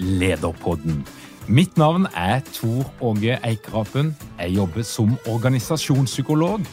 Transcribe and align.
Lederpodden. 0.00 1.04
Mitt 1.46 1.76
navn 1.76 2.06
er 2.16 2.40
Tor 2.54 2.88
Åge 3.04 3.36
Eikerapen. 3.44 4.14
Jeg 4.38 4.54
jobber 4.56 4.84
som 4.86 5.12
organisasjonspsykolog, 5.28 6.64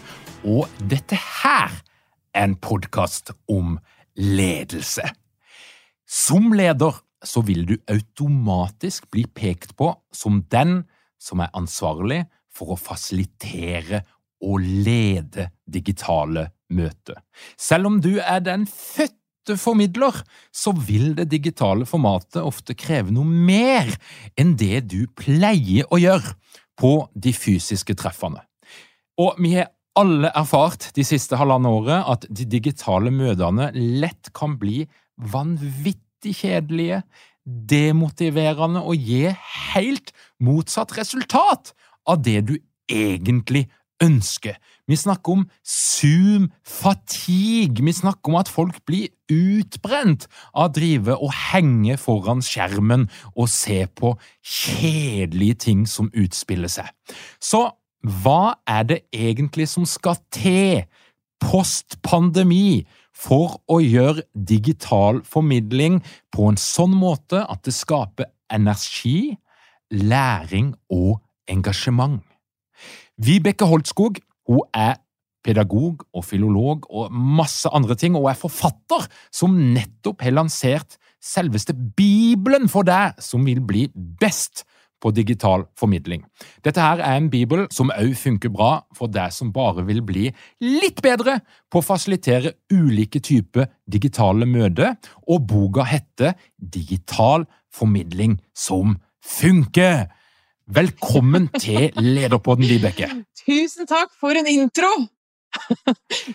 og 0.47 0.80
dette 0.89 1.17
her 1.17 1.73
er 2.34 2.45
en 2.47 2.56
podkast 2.56 3.34
om 3.52 3.75
ledelse. 4.16 5.03
Som 6.08 6.53
leder 6.56 7.02
så 7.25 7.44
vil 7.44 7.66
du 7.67 7.75
automatisk 7.92 9.09
bli 9.11 9.25
pekt 9.28 9.75
på 9.75 9.91
som 10.14 10.44
den 10.52 10.86
som 11.19 11.41
er 11.44 11.52
ansvarlig 11.58 12.23
for 12.53 12.73
å 12.73 12.80
fasilitere 12.80 14.03
og 14.45 14.62
lede 14.62 15.50
digitale 15.66 16.47
møter. 16.69 17.17
Selv 17.58 17.89
om 17.89 18.02
du 18.02 18.19
er 18.22 18.39
den 18.45 18.67
fødte 18.69 19.16
formidler, 19.56 20.20
så 20.52 20.73
vil 20.76 21.14
det 21.16 21.30
digitale 21.31 21.88
formatet 21.88 22.44
ofte 22.44 22.76
kreve 22.76 23.14
noe 23.16 23.23
mer 23.23 23.88
enn 24.36 24.58
det 24.59 24.90
du 24.92 25.06
pleier 25.16 25.88
å 25.88 26.02
gjøre 26.02 26.36
på 26.78 26.92
de 27.16 27.31
fysiske 27.34 27.95
treffene. 27.98 28.44
Og 29.18 29.40
vi 29.42 29.56
har 29.56 29.72
alle 29.98 30.30
erfart 30.38 30.92
de 30.94 31.02
siste 31.08 31.40
halvannet 31.40 31.73
året 31.73 32.12
at 32.12 32.28
de 32.30 32.45
digitale 32.45 33.09
møtene 33.14 33.72
lett 33.73 34.30
kan 34.38 34.59
bli 34.62 34.84
vanvittig 35.18 36.36
kjedelige, 36.44 37.02
demotiverende 37.48 38.84
og 38.84 39.00
gi 39.00 39.31
helt 39.72 40.12
motsatt 40.44 40.91
resultat 40.97 41.74
av 42.07 42.22
det 42.22 42.41
du 42.50 42.57
egentlig 42.91 43.68
ønsker. 44.03 44.57
Vi 44.88 44.96
snakker 44.96 45.31
om 45.40 45.50
Zoom-fatigue. 45.66 47.86
Vi 47.86 47.94
snakker 47.94 48.31
om 48.31 48.36
at 48.40 48.50
folk 48.52 48.86
blir 48.86 49.07
utbrent 49.31 50.27
av 50.53 50.69
å 50.69 50.73
drive 50.77 51.15
og 51.15 51.33
henge 51.51 51.97
foran 52.01 52.43
skjermen 52.45 53.07
og 53.35 53.49
se 53.51 53.83
på 53.88 54.13
kjedelige 54.41 55.61
ting 55.67 55.85
som 55.89 56.11
utspiller 56.13 56.71
seg. 56.71 56.89
Så 57.39 57.67
hva 58.07 58.57
er 58.69 58.88
det 58.88 58.99
egentlig 59.15 59.67
som 59.71 59.85
skal 59.89 60.19
til 60.33 60.85
post 61.43 61.99
pandemi 62.05 62.85
for 63.17 63.57
å 63.69 63.79
gjøre 63.81 64.27
digital 64.33 65.23
formidling 65.25 65.99
på 66.33 66.51
en 66.51 66.59
sånn 66.61 66.94
måte 66.97 67.41
at 67.44 67.65
det 67.65 67.73
skaper 67.75 68.29
energi, 68.53 69.35
læring 69.91 70.73
og 70.94 71.19
engasjement? 71.49 72.21
Vibeke 73.17 73.65
Holtskog 73.65 74.21
hun 74.47 74.63
er 74.71 74.95
pedagog 75.47 76.03
og 76.12 76.25
filolog 76.28 76.88
og 76.91 77.13
masse 77.13 77.72
andre 77.72 77.96
ting, 77.96 78.18
og 78.19 78.30
er 78.31 78.40
forfatter 78.40 79.08
som 79.31 79.56
nettopp 79.74 80.25
har 80.25 80.35
lansert 80.35 81.00
selveste 81.24 81.74
Bibelen 81.74 82.68
for 82.72 82.88
deg 82.88 83.18
som 83.24 83.46
vil 83.47 83.63
bli 83.63 83.88
best 83.96 84.66
på 85.02 85.12
digital 85.13 85.66
formidling. 85.78 86.24
Dette 86.66 86.81
her 86.81 87.02
er 87.06 87.19
en 87.19 87.30
bibel 87.30 87.68
som 87.74 87.91
òg 87.94 88.16
funker 88.18 88.52
bra 88.53 88.72
for 88.97 89.12
deg 89.13 89.34
som 89.34 89.52
bare 89.53 89.86
vil 89.86 90.02
bli 90.06 90.28
litt 90.63 91.03
bedre 91.06 91.40
på 91.72 91.81
å 91.81 91.86
fasilitere 91.86 92.56
ulike 92.74 93.22
typer 93.22 93.69
digitale 93.86 94.47
møter, 94.50 94.96
og 95.30 95.46
boka 95.50 95.86
heter 95.88 96.34
Digital 96.57 97.46
formidling 97.74 98.40
som 98.57 98.97
funker! 99.22 100.07
Velkommen 100.68 101.46
til 101.62 101.94
Lederpodden, 101.96 102.68
Vibeke. 102.68 103.07
Tusen 103.46 103.88
takk 103.88 104.12
for 104.19 104.36
en 104.36 104.50
intro! 104.52 104.90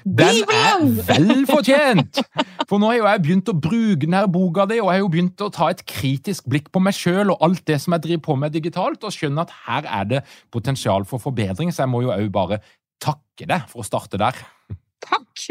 Den 0.04 0.42
er 0.50 0.82
vel 1.06 1.44
fortjent! 1.48 2.20
For 2.68 2.80
nå 2.80 2.90
har 2.90 2.98
jo 2.98 3.08
jeg 3.08 3.22
begynt 3.26 3.50
å 3.52 3.56
bruke 3.56 4.00
denne 4.04 4.22
boka 4.32 4.66
di, 4.70 4.78
og 4.80 4.88
jeg 4.90 5.00
har 5.00 5.02
jo 5.02 5.10
begynt 5.12 5.44
å 5.44 5.50
ta 5.52 5.70
et 5.72 5.82
kritisk 5.88 6.48
blikk 6.50 6.70
på 6.72 6.82
meg 6.82 6.96
sjøl 6.96 7.34
og 7.34 7.42
alt 7.44 7.64
det 7.68 7.80
som 7.82 7.96
jeg 7.96 8.06
driver 8.06 8.24
på 8.28 8.38
med 8.40 8.54
digitalt, 8.56 9.04
og 9.04 9.14
skjønner 9.14 9.46
at 9.46 9.56
her 9.66 9.90
er 10.00 10.08
det 10.14 10.22
potensial 10.54 11.06
for 11.08 11.22
forbedring, 11.22 11.72
så 11.72 11.84
jeg 11.84 11.92
må 11.92 12.04
jo 12.06 12.14
òg 12.14 12.30
bare 12.32 12.62
takke 13.02 13.48
deg 13.48 13.68
for 13.70 13.82
å 13.82 13.86
starte 13.86 14.20
der. 14.20 14.38
Takk! 15.02 15.48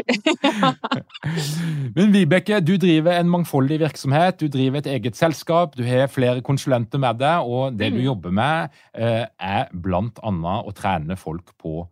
Men 1.96 2.12
Vibeke, 2.14 2.60
du 2.64 2.74
driver 2.80 3.18
en 3.18 3.30
mangfoldig 3.30 3.82
virksomhet, 3.82 4.40
du 4.40 4.48
driver 4.52 4.80
et 4.80 4.88
eget 4.94 5.18
selskap, 5.18 5.76
du 5.76 5.84
har 5.86 6.08
flere 6.12 6.44
konsulenter 6.44 7.02
med 7.02 7.20
deg, 7.20 7.44
og 7.44 7.76
det 7.76 7.92
du 7.92 8.00
mm. 8.00 8.06
jobber 8.06 8.36
med, 8.38 8.78
eh, 8.96 9.26
er 9.28 9.68
blant 9.72 10.22
annet 10.24 10.68
å 10.68 10.72
trene 10.76 11.18
folk 11.20 11.52
på 11.60 11.82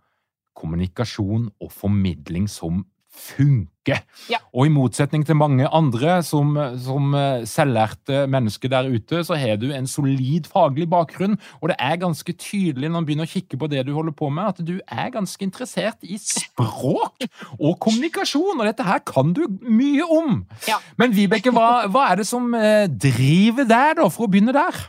kommunikasjon 0.57 1.51
og 1.61 1.73
formidling 1.73 2.49
som 2.51 2.85
funker. 3.11 4.03
Ja. 4.31 4.39
Og 4.55 4.69
i 4.69 4.73
motsetning 4.73 5.25
til 5.27 5.39
mange 5.39 5.67
andre 5.67 6.21
som, 6.27 6.53
som 6.81 7.15
eh, 7.17 7.43
selvlærte 7.49 8.23
mennesker 8.31 8.71
der 8.71 8.91
ute, 8.91 9.23
så 9.27 9.39
har 9.39 9.59
du 9.61 9.71
en 9.75 9.89
solid 9.91 10.47
faglig 10.51 10.87
bakgrunn, 10.91 11.37
og 11.61 11.73
det 11.73 11.77
er 11.83 11.99
ganske 12.01 12.35
tydelig 12.39 12.89
når 12.89 12.97
man 13.01 13.09
begynner 13.09 13.29
å 13.29 13.33
kikke 13.33 13.59
på 13.61 13.71
det 13.73 13.85
du 13.89 13.93
holder 13.97 14.15
på 14.17 14.31
med, 14.31 14.53
at 14.53 14.63
du 14.67 14.77
er 14.79 15.11
ganske 15.15 15.47
interessert 15.47 16.07
i 16.07 16.21
språk 16.23 17.27
og 17.59 17.75
kommunikasjon, 17.83 18.61
og 18.61 18.69
dette 18.69 18.87
her 18.87 19.03
kan 19.07 19.35
du 19.37 19.47
mye 19.67 20.07
om. 20.07 20.45
Ja. 20.71 20.79
Men 21.01 21.17
Vibeke, 21.17 21.53
hva, 21.55 21.89
hva 21.91 22.11
er 22.13 22.23
det 22.23 22.31
som 22.31 22.53
eh, 22.55 22.87
driver 22.91 23.67
deg, 23.67 23.99
da, 24.01 24.09
for 24.13 24.29
å 24.29 24.33
begynne 24.33 24.55
der? 24.57 24.85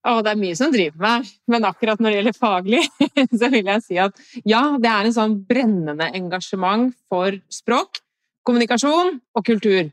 Å, 0.00 0.20
det 0.24 0.32
er 0.32 0.38
mye 0.40 0.56
som 0.56 0.70
driver 0.72 1.02
meg, 1.02 1.30
men 1.50 1.66
akkurat 1.68 2.00
når 2.00 2.08
det 2.12 2.18
gjelder 2.20 2.36
faglig, 2.38 2.84
så 3.40 3.50
vil 3.52 3.66
jeg 3.68 3.84
si 3.84 3.98
at 4.00 4.16
ja, 4.48 4.62
det 4.80 4.88
er 4.88 5.08
en 5.08 5.16
sånn 5.16 5.34
brennende 5.48 6.08
engasjement 6.16 6.94
for 7.12 7.36
språk, 7.52 8.00
kommunikasjon 8.48 9.18
og 9.36 9.44
kultur. 9.44 9.90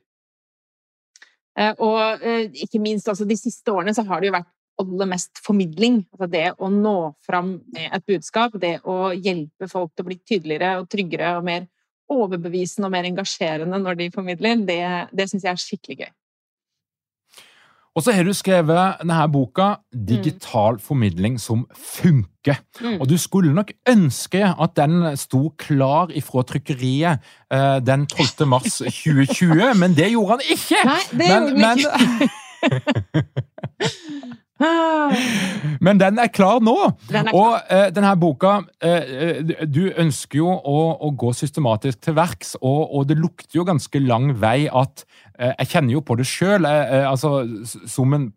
Eh, 1.57 1.73
og 1.83 2.23
eh, 2.23 2.45
ikke 2.63 2.79
minst 2.79 3.09
altså, 3.11 3.27
de 3.27 3.35
siste 3.35 3.73
årene 3.73 3.95
så 3.97 4.05
har 4.07 4.21
det 4.21 4.29
jo 4.29 4.37
vært 4.37 4.53
aller 4.79 5.09
mest 5.09 5.41
formidling. 5.43 6.03
Altså 6.13 6.29
det 6.31 6.45
å 6.55 6.69
nå 6.71 6.97
fram 7.25 7.57
med 7.73 7.89
et 7.97 8.05
budskap, 8.07 8.55
det 8.61 8.77
å 8.87 9.11
hjelpe 9.11 9.67
folk 9.71 9.91
til 9.91 10.05
å 10.05 10.09
bli 10.11 10.19
tydeligere 10.21 10.77
og 10.79 10.87
tryggere 10.91 11.33
og 11.39 11.47
mer 11.49 11.67
overbevisende 12.13 12.87
og 12.87 12.93
mer 12.93 13.09
engasjerende 13.09 13.81
når 13.81 13.99
de 13.99 14.11
formidler, 14.13 14.63
det, 14.63 14.81
det 15.11 15.27
syns 15.27 15.43
jeg 15.43 15.51
er 15.51 15.63
skikkelig 15.65 15.99
gøy. 16.05 16.11
Og 17.97 18.03
så 18.05 18.13
har 18.13 18.27
du 18.27 18.33
skrevet 18.37 18.99
denne 19.01 19.23
boka 19.33 19.81
'Digital 19.89 20.77
mm. 20.77 20.79
formidling 20.85 21.39
som 21.41 21.65
funker'. 21.73 22.61
Mm. 22.81 23.01
Og 23.01 23.09
du 23.09 23.17
skulle 23.17 23.53
nok 23.53 23.71
ønske 23.89 24.43
at 24.45 24.75
den 24.77 25.17
sto 25.17 25.49
klar 25.57 26.13
ifra 26.13 26.43
trykkeriet 26.45 27.17
eh, 27.51 27.79
den 27.81 28.05
12. 28.05 28.47
mars 28.47 28.77
2020, 29.03 29.73
men 29.79 29.97
det 29.97 30.11
gjorde 30.13 30.37
han 30.37 30.45
ikke! 30.45 30.81
Nei, 30.85 31.03
det 31.11 31.27
men, 31.57 31.77
gjorde 31.81 31.97
han 31.97 32.21
ikke. 32.21 32.29
Ah, 34.59 35.13
Men 35.79 35.99
den 36.01 36.17
er 36.17 36.31
klar 36.33 36.57
nå! 36.65 36.73
Den 37.11 37.27
er 37.27 37.29
klar. 37.29 37.37
Og 37.37 37.73
eh, 37.73 37.89
denne 37.93 38.15
boka 38.17 38.55
eh, 38.81 39.43
Du 39.69 39.83
ønsker 39.93 40.39
jo 40.39 40.49
å, 40.49 40.79
å 40.97 41.11
gå 41.13 41.29
systematisk 41.37 42.01
til 42.07 42.17
verks, 42.17 42.55
og, 42.57 42.87
og 42.89 43.05
det 43.09 43.19
lukter 43.21 43.59
jo 43.59 43.67
ganske 43.67 44.01
lang 44.01 44.31
vei 44.41 44.65
at 44.65 45.05
Jeg 45.37 45.69
kjenner 45.69 45.93
jo 45.93 46.01
på 46.01 46.15
det 46.17 46.25
sjøl, 46.25 46.65
eh, 46.65 47.05
altså, 47.05 47.43
som 47.85 48.15
en 48.17 48.29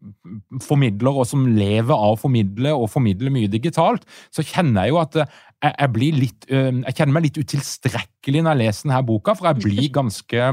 formidler 0.60 1.20
og 1.22 1.28
som 1.28 1.46
lever 1.48 1.94
av 1.94 2.16
å 2.16 2.20
formidle 2.20 2.74
og 2.76 2.90
formidle 2.92 3.32
mye 3.32 3.48
digitalt, 3.48 4.04
så 4.28 4.44
kjenner 4.44 4.84
jeg 4.84 4.92
jo 4.92 5.00
at 5.00 5.16
eh, 5.22 5.38
jeg, 5.64 6.12
litt, 6.16 6.48
eh, 6.52 6.68
jeg 6.68 6.98
kjenner 6.98 7.16
meg 7.16 7.28
litt 7.28 7.40
utilstrekkelig 7.40 8.44
når 8.44 8.52
jeg 8.52 8.62
leser 8.62 8.88
denne 8.88 9.02
boka, 9.08 9.36
for 9.38 9.48
jeg 9.48 9.64
blir 9.64 9.88
ganske, 9.96 10.50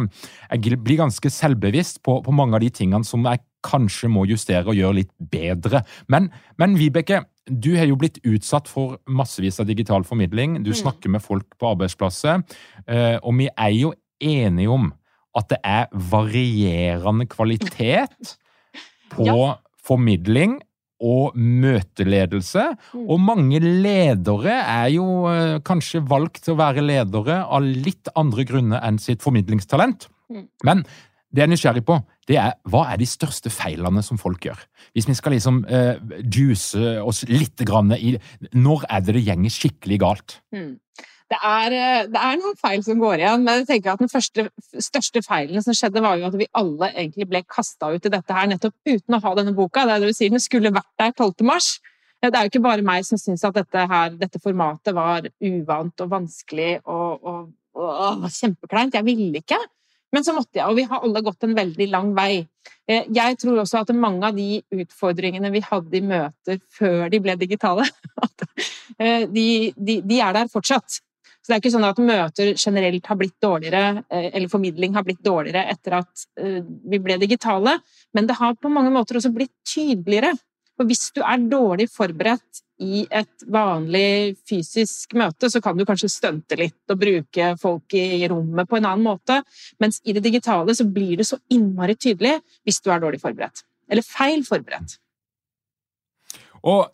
jeg 0.53 0.79
blir 0.87 1.01
ganske 1.03 1.33
selvbevisst 1.35 1.99
på, 2.07 2.21
på 2.23 2.35
mange 2.35 2.55
av 2.55 2.63
de 2.63 2.71
tingene 2.79 3.07
som 3.07 3.27
jeg 3.27 3.43
kanskje 3.67 4.09
må 4.11 4.23
justere 4.29 4.69
og 4.69 4.77
gjøre 4.77 5.01
litt 5.01 5.11
bedre. 5.31 5.83
Men, 6.11 6.29
men 6.61 6.77
Vibeke, 6.79 7.23
du 7.47 7.73
har 7.77 7.87
jo 7.89 7.97
blitt 7.99 8.19
utsatt 8.27 8.69
for 8.71 8.97
massevis 9.07 9.59
av 9.63 9.67
digital 9.69 10.05
formidling. 10.07 10.61
Du 10.63 10.73
snakker 10.75 11.11
med 11.11 11.23
folk 11.23 11.57
på 11.59 11.73
arbeidsplasser, 11.73 12.43
eh, 12.87 13.17
og 13.19 13.37
vi 13.39 13.49
er 13.51 13.75
jo 13.75 13.93
enige 14.23 14.71
om 14.73 14.89
at 15.37 15.51
det 15.53 15.59
er 15.65 15.87
varierende 16.11 17.27
kvalitet 17.29 18.35
på 19.13 19.33
formidling 19.87 20.57
og 21.03 21.35
møteledelse. 21.37 22.63
Og 22.97 23.19
mange 23.21 23.61
ledere 23.61 24.55
er 24.63 24.87
jo 24.95 25.27
eh, 25.29 25.57
kanskje 25.65 26.01
valgt 26.09 26.45
til 26.45 26.55
å 26.55 26.61
være 26.61 26.85
ledere 26.85 27.43
av 27.45 27.65
litt 27.65 28.09
andre 28.17 28.47
grunner 28.49 28.81
enn 28.85 28.97
sitt 29.01 29.21
formidlingstalent. 29.25 30.09
Mm. 30.33 30.47
Men 30.65 30.81
det 31.27 31.43
jeg 31.43 31.45
er 31.45 31.51
nysgjerrig 31.51 31.83
på, 31.85 31.99
det 32.27 32.39
er 32.41 32.55
hva 32.71 32.85
er 32.91 32.99
de 32.99 33.07
største 33.07 33.51
feilene 33.53 34.01
som 34.03 34.19
folk 34.19 34.47
gjør? 34.47 34.59
Hvis 34.95 35.09
vi 35.09 35.15
skal 35.17 35.35
liksom 35.35 35.61
eh, 35.69 35.99
juice 36.23 36.97
oss 37.03 37.23
litt 37.29 37.61
grann 37.67 37.93
i 37.93 38.15
Når 38.55 38.87
er 38.89 39.03
det 39.05 39.17
det 39.19 39.25
gjenger 39.27 39.53
skikkelig 39.53 39.99
galt? 40.01 40.37
Mm. 40.55 40.79
Det 41.27 41.37
er, 41.43 41.73
eh, 41.75 42.05
det 42.07 42.19
er 42.23 42.37
noen 42.39 42.55
feil 42.55 42.83
som 42.85 43.01
går 43.01 43.19
igjen, 43.19 43.43
men 43.43 43.59
jeg 43.59 43.67
tenker 43.67 43.93
at 43.93 43.99
den 44.03 44.11
første, 44.11 44.47
største 44.79 45.21
feilen 45.25 45.63
som 45.63 45.75
skjedde, 45.75 46.03
var 46.03 46.15
jo 46.15 46.29
at 46.29 46.37
vi 46.39 46.47
alle 46.55 46.87
egentlig 46.93 47.27
ble 47.27 47.41
kasta 47.43 47.89
ut 47.91 48.07
i 48.07 48.11
dette 48.13 48.37
her 48.37 48.47
nettopp 48.47 48.75
uten 48.87 49.17
å 49.17 49.21
ha 49.25 49.33
denne 49.35 49.55
boka. 49.57 49.83
Det 49.83 49.95
er 49.97 50.03
det 50.05 50.13
du 50.13 50.15
sier, 50.15 50.31
den 50.31 50.43
skulle 50.43 50.71
vært 50.71 50.93
der 51.01 51.11
12. 51.11 51.43
mars. 51.49 51.73
Det 52.23 52.31
er 52.31 52.47
jo 52.47 52.51
ikke 52.53 52.63
bare 52.63 52.85
meg 52.85 53.03
som 53.05 53.19
syns 53.19 53.43
at 53.45 53.57
dette, 53.59 53.83
her, 53.91 54.13
dette 54.17 54.39
formatet 54.41 54.95
var 54.95 55.27
uvant 55.43 56.03
og 56.03 56.13
vanskelig 56.15 56.77
og, 56.89 57.27
og, 57.27 57.41
og, 57.77 58.23
kjempekleint. 58.33 58.95
Jeg 58.97 59.05
ville 59.05 59.43
ikke. 59.43 59.59
Men 60.15 60.23
så 60.23 60.31
måtte 60.33 60.61
jeg, 60.61 60.65
og 60.65 60.77
vi 60.79 60.85
har 60.87 61.03
alle 61.03 61.21
gått 61.21 61.43
en 61.43 61.55
veldig 61.57 61.89
lang 61.91 62.13
vei. 62.15 62.47
Eh, 62.87 63.03
Jeg 63.13 63.37
tror 63.41 63.59
også 63.61 63.83
at 63.83 63.91
mange 63.93 64.23
av 64.31 64.37
de 64.39 64.61
utfordringene 64.71 65.51
vi 65.51 65.61
hadde 65.65 65.99
i 65.99 66.01
møter 66.01 66.61
før 66.73 67.11
de 67.11 67.19
ble 67.19 67.35
digitale, 67.35 67.83
eh, 69.03 69.27
de, 69.27 69.47
de, 69.75 69.99
de 70.07 70.21
er 70.23 70.39
der 70.39 70.49
fortsatt. 70.51 71.01
Så 71.47 71.53
det 71.53 71.55
er 71.55 71.61
ikke 71.61 71.69
sånn 71.77 71.87
at 71.87 71.99
møter 72.03 72.49
generelt 72.59 73.05
har 73.07 73.15
blitt 73.15 73.37
dårligere, 73.39 74.01
eh, 74.11 74.25
eller 74.35 74.51
formidling 74.51 74.97
har 74.97 75.05
blitt 75.07 75.21
dårligere 75.23 75.61
etter 75.71 75.93
at 76.01 76.25
eh, 76.43 76.57
vi 76.59 76.99
ble 76.99 77.15
digitale, 77.21 77.77
men 78.11 78.27
det 78.27 78.35
har 78.35 78.57
på 78.59 78.67
mange 78.67 78.91
måter 78.91 79.15
også 79.15 79.31
blitt 79.31 79.53
tydeligere. 79.63 80.33
For 80.75 80.91
hvis 80.91 81.05
du 81.15 81.21
er 81.23 81.45
dårlig 81.47 81.87
forberedt 81.87 82.59
i 82.83 83.05
et 83.07 83.47
vanlig 83.47 84.35
fysisk 84.43 85.15
møte, 85.15 85.47
så 85.47 85.63
kan 85.63 85.79
du 85.79 85.87
kanskje 85.87 86.11
stunte 86.11 86.59
litt 86.59 86.91
og 86.91 86.99
bruke 86.99 87.53
folk 87.63 87.95
i 87.95 88.27
rommet 88.27 88.67
på 88.67 88.81
en 88.81 88.91
annen 88.91 89.07
måte, 89.07 89.39
mens 89.79 90.03
i 90.03 90.19
det 90.19 90.27
digitale 90.27 90.75
så 90.75 90.83
blir 90.83 91.15
det 91.15 91.31
så 91.31 91.39
innmari 91.47 91.95
tydelig 91.95 92.41
hvis 92.67 92.83
du 92.83 92.91
er 92.91 92.99
dårlig 93.07 93.23
forberedt. 93.23 93.63
Eller 93.87 94.03
feil 94.03 94.43
forberedt. 94.43 94.99
Og 96.63 96.89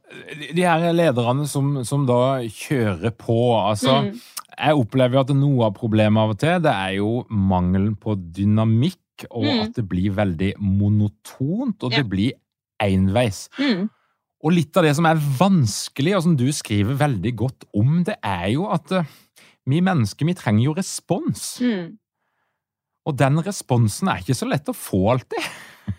de 0.56 0.62
her 0.66 0.92
lederne 0.94 1.48
som, 1.48 1.84
som 1.88 2.06
da 2.06 2.40
kjører 2.48 3.12
på, 3.18 3.38
altså 3.70 4.02
Mm. 4.04 4.22
Jeg 4.54 4.76
opplever 4.78 5.14
jo 5.16 5.20
at 5.24 5.32
noe 5.34 5.66
av 5.66 5.74
problemet 5.74 6.22
av 6.22 6.30
og 6.30 6.38
til, 6.38 6.60
det 6.62 6.70
er 6.72 6.92
jo 7.00 7.24
mangelen 7.32 7.96
på 7.98 8.14
dynamikk, 8.36 9.00
og 9.32 9.44
Mm. 9.46 9.62
at 9.64 9.74
det 9.74 9.88
blir 9.90 10.12
veldig 10.14 10.54
monotont, 10.60 11.82
og 11.84 11.92
Ja. 11.92 11.98
det 12.04 12.10
blir 12.10 12.32
enveis. 12.80 13.50
Mm. 13.58 13.90
Og 14.44 14.52
litt 14.52 14.76
av 14.78 14.84
det 14.84 14.96
som 14.96 15.06
er 15.06 15.16
vanskelig, 15.16 16.16
og 16.16 16.22
som 16.24 16.36
du 16.36 16.46
skriver 16.52 16.96
veldig 16.98 17.36
godt 17.36 17.64
om, 17.74 18.04
det 18.04 18.18
er 18.24 18.50
jo 18.54 18.68
at 18.70 18.92
eh, 18.92 19.04
vi 19.66 19.80
mennesker, 19.82 20.26
vi 20.26 20.34
trenger 20.36 20.64
jo 20.66 20.74
respons. 20.76 21.60
Mm. 21.62 21.98
Og 23.08 23.18
den 23.18 23.38
responsen 23.44 24.08
er 24.10 24.18
ikke 24.22 24.36
så 24.38 24.48
lett 24.48 24.66
å 24.70 24.76
få 24.76 25.12
alltid. 25.14 25.44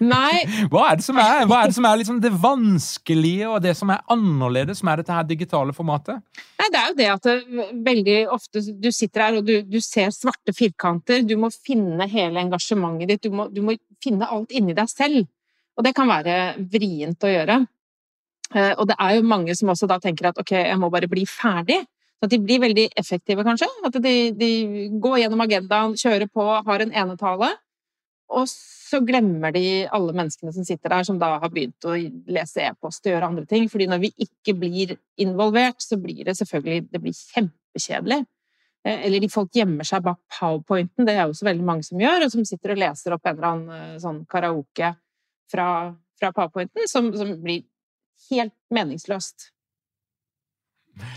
Nei, 0.00 0.44
Hva 0.72 0.88
er 0.90 0.98
det 0.98 1.04
som 1.06 1.18
er, 1.20 1.44
det, 1.48 1.74
som 1.76 1.86
er 1.88 1.98
liksom 2.00 2.20
det 2.22 2.32
vanskelige, 2.42 3.48
og 3.50 3.60
det 3.64 3.74
som 3.78 3.92
er 3.94 4.02
annerledes 4.12 4.82
med 4.86 5.00
dette 5.02 5.14
her 5.14 5.26
digitale 5.28 5.74
formatet? 5.76 6.22
Nei, 6.60 6.68
det 6.72 6.80
er 6.80 6.88
jo 6.88 6.98
det 6.98 7.08
at 7.12 7.28
det, 7.28 7.68
veldig 7.86 8.18
ofte 8.34 8.64
du 8.80 8.90
sitter 8.94 9.26
her 9.26 9.38
og 9.40 9.46
du, 9.48 9.54
du 9.68 9.78
ser 9.84 10.12
svarte 10.14 10.54
firkanter. 10.56 11.22
Du 11.26 11.36
må 11.40 11.52
finne 11.54 12.08
hele 12.10 12.42
engasjementet 12.42 13.14
ditt. 13.14 13.28
Du 13.28 13.36
må, 13.36 13.48
du 13.52 13.62
må 13.64 13.76
finne 14.02 14.28
alt 14.28 14.54
inni 14.54 14.76
deg 14.76 14.90
selv. 14.90 15.24
Og 15.74 15.86
det 15.86 15.94
kan 15.96 16.10
være 16.10 16.38
vrient 16.70 17.24
å 17.26 17.32
gjøre. 17.32 17.58
Eh, 18.54 18.72
Og 18.78 18.86
det 18.90 18.96
er 19.00 19.16
jo 19.18 19.26
mange 19.26 19.56
som 19.58 19.72
også 19.72 19.88
da 19.90 19.98
tenker 20.02 20.30
at 20.30 20.38
ok, 20.40 20.54
jeg 20.60 20.78
må 20.80 20.90
bare 20.92 21.10
bli 21.10 21.26
ferdig. 21.28 21.82
Så 22.22 22.28
de 22.30 22.38
blir 22.40 22.62
veldig 22.62 22.86
effektive, 22.96 23.44
kanskje. 23.44 23.68
At 23.84 23.98
de, 24.00 24.14
de 24.38 24.50
går 25.02 25.24
gjennom 25.24 25.42
agendaen, 25.44 25.96
kjører 25.98 26.30
på, 26.32 26.46
har 26.64 26.84
en 26.84 26.94
enetale. 27.04 27.50
Og 28.32 28.48
så 28.48 29.00
glemmer 29.04 29.52
de 29.52 29.84
alle 29.92 30.14
menneskene 30.16 30.52
som 30.54 30.64
sitter 30.66 30.92
der, 30.92 31.06
som 31.06 31.18
da 31.20 31.34
har 31.42 31.50
begynt 31.52 31.84
å 31.86 31.96
lese 32.32 32.64
e-post 32.64 33.04
og 33.04 33.12
gjøre 33.12 33.28
andre 33.28 33.44
ting. 33.50 33.66
Fordi 33.70 33.88
når 33.90 34.00
vi 34.06 34.12
ikke 34.26 34.54
blir 34.58 34.94
involvert, 35.20 35.82
så 35.84 35.98
blir 36.00 36.24
det 36.24 36.36
selvfølgelig 36.38 36.88
det 36.92 37.02
blir 37.04 37.16
kjempekjedelig. 37.18 38.22
Eh, 38.84 39.06
Eller 39.06 39.20
de 39.20 39.30
folk 39.32 39.52
gjemmer 39.56 39.86
seg 39.88 40.04
bak 40.04 40.20
powerpointen, 40.38 41.06
det 41.06 41.16
er 41.16 41.24
jo 41.24 41.34
også 41.34 41.48
veldig 41.48 41.68
mange 41.68 41.86
som 41.86 42.00
gjør, 42.00 42.26
og 42.26 42.34
som 42.34 42.44
sitter 42.48 42.74
og 42.74 42.82
leser 42.82 43.16
opp 43.16 43.26
en 43.26 43.36
eller 43.36 43.50
annen 43.50 43.94
eh, 43.94 44.00
sånn 44.02 44.24
karaoke 44.30 44.94
fra, 45.52 45.68
fra 46.20 46.32
powerpointen, 46.36 46.88
som, 46.90 47.12
som 47.16 47.32
blir 47.44 47.64
helt 48.30 48.56
meningsløst. 48.74 49.53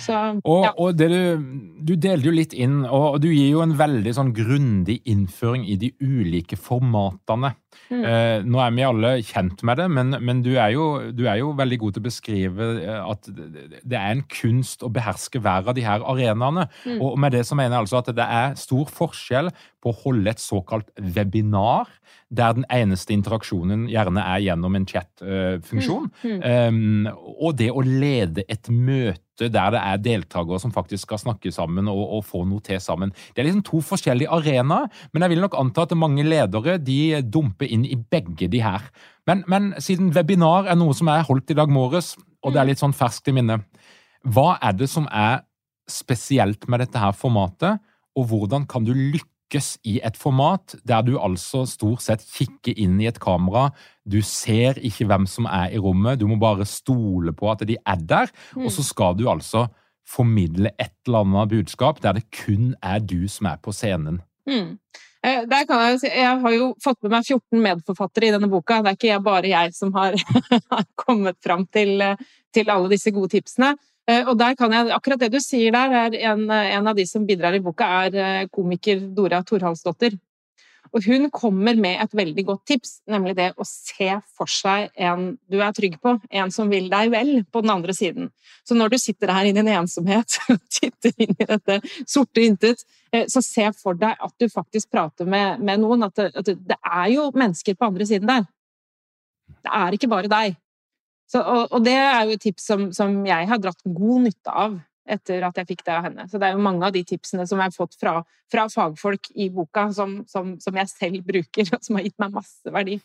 Så 0.01 0.17
Og, 0.41 0.63
ja. 0.65 0.71
og 0.77 0.97
det 0.97 1.07
du, 1.11 1.45
du 1.85 1.93
delte 2.01 2.29
jo 2.29 2.33
litt 2.33 2.55
inn, 2.57 2.81
og 2.85 3.19
du 3.21 3.29
gir 3.29 3.51
jo 3.51 3.63
en 3.63 3.75
veldig 3.77 4.13
sånn 4.17 4.33
grundig 4.35 4.99
innføring 5.09 5.67
i 5.69 5.77
de 5.79 5.91
ulike 6.01 6.57
formatene. 6.59 7.53
Mm. 7.87 8.01
Eh, 8.01 8.37
nå 8.47 8.59
er 8.59 8.73
vi 8.75 8.85
alle 8.87 9.11
kjent 9.23 9.61
med 9.67 9.79
det, 9.79 9.87
men, 9.93 10.17
men 10.25 10.41
du, 10.43 10.51
er 10.59 10.73
jo, 10.73 10.87
du 11.15 11.23
er 11.29 11.39
jo 11.39 11.53
veldig 11.55 11.79
god 11.83 11.95
til 11.95 12.03
å 12.03 12.07
beskrive 12.07 12.69
eh, 12.81 13.03
at 13.03 13.29
det 13.31 13.67
det 13.87 13.95
er 13.97 14.15
en 14.15 14.23
kunst 14.31 14.83
å 14.83 14.89
beherske 14.93 15.39
hver 15.43 15.69
av 15.69 15.75
de 15.77 15.85
her 15.85 16.03
arenaene. 16.03 16.67
Mm. 16.85 16.99
Og 17.03 17.17
med 17.21 17.35
det 17.35 17.45
så 17.47 17.55
mener 17.57 17.77
jeg 17.77 17.85
altså 17.85 18.01
at 18.01 18.11
det 18.17 18.25
er 18.25 18.57
stor 18.59 18.89
forskjell 18.91 19.51
på 19.87 19.93
å 19.93 20.01
holde 20.03 20.33
et 20.33 20.43
såkalt 20.43 20.89
webinar, 21.15 21.87
der 22.27 22.57
den 22.57 22.65
eneste 22.73 23.13
interaksjonen 23.15 23.85
gjerne 23.87 24.19
er 24.19 24.41
gjennom 24.43 24.75
en 24.75 24.87
chat-funksjon, 24.87 26.09
Mm. 26.17 26.41
Um, 26.43 27.07
og 27.39 27.55
det 27.59 27.69
å 27.71 27.81
lede 27.83 28.43
et 28.49 28.67
møte 28.69 29.47
der 29.53 29.71
det 29.71 29.79
er 29.79 30.01
deltakere 30.01 30.59
som 30.59 30.73
faktisk 30.73 31.05
skal 31.05 31.19
snakke 31.21 31.51
sammen 31.53 31.87
og, 31.87 32.01
og 32.17 32.23
få 32.25 32.43
noe 32.47 32.63
til 32.65 32.79
sammen. 32.81 33.13
Det 33.33 33.41
er 33.41 33.47
liksom 33.47 33.63
to 33.67 33.81
forskjellige 33.85 34.31
arenaer, 34.33 34.89
men 35.13 35.23
jeg 35.23 35.33
vil 35.33 35.43
nok 35.45 35.57
anta 35.59 35.85
at 35.85 35.95
mange 35.95 36.25
ledere 36.25 36.77
de 36.81 37.21
dumper 37.21 37.69
inn 37.69 37.85
i 37.85 37.95
begge 37.95 38.49
de 38.51 38.63
her. 38.65 38.89
Men, 39.29 39.43
men 39.47 39.73
siden 39.83 40.11
webinar 40.15 40.67
er 40.67 40.79
noe 40.79 40.95
som 40.97 41.11
er 41.13 41.25
holdt 41.27 41.53
i 41.53 41.59
dag 41.59 41.71
morges, 41.71 42.15
og 42.43 42.55
det 42.55 42.63
er 42.63 42.71
litt 42.71 42.81
sånn 42.81 42.97
ferskt 42.97 43.29
i 43.29 43.37
minne, 43.37 43.61
hva 44.25 44.57
er 44.57 44.75
det 44.75 44.89
som 44.91 45.07
er 45.13 45.45
spesielt 45.87 46.67
med 46.67 46.81
dette 46.83 46.99
her 46.99 47.15
formatet, 47.15 47.79
og 48.17 48.31
hvordan 48.31 48.65
kan 48.67 48.83
du 48.83 48.95
lykkes 48.97 49.36
i 49.87 49.99
et 50.03 50.17
format 50.17 50.75
der 50.83 51.01
du 51.07 51.17
altså 51.19 51.65
stort 51.65 52.01
sett 52.01 52.21
kikker 52.27 52.73
inn 52.77 52.99
i 53.01 53.07
et 53.07 53.19
kamera, 53.19 53.69
du 54.05 54.19
ser 54.21 54.73
ikke 54.83 55.05
hvem 55.07 55.25
som 55.27 55.45
er 55.45 55.71
i 55.71 55.77
rommet, 55.79 56.19
du 56.19 56.27
må 56.27 56.35
bare 56.39 56.65
stole 56.65 57.31
på 57.33 57.51
at 57.51 57.63
de 57.67 57.77
er 57.85 57.95
der, 57.95 58.27
og 58.57 58.67
så 58.71 58.83
skal 58.83 59.15
du 59.15 59.29
altså 59.31 59.67
formidle 60.07 60.71
et 60.79 60.93
eller 61.07 61.23
annet 61.25 61.49
budskap 61.49 62.01
der 62.03 62.13
det 62.19 62.25
kun 62.31 62.75
er 62.81 62.99
du 62.99 63.27
som 63.27 63.47
er 63.47 63.57
på 63.63 63.71
scenen. 63.75 64.21
Mm. 64.47 64.77
Eh, 65.23 65.41
Der 65.49 65.65
kan 65.67 65.79
jeg, 65.81 65.93
jo 65.93 65.97
si- 65.99 66.07
jeg 66.15 66.39
har 66.41 66.51
jo 66.51 66.75
fått 66.83 67.01
med 67.03 67.11
meg 67.11 67.25
14 67.25 67.61
medforfattere 67.61 68.27
i 68.27 68.31
denne 68.31 68.47
boka. 68.49 68.81
Det 68.81 68.87
er 68.93 68.95
ikke 68.99 69.23
bare 69.23 69.49
jeg 69.49 69.73
som 69.73 69.91
har, 69.93 70.13
har 70.71 70.85
kommet 71.05 71.35
fram 71.43 71.65
til, 71.67 71.99
eh, 72.01 72.15
til 72.53 72.69
alle 72.69 72.87
disse 72.89 73.11
gode 73.11 73.29
tipsene. 73.35 73.73
Eh, 74.07 74.23
Og 74.27 74.37
der 74.39 74.55
kan 74.55 74.71
jeg, 74.71 74.91
akkurat 74.95 75.19
det 75.19 75.33
du 75.35 75.39
sier 75.43 75.73
der, 75.75 75.97
er 76.05 76.15
en, 76.31 76.47
en 76.49 76.87
av 76.87 76.95
de 76.95 77.05
som 77.07 77.25
bidrar 77.27 77.57
i 77.57 77.63
boka, 77.63 77.87
er 78.07 78.15
eh, 78.15 78.47
komiker 78.53 79.03
Dora 79.15 79.43
Thorhalsdottir. 79.43 80.15
Og 80.95 81.03
hun 81.03 81.27
kommer 81.33 81.75
med 81.75 81.99
et 81.99 82.13
veldig 82.15 82.45
godt 82.47 82.63
tips, 82.69 82.93
nemlig 83.11 83.35
det 83.35 83.49
å 83.59 83.65
se 83.67 84.07
for 84.37 84.47
seg 84.47 84.87
en 84.95 85.33
du 85.51 85.59
er 85.59 85.73
trygg 85.75 85.97
på, 86.03 86.13
en 86.31 86.53
som 86.53 86.69
vil 86.71 86.87
deg 86.91 87.11
vel, 87.11 87.31
på 87.51 87.63
den 87.65 87.73
andre 87.73 87.95
siden. 87.95 88.29
Så 88.63 88.77
når 88.77 88.93
du 88.93 88.97
sitter 89.01 89.33
her 89.35 89.49
i 89.49 89.53
din 89.55 89.67
ensomhet 89.67 90.37
og 90.53 90.61
titter 90.71 91.11
inn 91.17 91.35
i 91.35 91.49
dette 91.49 91.81
sorte 92.07 92.45
intet, 92.45 92.85
eh, 93.11 93.25
så 93.27 93.43
se 93.43 93.67
for 93.75 93.99
deg 93.99 94.15
at 94.15 94.35
du 94.39 94.47
faktisk 94.51 94.91
prater 94.93 95.27
med, 95.27 95.59
med 95.59 95.83
noen. 95.83 96.07
At 96.07 96.15
det, 96.15 96.29
at 96.39 96.53
det 96.55 96.79
er 96.79 97.11
jo 97.17 97.27
mennesker 97.35 97.75
på 97.75 97.91
andre 97.91 98.07
siden 98.07 98.31
der. 98.31 98.47
Det 99.63 99.73
er 99.73 99.95
ikke 99.95 100.11
bare 100.11 100.31
deg. 100.31 100.55
Så, 101.27 101.41
og, 101.41 101.73
og, 101.73 101.81
det 101.83 101.95
er 101.99 102.21
jo 102.23 102.37
et 102.37 102.43
tips 102.43 102.69
som, 102.69 102.85
som, 102.95 103.17
jeg 103.27 103.49
har 103.49 103.59
dratt 103.59 103.81
god 103.83 104.27
nytte 104.29 104.53
av 104.53 104.77
etter 105.07 105.43
at 105.47 105.59
jeg 105.59 105.69
fikk 105.69 105.85
det 105.87 105.95
av 105.95 106.05
henne. 106.07 106.25
Så 106.27 106.39
det 106.39 106.49
er 106.49 106.55
jo 106.55 106.63
mange 106.63 106.87
av 106.87 106.95
de 106.95 107.03
tipsene 107.07 107.45
som 107.47 107.59
jeg 107.59 107.71
har 107.71 107.75
fått 107.75 107.95
fra, 107.99 108.13
fra 108.51 108.67
fagfolk 108.71 109.29
i 109.35 109.49
boka, 109.51 109.87
som, 109.95 110.21
som, 110.27 110.55
som 110.63 110.79
jeg 110.79 110.91
selv 110.91 111.27
bruker, 111.27 111.67
og 111.75 111.83
som 111.83 111.99
har 111.99 112.07
gitt 112.07 112.17
meg 112.23 112.35
masse 112.35 112.73
verdi. 112.75 112.99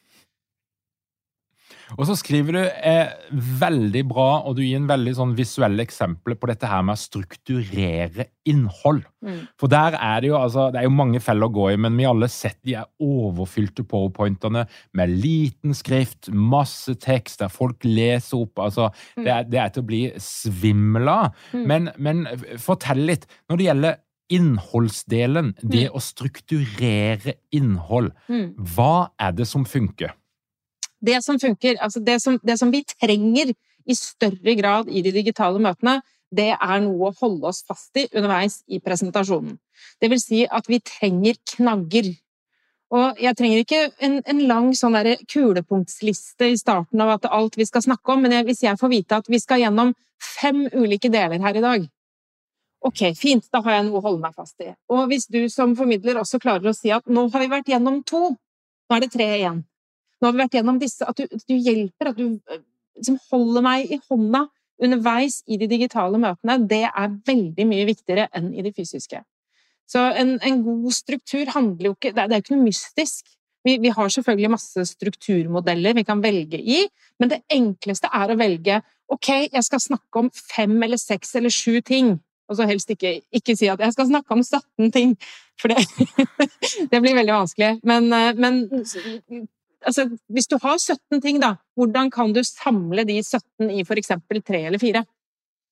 Og 1.98 2.06
så 2.08 2.16
skriver 2.18 2.56
du 2.56 2.60
eh, 2.62 3.12
veldig 3.60 4.02
bra, 4.08 4.28
og 4.46 4.56
du 4.56 4.62
gir 4.64 4.78
en 4.78 4.88
veldig 4.90 5.14
sånn 5.18 5.34
visuelle 5.38 5.84
eksempler 5.84 6.38
på 6.40 6.48
dette 6.50 6.68
her 6.70 6.84
med 6.86 6.96
å 6.96 7.02
strukturere 7.02 8.28
innhold. 8.48 9.02
Mm. 9.24 9.40
For 9.60 9.72
der 9.72 9.96
er 9.98 10.22
det 10.22 10.30
jo 10.32 10.38
altså, 10.38 10.68
det 10.72 10.82
er 10.82 10.88
jo 10.88 10.94
mange 10.96 11.22
feller 11.22 11.50
å 11.50 11.54
gå 11.54 11.68
i, 11.72 11.80
men 11.80 11.98
vi 11.98 12.08
alle 12.08 12.30
sett 12.32 12.58
de 12.66 12.76
er 12.80 12.88
overfylte 13.02 13.84
powerpointene 13.88 14.64
med 14.98 15.16
liten 15.22 15.76
skrift, 15.76 16.30
masse 16.32 16.96
tekst, 17.02 17.40
der 17.42 17.52
folk 17.52 17.84
leser 17.86 18.46
opp. 18.46 18.64
altså 18.68 18.88
mm. 18.92 19.24
det, 19.24 19.32
er, 19.32 19.50
det, 19.50 19.60
er, 19.60 19.74
til 19.74 19.84
å 19.84 19.90
bli 19.90 20.04
svimmel 20.22 21.12
av. 21.12 21.44
Mm. 21.52 21.66
Men, 21.68 21.92
men 21.98 22.24
fortell 22.62 23.04
litt. 23.10 23.28
Når 23.50 23.60
det 23.60 23.68
gjelder 23.68 24.00
innholdsdelen, 24.32 25.52
det 25.60 25.86
mm. 25.90 25.94
å 25.96 26.00
strukturere 26.02 27.36
innhold, 27.54 28.12
mm. 28.32 28.48
hva 28.74 29.12
er 29.20 29.36
det 29.36 29.48
som 29.50 29.66
funker? 29.68 30.14
Det 31.02 31.18
som 31.24 31.38
funker, 31.42 31.78
altså 31.82 32.00
det 32.00 32.20
som, 32.22 32.38
det 32.42 32.58
som 32.60 32.70
vi 32.72 32.84
trenger 32.86 33.52
i 33.86 33.94
større 33.98 34.54
grad 34.58 34.90
i 34.90 35.02
de 35.02 35.12
digitale 35.14 35.58
møtene, 35.62 36.00
det 36.32 36.52
er 36.54 36.82
noe 36.84 37.10
å 37.10 37.16
holde 37.18 37.50
oss 37.50 37.60
fast 37.68 37.98
i 38.00 38.06
underveis 38.14 38.62
i 38.72 38.80
presentasjonen. 38.80 39.58
Det 40.00 40.08
vil 40.08 40.20
si 40.22 40.44
at 40.46 40.68
vi 40.70 40.80
trenger 40.80 41.36
knagger. 41.56 42.12
Og 42.92 43.20
jeg 43.20 43.36
trenger 43.36 43.64
ikke 43.64 43.82
en, 44.04 44.20
en 44.28 44.44
lang 44.48 44.70
sånn 44.76 44.96
kulepunktsliste 45.28 46.52
i 46.52 46.60
starten 46.60 47.02
av 47.02 47.18
alt 47.28 47.56
vi 47.58 47.66
skal 47.68 47.84
snakke 47.84 48.14
om, 48.14 48.24
men 48.24 48.36
jeg, 48.36 48.46
hvis 48.48 48.64
jeg 48.64 48.80
får 48.80 48.92
vite 48.92 49.20
at 49.20 49.28
vi 49.32 49.40
skal 49.40 49.64
gjennom 49.64 49.94
fem 50.22 50.66
ulike 50.72 51.10
deler 51.12 51.42
her 51.42 51.58
i 51.58 51.64
dag 51.64 51.90
Ok, 52.82 53.04
fint, 53.14 53.44
da 53.54 53.60
har 53.62 53.76
jeg 53.76 53.84
noe 53.86 54.00
å 54.00 54.02
holde 54.02 54.24
meg 54.24 54.34
fast 54.34 54.58
i. 54.58 54.72
Og 54.90 55.04
hvis 55.12 55.28
du 55.30 55.44
som 55.52 55.76
formidler 55.78 56.18
også 56.18 56.40
klarer 56.42 56.66
å 56.66 56.74
si 56.74 56.90
at 56.90 57.06
nå 57.06 57.28
har 57.30 57.44
vi 57.44 57.50
vært 57.52 57.70
gjennom 57.70 58.00
to, 58.02 58.32
nå 58.34 58.96
er 58.96 59.04
det 59.04 59.12
tre 59.12 59.28
igjen. 59.36 59.60
Nå 60.22 60.28
har 60.28 60.36
vi 60.36 60.42
vært 60.44 60.54
gjennom 60.54 60.78
disse, 60.78 61.02
at 61.02 61.18
du, 61.18 61.26
at 61.26 61.44
du 61.50 61.56
hjelper, 61.56 62.12
at 62.12 62.20
du 62.20 62.38
som 63.02 63.18
holder 63.32 63.64
meg 63.64 63.90
i 63.90 63.98
hånda 64.06 64.46
underveis 64.82 65.40
i 65.50 65.58
de 65.58 65.68
digitale 65.70 66.18
møtene, 66.20 66.58
det 66.68 66.84
er 66.88 67.14
veldig 67.26 67.66
mye 67.68 67.86
viktigere 67.88 68.28
enn 68.36 68.52
i 68.54 68.64
de 68.64 68.72
fysiske. 68.74 69.22
Så 69.90 70.02
en, 70.18 70.36
en 70.46 70.62
god 70.64 70.94
struktur 70.94 71.50
handler 71.52 71.90
jo 71.90 71.94
ikke 71.96 72.12
Det 72.14 72.22
er 72.22 72.38
jo 72.38 72.44
ikke 72.44 72.54
noe 72.54 72.68
mystisk. 72.68 73.26
Vi, 73.66 73.76
vi, 73.82 73.90
har 73.94 74.08
selvfølgelig 74.10 74.50
masse 74.54 74.84
strukturmodeller 74.94 75.94
vi 75.94 76.04
kan 76.06 76.22
velge 76.22 76.58
i, 76.58 76.80
men 77.20 77.30
det 77.30 77.42
enkleste 77.52 78.10
er 78.10 78.32
å 78.32 78.38
velge 78.38 78.80
ok, 79.12 79.28
jeg 79.52 79.66
skal 79.66 79.82
snakke 79.82 80.22
om 80.22 80.30
fem 80.34 80.72
eller 80.82 80.98
seks 80.98 81.36
eller 81.38 81.52
sju 81.52 81.82
ting. 81.84 82.16
Og 82.50 82.58
så 82.58 82.66
helst 82.68 82.90
ikke, 82.90 83.20
ikke 83.30 83.54
si 83.56 83.68
at 83.70 83.80
jeg 83.80 83.94
skal 83.94 84.08
snakke 84.08 84.34
om 84.34 84.42
17 84.42 84.90
ting, 84.94 85.14
for 85.60 85.70
det, 85.70 85.84
det 86.90 87.00
blir 87.04 87.14
veldig 87.20 87.36
vanskelig. 87.36 87.70
Men, 87.86 88.08
eh, 88.12 88.32
men 88.34 88.58
altså, 89.86 90.06
hvis 90.32 90.48
du 90.50 90.58
har 90.62 90.78
17 90.78 91.22
ting, 91.22 91.40
da, 91.42 91.56
hvordan 91.78 92.10
kan 92.12 92.32
du 92.34 92.42
samle 92.46 93.04
de 93.08 93.18
17 93.22 93.70
i 93.70 93.82
eksempel 93.82 94.42
tre 94.42 94.64
eller 94.68 94.82
fire? 94.82 95.04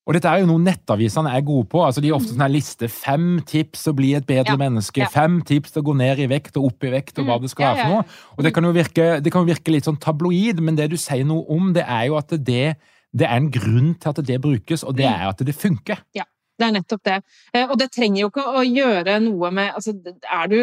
Og 0.09 0.17
dette 0.17 0.26
er 0.26 0.40
jo 0.43 0.49
noe 0.49 0.62
nettavisene 0.64 1.31
er 1.31 1.43
gode 1.47 1.69
på. 1.71 1.83
altså 1.85 2.02
De 2.02 2.09
er 2.09 2.17
ofte 2.17 2.33
sånn 2.33 2.43
her 2.43 2.50
liste 2.50 2.88
fem 2.90 3.43
tips 3.47 3.85
å 3.90 3.95
bli 3.95 4.14
et 4.19 4.26
bedre 4.26 4.57
ja, 4.57 4.59
menneske, 4.59 5.05
ja. 5.05 5.11
fem 5.12 5.38
tips 5.47 5.76
å 5.79 5.85
gå 5.87 5.95
ned 5.95 6.23
i 6.25 6.26
vekt 6.31 6.57
og 6.59 6.71
opp 6.71 6.88
i 6.88 6.90
vekt, 6.95 7.21
og 7.21 7.29
hva 7.29 7.37
mm, 7.37 7.45
det 7.45 7.50
skal 7.52 7.67
være 7.69 7.85
for 7.85 7.95
noe. 7.95 8.17
Og 8.35 8.47
det 8.47 8.52
kan 8.57 8.67
jo 8.67 8.73
virke, 8.75 9.07
det 9.23 9.35
kan 9.35 9.47
virke 9.47 9.75
litt 9.75 9.87
sånn 9.87 10.00
tabloid, 10.02 10.62
men 10.64 10.81
det 10.81 10.88
du 10.90 10.97
sier 10.99 11.23
noe 11.29 11.45
om, 11.52 11.71
det 11.76 11.85
er 11.85 12.09
jo 12.09 12.19
at 12.19 12.35
det, 12.35 12.64
det 13.12 13.29
er 13.29 13.37
en 13.37 13.52
grunn 13.55 13.95
til 14.00 14.11
at 14.11 14.23
det 14.33 14.40
brukes, 14.43 14.83
og 14.83 14.97
det 14.99 15.07
mm. 15.07 15.14
er 15.14 15.31
at 15.31 15.47
det 15.47 15.57
funker. 15.57 16.02
Ja. 16.17 16.26
Det 16.61 16.67
er 16.67 16.75
nettopp 16.76 17.00
det. 17.07 17.14
Eh, 17.57 17.71
og 17.71 17.79
det 17.81 17.87
trenger 17.95 18.21
jo 18.21 18.29
ikke 18.29 18.43
å 18.45 18.62
gjøre 18.67 19.14
noe 19.25 19.49
med 19.57 19.79
altså, 19.79 19.95
du, 19.97 20.59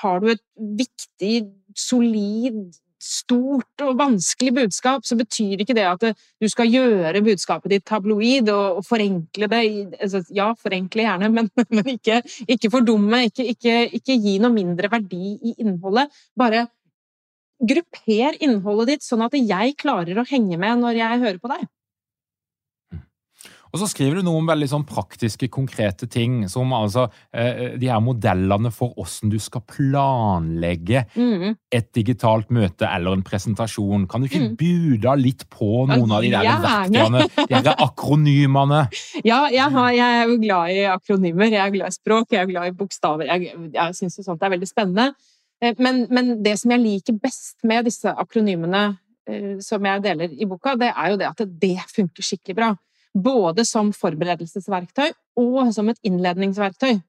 Har 0.00 0.22
du 0.22 0.30
et 0.32 0.40
viktig, 0.80 1.34
solid 1.76 2.72
stort 3.02 3.82
og 3.84 3.96
vanskelig 3.98 4.54
budskap, 4.60 5.06
så 5.06 5.16
betyr 5.18 5.62
ikke 5.62 5.76
det 5.76 5.86
at 5.88 6.04
du 6.14 6.48
skal 6.50 6.70
gjøre 6.70 7.24
budskapet 7.24 7.74
ditt 7.74 7.86
tabloid 7.88 8.50
og, 8.52 8.78
og 8.80 8.86
forenkle 8.86 9.48
det. 9.50 9.62
Altså, 9.98 10.22
ja, 10.34 10.52
forenkle 10.58 11.06
gjerne, 11.06 11.32
men, 11.34 11.50
men 11.76 11.92
ikke, 11.96 12.22
ikke, 12.46 12.70
fordumme. 12.72 13.24
Ikke, 13.30 13.48
ikke, 13.54 13.76
ikke 13.98 14.18
gi 14.22 14.38
noe 14.42 14.54
mindre 14.54 14.90
verdi 14.92 15.36
i 15.42 15.56
innholdet. 15.64 16.14
Bare 16.38 16.66
grupper 17.62 18.38
innholdet 18.42 18.96
ditt 18.96 19.06
sånn 19.06 19.22
at 19.26 19.36
jeg 19.38 19.76
klarer 19.78 20.18
å 20.18 20.26
henge 20.28 20.58
med 20.58 20.82
når 20.82 20.98
jeg 20.98 21.22
hører 21.26 21.40
på 21.42 21.52
deg. 21.52 21.66
Og 23.72 23.80
så 23.80 23.88
skriver 23.88 24.20
du 24.20 24.26
noe 24.26 24.42
om 24.42 24.48
veldig 24.48 24.66
sånn 24.68 24.84
praktiske, 24.84 25.48
konkrete 25.52 26.04
ting, 26.10 26.42
som 26.52 26.74
altså 26.76 27.06
eh, 27.32 27.78
de 27.80 27.88
her 27.88 28.02
modellene 28.04 28.68
for 28.74 28.92
hvordan 28.92 29.32
du 29.32 29.38
skal 29.40 29.64
planlegge 29.64 31.06
mm. 31.16 31.54
et 31.72 31.88
digitalt 31.96 32.52
møte 32.52 32.84
eller 32.84 33.16
en 33.16 33.24
presentasjon. 33.24 34.04
Kan 34.12 34.20
du 34.20 34.28
ikke 34.28 34.42
mm. 34.44 34.52
bude 34.60 35.16
litt 35.22 35.46
på 35.52 35.86
noen 35.88 36.12
av 36.12 36.26
de 36.26 36.34
der 36.34 36.50
verktøyene, 36.66 37.24
de 37.40 37.62
der 37.68 37.84
akronymene? 37.88 38.84
Ja, 39.22 39.46
jeg, 39.52 39.64
har, 39.72 39.90
jeg, 39.94 40.20
er 40.20 40.28
jo 40.28 40.38
glad 40.42 40.72
i 40.72 40.78
akronymer, 40.90 41.48
jeg 41.52 41.60
er 41.62 41.72
glad 41.72 41.92
i 41.92 41.94
språk, 41.94 42.32
jeg 42.34 42.42
er 42.42 42.48
glad 42.50 42.68
i 42.68 42.74
bokstaver. 42.76 43.28
Jeg, 43.28 43.52
jeg 43.72 43.96
syns 43.96 44.18
jo 44.18 44.24
sånt 44.26 44.42
er 44.42 44.52
veldig 44.52 44.68
spennende. 44.68 45.12
Eh, 45.62 45.74
men, 45.80 46.04
men, 46.12 46.34
det 46.44 46.58
som 46.60 46.74
jeg 46.74 46.82
liker 46.82 47.16
best 47.22 47.62
med 47.68 47.86
disse 47.88 48.12
akronymene 48.12 48.84
eh, 49.30 49.60
som 49.64 49.84
jeg 49.88 50.04
deler 50.04 50.32
i 50.34 50.48
boka, 50.50 50.74
det 50.80 50.90
er 50.92 51.12
jo 51.12 51.20
det 51.20 51.28
at 51.30 51.44
det 51.64 51.76
funker 51.92 52.26
skikkelig 52.26 52.58
bra. 52.58 52.72
Både 53.12 53.64
som 53.68 53.92
forberedelsesverktøy 53.92 55.10
og 55.40 55.72
som 55.74 55.88
et 55.92 56.00
innledningsverktøy. 56.06 57.00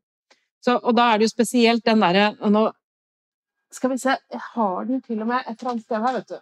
Så, 0.63 0.77
og 0.79 0.95
da 0.95 1.11
er 1.11 1.19
det 1.19 1.27
jo 1.27 1.35
spesielt 1.35 1.83
den 1.85 2.03
derre 2.03 2.31
Nå 2.51 2.69
skal 3.73 3.89
vi 3.89 3.97
se, 3.97 4.15
jeg 4.31 4.41
har 4.53 4.83
den 4.85 5.01
til 5.01 5.21
og 5.23 5.29
med 5.31 5.47
et 5.49 5.55
eller 5.57 5.71
annet 5.71 5.85
sted 5.87 6.03
her, 6.03 6.17
vet 6.19 6.35
du. 6.35 6.41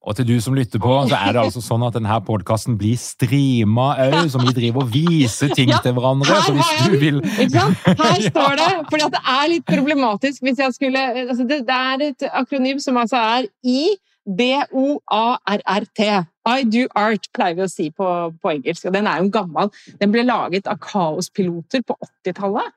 Og 0.00 0.16
til 0.16 0.24
du 0.28 0.36
som 0.40 0.54
lytter 0.56 0.80
på, 0.80 0.92
så 1.10 1.16
er 1.18 1.34
det 1.36 1.40
altså 1.42 1.60
sånn 1.60 1.82
at 1.84 1.96
denne 1.98 2.14
podkasten 2.24 2.78
blir 2.80 2.96
streama 2.96 3.90
òg, 4.00 4.30
som 4.32 4.46
vi 4.46 4.54
driver 4.56 4.86
og 4.86 4.94
viser 4.94 5.52
ting 5.52 5.68
ja, 5.74 5.80
til 5.84 5.92
hverandre. 5.96 6.38
Så 6.46 6.54
hvis 6.56 6.70
du 6.86 6.94
vil 7.02 7.18
Her 7.26 8.22
står 8.30 8.54
det, 8.62 8.70
for 8.86 9.02
det 9.02 9.20
er 9.34 9.50
litt 9.52 9.66
problematisk 9.68 10.46
hvis 10.46 10.62
jeg 10.64 10.76
skulle 10.78 11.02
altså 11.26 11.44
det, 11.44 11.60
det, 11.68 11.76
er 11.76 12.06
et 12.06 12.26
akronym 12.30 12.80
som 12.80 12.96
altså 13.02 13.20
er 13.20 13.50
I 13.60 13.90
B-O-A-R-R-T. 14.38 16.08
I 16.50 16.64
do 16.64 16.86
art, 16.98 17.28
pleier 17.36 17.56
vi 17.58 17.64
å 17.64 17.70
si 17.70 17.88
på, 17.94 18.06
på, 18.40 18.52
engelsk. 18.54 18.88
og 18.88 18.94
Den 18.96 19.08
er 19.10 19.22
jo 19.22 19.32
gammel. 19.34 19.72
Den 20.00 20.12
ble 20.14 20.24
laget 20.26 20.68
av 20.70 20.80
kaospiloter 20.84 21.84
på 21.86 21.96
80-tallet. 22.26 22.76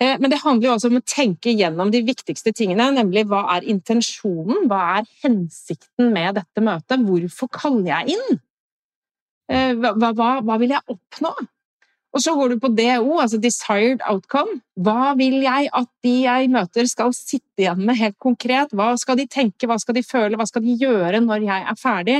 Eh, 0.00 0.16
men 0.20 0.32
det 0.32 0.40
handler 0.40 0.68
jo 0.68 0.74
også 0.76 0.90
om 0.90 1.00
å 1.00 1.04
tenke 1.04 1.52
gjennom 1.52 1.92
de 1.92 2.00
viktigste 2.06 2.54
tingene, 2.56 2.88
nemlig 2.96 3.26
hva 3.28 3.42
er 3.56 3.66
intensjonen? 3.68 4.64
Hva 4.70 4.82
er 5.00 5.08
hensikten 5.24 6.12
med 6.14 6.38
dette 6.40 6.64
møtet? 6.64 7.04
Hvorfor 7.04 7.50
kaller 7.52 7.90
jeg 7.90 8.16
inn? 8.16 8.40
Eh, 9.50 9.72
hva, 9.76 9.92
hva, 9.98 10.30
hva 10.46 10.60
vil 10.62 10.76
jeg 10.76 10.86
oppnå? 10.94 11.34
Og 12.10 12.22
så 12.24 12.34
går 12.34 12.52
du 12.52 12.56
på 12.62 12.72
DO, 12.74 13.20
altså 13.22 13.38
desired 13.38 14.02
outcome. 14.10 14.58
Hva 14.82 15.12
vil 15.18 15.38
jeg 15.44 15.70
at 15.78 15.88
de 16.02 16.14
jeg 16.24 16.50
møter 16.50 16.88
skal 16.90 17.14
sitte 17.14 17.62
igjen 17.62 17.84
med 17.86 18.00
helt 18.00 18.18
konkret? 18.18 18.74
Hva 18.74 18.92
skal 18.98 19.20
de 19.20 19.28
tenke, 19.30 19.68
hva 19.70 19.78
skal 19.78 19.94
de 19.94 20.02
føle, 20.06 20.38
hva 20.38 20.48
skal 20.48 20.64
de 20.66 20.74
gjøre 20.80 21.22
når 21.22 21.46
jeg 21.46 21.66
er 21.70 21.78
ferdig? 21.78 22.18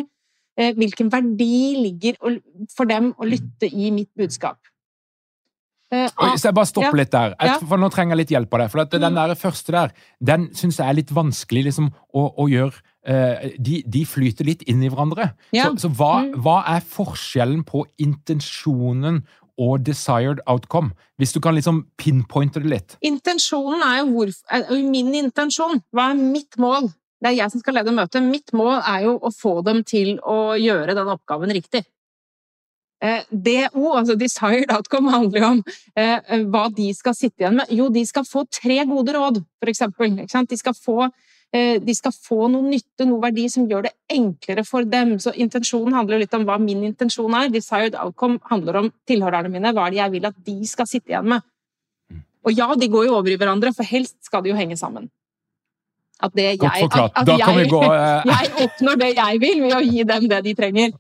Eh, 0.61 0.75
hvilken 0.78 1.11
verdi 1.11 1.76
ligger 1.80 2.20
for 2.75 2.90
dem 2.90 3.11
å 3.18 3.26
lytte 3.26 3.70
i 3.70 3.90
mitt 3.94 4.12
budskap? 4.18 4.61
Uh, 5.90 6.06
så 6.38 6.47
jeg 6.47 6.54
bare 6.54 6.70
stopper 6.70 6.94
ja. 6.94 6.99
litt 7.00 7.11
der, 7.11 7.32
for 7.66 7.80
nå 7.82 7.88
trenger 7.90 8.14
jeg 8.14 8.20
litt 8.20 8.32
hjelp 8.37 8.52
av 8.54 8.61
deg. 8.62 8.70
For 8.70 8.90
den 8.92 9.09
mm. 9.11 9.16
der 9.16 9.32
første 9.38 9.75
der, 9.75 9.94
den 10.23 10.47
syns 10.54 10.78
jeg 10.78 10.87
er 10.87 10.97
litt 11.00 11.11
vanskelig 11.11 11.64
liksom, 11.66 11.88
å, 12.14 12.26
å 12.38 12.47
gjøre 12.47 12.76
uh, 13.11 13.49
de, 13.59 13.80
de, 13.82 14.04
flyter 14.06 14.47
litt 14.47 14.62
inn 14.70 14.85
i 14.87 14.90
hverandre. 14.92 15.32
Ja. 15.56 15.66
Så, 15.66 15.88
så 15.88 15.90
hva, 15.99 16.12
mm. 16.28 16.37
hva, 16.47 16.61
er 16.76 16.87
forskjellen 16.87 17.64
på 17.66 17.82
intensjonen 18.06 19.25
og 19.60 19.84
desired 19.86 20.40
outcome? 20.50 20.94
Hvis 21.20 21.34
du 21.36 21.40
kan 21.44 21.56
liksom 21.56 21.84
pinpointe 22.00 22.62
det 22.62 22.72
litt. 22.72 22.96
Intensjonen 23.04 23.84
er 23.84 24.00
jo 24.00 24.10
hvor, 24.14 24.32
er 24.50 24.66
min 24.88 25.12
intensjon. 25.20 25.82
Hva 25.92 26.10
er 26.10 26.20
mitt 26.20 26.58
mål? 26.60 26.90
Det 27.20 27.32
er 27.32 27.38
jeg 27.42 27.52
som 27.52 27.62
skal 27.62 27.76
lede 27.76 27.94
møtet. 27.94 28.24
Mitt 28.24 28.54
mål 28.56 28.78
er 28.80 29.06
jo 29.06 29.16
å 29.20 29.32
få 29.34 29.58
dem 29.66 29.82
til 29.84 30.16
å 30.24 30.56
gjøre 30.56 30.96
den 30.96 31.10
oppgaven 31.12 31.52
riktig. 31.52 31.84
Eh, 33.00 33.24
DO, 33.30 33.90
altså 33.96 34.16
desired 34.20 34.72
outcome, 34.72 35.12
handler 35.12 35.40
jo 35.40 35.50
om 35.54 35.60
eh, 35.96 36.40
hva 36.52 36.66
de 36.72 36.90
skal 36.96 37.16
sitte 37.16 37.44
igjen 37.44 37.60
med. 37.60 37.72
Jo, 37.72 37.88
de 37.92 38.04
skal 38.08 38.26
få 38.28 38.46
tre 38.52 38.80
gode 38.88 39.16
råd, 39.16 39.42
for 39.60 39.72
eksempel. 39.72 40.16
De 40.24 40.60
skal 40.60 40.76
få 40.76 41.08
Eh, 41.08 41.39
de 41.52 41.95
skal 41.99 42.12
få 42.14 42.47
noe 42.52 42.62
nytte, 42.62 43.02
noe 43.09 43.19
verdi 43.25 43.49
som 43.50 43.64
gjør 43.66 43.88
det 43.88 43.95
enklere 44.14 44.62
for 44.62 44.87
dem. 44.87 45.16
Så 45.19 45.33
intensjonen 45.35 45.97
handler 45.99 46.23
litt 46.23 46.35
om 46.37 46.45
hva 46.47 46.61
min 46.62 46.85
intensjon 46.87 47.35
er. 47.35 47.50
Desired 47.50 47.97
outcome 47.99 48.38
handler 48.50 48.85
om 48.85 48.90
tilhørerne 49.11 49.50
mine. 49.50 49.73
Hva 49.75 49.88
er 49.88 49.97
det 49.97 50.00
jeg 50.02 50.14
vil 50.14 50.28
at 50.30 50.38
de 50.47 50.59
skal 50.71 50.87
sitte 50.87 51.11
igjen 51.11 51.26
med? 51.33 51.42
Og 52.47 52.54
ja, 52.57 52.71
de 52.78 52.88
går 52.88 53.09
jo 53.09 53.16
over 53.19 53.33
i 53.33 53.37
hverandre, 53.40 53.75
for 53.76 53.85
helst 53.85 54.16
skal 54.25 54.45
de 54.45 54.52
jo 54.52 54.57
henge 54.57 54.78
sammen. 54.78 55.11
At 56.21 56.35
det 56.37 56.47
jeg, 56.47 56.59
at, 56.62 57.12
at 57.16 57.28
jeg, 57.33 57.69
gå 57.73 57.80
eh, 57.83 58.26
jeg 58.35 58.50
oppnår 58.66 58.99
det 59.00 59.14
jeg 59.16 59.40
vil 59.40 59.62
ved 59.64 59.76
å 59.76 59.80
gi 59.85 60.04
dem 60.09 60.26
det 60.28 60.42
de 60.45 60.54
trenger. 60.57 60.92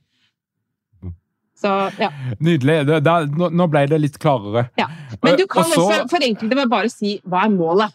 Så, 1.60 1.70
ja. 2.00 2.08
Nydelig. 2.40 2.76
Det, 2.88 3.14
nå, 3.36 3.66
ble 3.68 3.84
det 3.90 3.98
litt 4.00 4.16
klarere. 4.20 4.70
ja. 4.80 4.88
Men 5.20 5.36
du 5.36 5.44
Eh, 5.44 5.50
kan 5.50 5.66
og 5.66 5.76
også 5.76 6.06
forenkle 6.08 6.48
det 6.48 6.56
med 6.56 6.70
bare 6.72 6.88
å 6.88 6.92
si 6.92 7.18
hva 7.28 7.44
er 7.44 7.52
målet? 7.52 7.92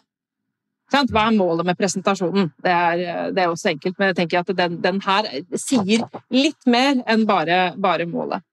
Hva 0.93 1.25
er 1.25 1.35
målet 1.35 1.65
med 1.65 1.77
presentasjonen? 1.79 2.51
Det 2.61 2.71
er, 2.71 3.31
det 3.33 3.41
er 3.41 3.51
også 3.51 3.71
enkelt, 3.73 3.97
men 3.97 4.11
jeg 4.11 4.19
tenker 4.21 4.43
at 4.43 4.51
den, 4.57 4.79
den 4.83 5.01
her 5.05 5.27
sier 5.57 6.05
litt 6.33 6.69
mer 6.69 7.01
enn 7.09 7.25
bare, 7.27 7.73
bare 7.81 8.05
målet. 8.09 8.45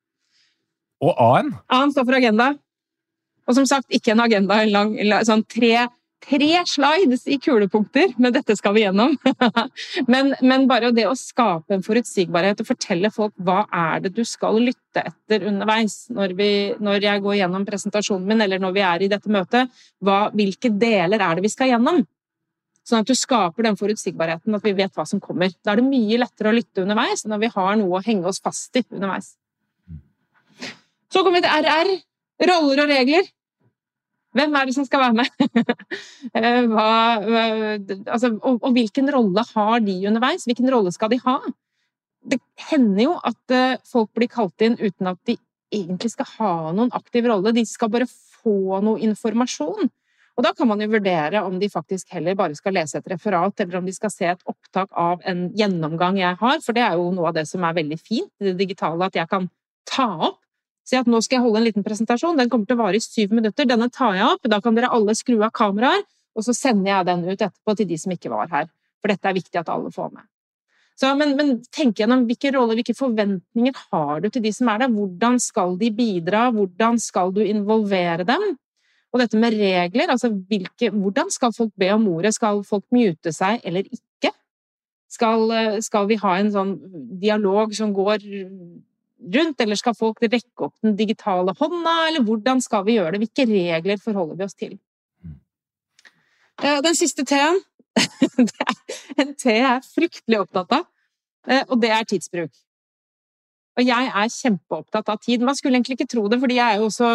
Og 1.02 1.18
A-en? 1.18 1.50
A-en 1.68 1.92
står 1.92 2.06
for 2.08 2.18
agenda. 2.18 2.52
Og 3.48 3.58
som 3.58 3.66
sagt, 3.68 3.90
ikke 3.92 4.14
en 4.14 4.22
agenda, 4.22 4.62
en 4.62 4.72
lang, 4.72 4.94
sånn 5.26 5.42
tre, 5.50 5.88
tre 6.22 6.50
slides 6.70 7.26
i 7.26 7.38
kulepunkter, 7.42 8.14
men 8.22 8.34
dette 8.34 8.54
skal 8.58 8.76
vi 8.76 8.84
gjennom. 8.84 9.16
men, 10.12 10.32
men 10.40 10.68
bare 10.70 10.92
det 10.94 11.08
å 11.10 11.16
skape 11.18 11.74
en 11.74 11.84
forutsigbarhet 11.84 12.62
og 12.62 12.70
fortelle 12.70 13.10
folk 13.12 13.34
hva 13.42 13.64
er 13.66 14.06
det 14.06 14.14
du 14.16 14.22
skal 14.28 14.60
lytte 14.62 15.02
etter 15.02 15.48
underveis 15.50 16.04
når, 16.14 16.36
vi, 16.38 16.50
når 16.80 17.08
jeg 17.10 17.24
går 17.26 17.38
gjennom 17.42 17.66
presentasjonen 17.66 18.30
min, 18.30 18.46
eller 18.46 18.62
når 18.62 18.78
vi 18.78 18.86
er 18.86 19.04
i 19.04 19.12
dette 19.12 19.32
møtet, 19.32 19.84
hva, 20.00 20.24
hvilke 20.32 20.70
deler 20.70 21.18
er 21.18 21.38
det 21.38 21.48
vi 21.48 21.52
skal 21.52 21.74
gjennom? 21.74 22.04
Sånn 22.82 23.04
at 23.04 23.10
du 23.10 23.14
skaper 23.14 23.68
den 23.68 23.78
forutsigbarheten, 23.78 24.56
at 24.56 24.64
vi 24.66 24.74
vet 24.74 24.94
hva 24.96 25.04
som 25.06 25.20
kommer. 25.22 25.52
Da 25.62 25.72
er 25.72 25.80
det 25.80 25.86
mye 25.86 26.18
lettere 26.18 26.50
å 26.50 26.56
lytte 26.56 26.82
underveis 26.82 27.22
når 27.30 27.44
vi 27.44 27.52
har 27.54 27.76
noe 27.78 28.00
å 28.00 28.02
henge 28.02 28.26
oss 28.30 28.42
fast 28.42 28.74
i 28.80 28.82
underveis. 28.90 29.36
Så 31.12 31.22
kommer 31.22 31.38
vi 31.38 31.46
til 31.46 31.68
RR. 31.68 31.92
Roller 32.50 32.82
og 32.82 32.90
regler. 32.90 33.28
Hvem 34.32 34.54
er 34.56 34.68
det 34.68 34.74
som 34.74 34.86
skal 34.88 35.06
være 35.06 35.22
med? 35.22 35.30
Eh, 36.32 36.64
hva, 36.64 37.18
altså, 37.20 38.30
og, 38.38 38.62
og, 38.62 38.70
hvilken 38.72 39.10
rolle 39.12 39.42
har 39.50 39.82
de 39.84 39.96
underveis? 40.08 40.46
Hvilken 40.48 40.70
rolle 40.72 40.92
skal 40.94 41.10
de 41.12 41.18
ha? 41.26 41.34
Det 42.24 42.38
hender 42.70 43.02
jo 43.02 43.16
at 43.28 43.52
uh, 43.52 43.80
folk 43.90 44.12
blir 44.16 44.30
kalt 44.32 44.64
inn 44.64 44.78
uten 44.80 45.10
at 45.10 45.18
de 45.28 45.34
egentlig 45.74 46.12
skal 46.14 46.30
ha 46.38 46.52
noen 46.72 46.92
aktiv 46.96 47.26
rolle. 47.28 47.52
De 47.52 47.66
skal 47.68 47.90
bare 47.92 48.08
få 48.08 48.80
noe 48.86 49.02
informasjon. 49.04 49.90
Og 50.38 50.46
da 50.46 50.54
kan 50.56 50.68
man 50.70 50.80
jo 50.80 50.88
vurdere 50.94 51.42
om 51.44 51.58
de 51.60 51.68
faktisk 51.68 52.14
heller 52.16 52.36
bare 52.38 52.56
skal 52.56 52.72
lese 52.78 52.98
et 52.98 53.10
referat, 53.12 53.58
eller 53.60 53.80
om 53.80 53.88
de 53.88 53.92
skal 53.92 54.12
se 54.12 54.30
et 54.32 54.46
opptak 54.48 54.88
av 54.96 55.20
en 55.28 55.50
gjennomgang 55.58 56.20
jeg 56.22 56.38
har, 56.40 56.62
for 56.64 56.76
det 56.76 56.86
er 56.86 56.96
jo 56.96 57.10
noe 57.12 57.28
av 57.30 57.36
det 57.36 57.44
som 57.50 57.64
er 57.68 57.76
veldig 57.76 57.98
fint 58.00 58.30
i 58.40 58.48
det 58.48 58.56
digitale, 58.60 59.10
at 59.10 59.18
jeg 59.18 59.28
kan 59.28 59.50
ta 59.88 60.08
opp 60.30 60.38
Si 60.82 60.98
at 60.98 61.06
nå 61.06 61.20
skal 61.22 61.38
jeg 61.38 61.44
holde 61.44 61.60
en 61.60 61.66
liten 61.68 61.84
presentasjon, 61.86 62.38
den 62.38 62.50
kommer 62.50 62.66
til 62.66 62.74
å 62.74 62.82
vare 62.82 62.98
i 62.98 63.04
syv 63.04 63.34
minutter. 63.36 63.68
Denne 63.70 63.86
tar 63.94 64.16
jeg 64.18 64.26
opp, 64.26 64.48
da 64.50 64.58
kan 64.62 64.74
dere 64.74 64.90
alle 64.90 65.14
skru 65.14 65.36
av 65.38 65.52
kameraer, 65.54 66.02
og 66.34 66.46
så 66.46 66.54
sender 66.56 66.90
jeg 66.90 67.08
den 67.08 67.24
ut 67.28 67.36
etterpå 67.36 67.76
til 67.78 67.88
de 67.92 67.98
som 68.02 68.14
ikke 68.14 68.32
var 68.32 68.50
her. 68.50 68.70
For 69.02 69.12
dette 69.12 69.30
er 69.30 69.36
viktig 69.36 69.60
at 69.60 69.70
alle 69.72 69.92
får 69.94 70.10
med. 70.10 70.26
Så, 70.98 71.08
men, 71.18 71.36
men 71.38 71.54
tenk 71.72 72.02
gjennom 72.02 72.26
hvilke 72.28 72.52
roller, 72.54 72.76
hvilke 72.78 72.96
forventninger 72.98 73.78
har 73.92 74.20
du 74.22 74.28
til 74.30 74.44
de 74.44 74.52
som 74.54 74.68
er 74.70 74.82
der? 74.82 74.92
Hvordan 74.92 75.38
skal 75.42 75.78
de 75.80 75.88
bidra? 75.94 76.48
Hvordan 76.54 76.98
skal 77.02 77.32
du 77.34 77.40
involvere 77.44 78.26
dem? 78.28 78.44
Og 79.12 79.20
dette 79.20 79.36
med 79.36 79.52
regler, 79.60 80.08
altså 80.08 80.30
hvilke, 80.32 80.88
hvordan 80.90 81.28
skal 81.32 81.52
folk 81.52 81.72
be 81.78 81.90
om 81.92 82.06
ordet? 82.08 82.32
Skal 82.34 82.62
folk 82.64 82.86
mute 82.94 83.32
seg 83.34 83.60
eller 83.68 83.84
ikke? 83.84 84.32
Skal, 85.12 85.52
skal 85.84 86.08
vi 86.08 86.16
ha 86.22 86.38
en 86.40 86.48
sånn 86.54 86.72
dialog 87.20 87.74
som 87.76 87.92
går 87.92 88.24
rundt, 89.36 89.60
eller 89.60 89.76
skal 89.78 89.96
folk 89.96 90.22
rekke 90.24 90.66
opp 90.66 90.74
den 90.82 90.96
digitale 90.96 91.52
hånda, 91.58 91.96
eller 92.08 92.24
hvordan 92.24 92.62
skal 92.64 92.86
vi 92.86 92.96
gjøre 92.96 93.12
det? 93.14 93.26
Hvilke 93.26 93.46
regler 93.50 94.00
forholder 94.00 94.40
vi 94.40 94.48
oss 94.48 94.56
til? 94.56 94.72
Den 96.62 96.96
siste 96.96 97.26
T-en, 97.28 97.60
en 99.20 99.34
T 99.36 99.52
jeg 99.52 99.68
er 99.68 99.84
fryktelig 99.84 100.40
opptatt 100.40 100.76
av, 100.78 100.88
og 101.68 101.80
det 101.82 101.92
er 101.92 102.08
tidsbruk. 102.08 102.52
Og 103.72 103.86
jeg 103.88 104.08
er 104.12 104.32
kjempeopptatt 104.34 105.08
av 105.08 105.20
tid. 105.22 105.44
Man 105.44 105.56
skulle 105.56 105.78
egentlig 105.78 105.96
ikke 105.96 106.10
tro 106.12 106.26
det, 106.28 106.38
fordi 106.42 106.58
jeg 106.58 106.74
er 106.74 106.80
jo 106.82 106.88
også, 106.90 107.12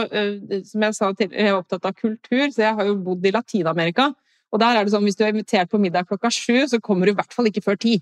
som 0.71 0.85
jeg 0.87 0.95
sa 0.97 1.11
jeg 1.19 1.29
er 1.29 1.57
opptatt 1.57 1.85
av 1.85 1.93
kultur, 1.97 2.47
så 2.49 2.63
jeg 2.63 2.77
har 2.79 2.87
jo 2.87 2.95
bodd 3.05 3.25
i 3.29 3.33
Latin-Amerika. 3.35 4.09
Og 4.51 4.61
der 4.63 4.77
er 4.77 4.85
det 4.85 4.93
sånn 4.93 5.05
hvis 5.05 5.17
du 5.19 5.25
er 5.25 5.35
invitert 5.35 5.69
på 5.69 5.79
middag 5.81 6.07
klokka 6.09 6.31
sju, 6.33 6.63
så 6.71 6.79
kommer 6.81 7.05
du 7.05 7.13
i 7.13 7.17
hvert 7.19 7.35
fall 7.35 7.49
ikke 7.49 7.65
før 7.65 7.77
ti. 7.83 7.99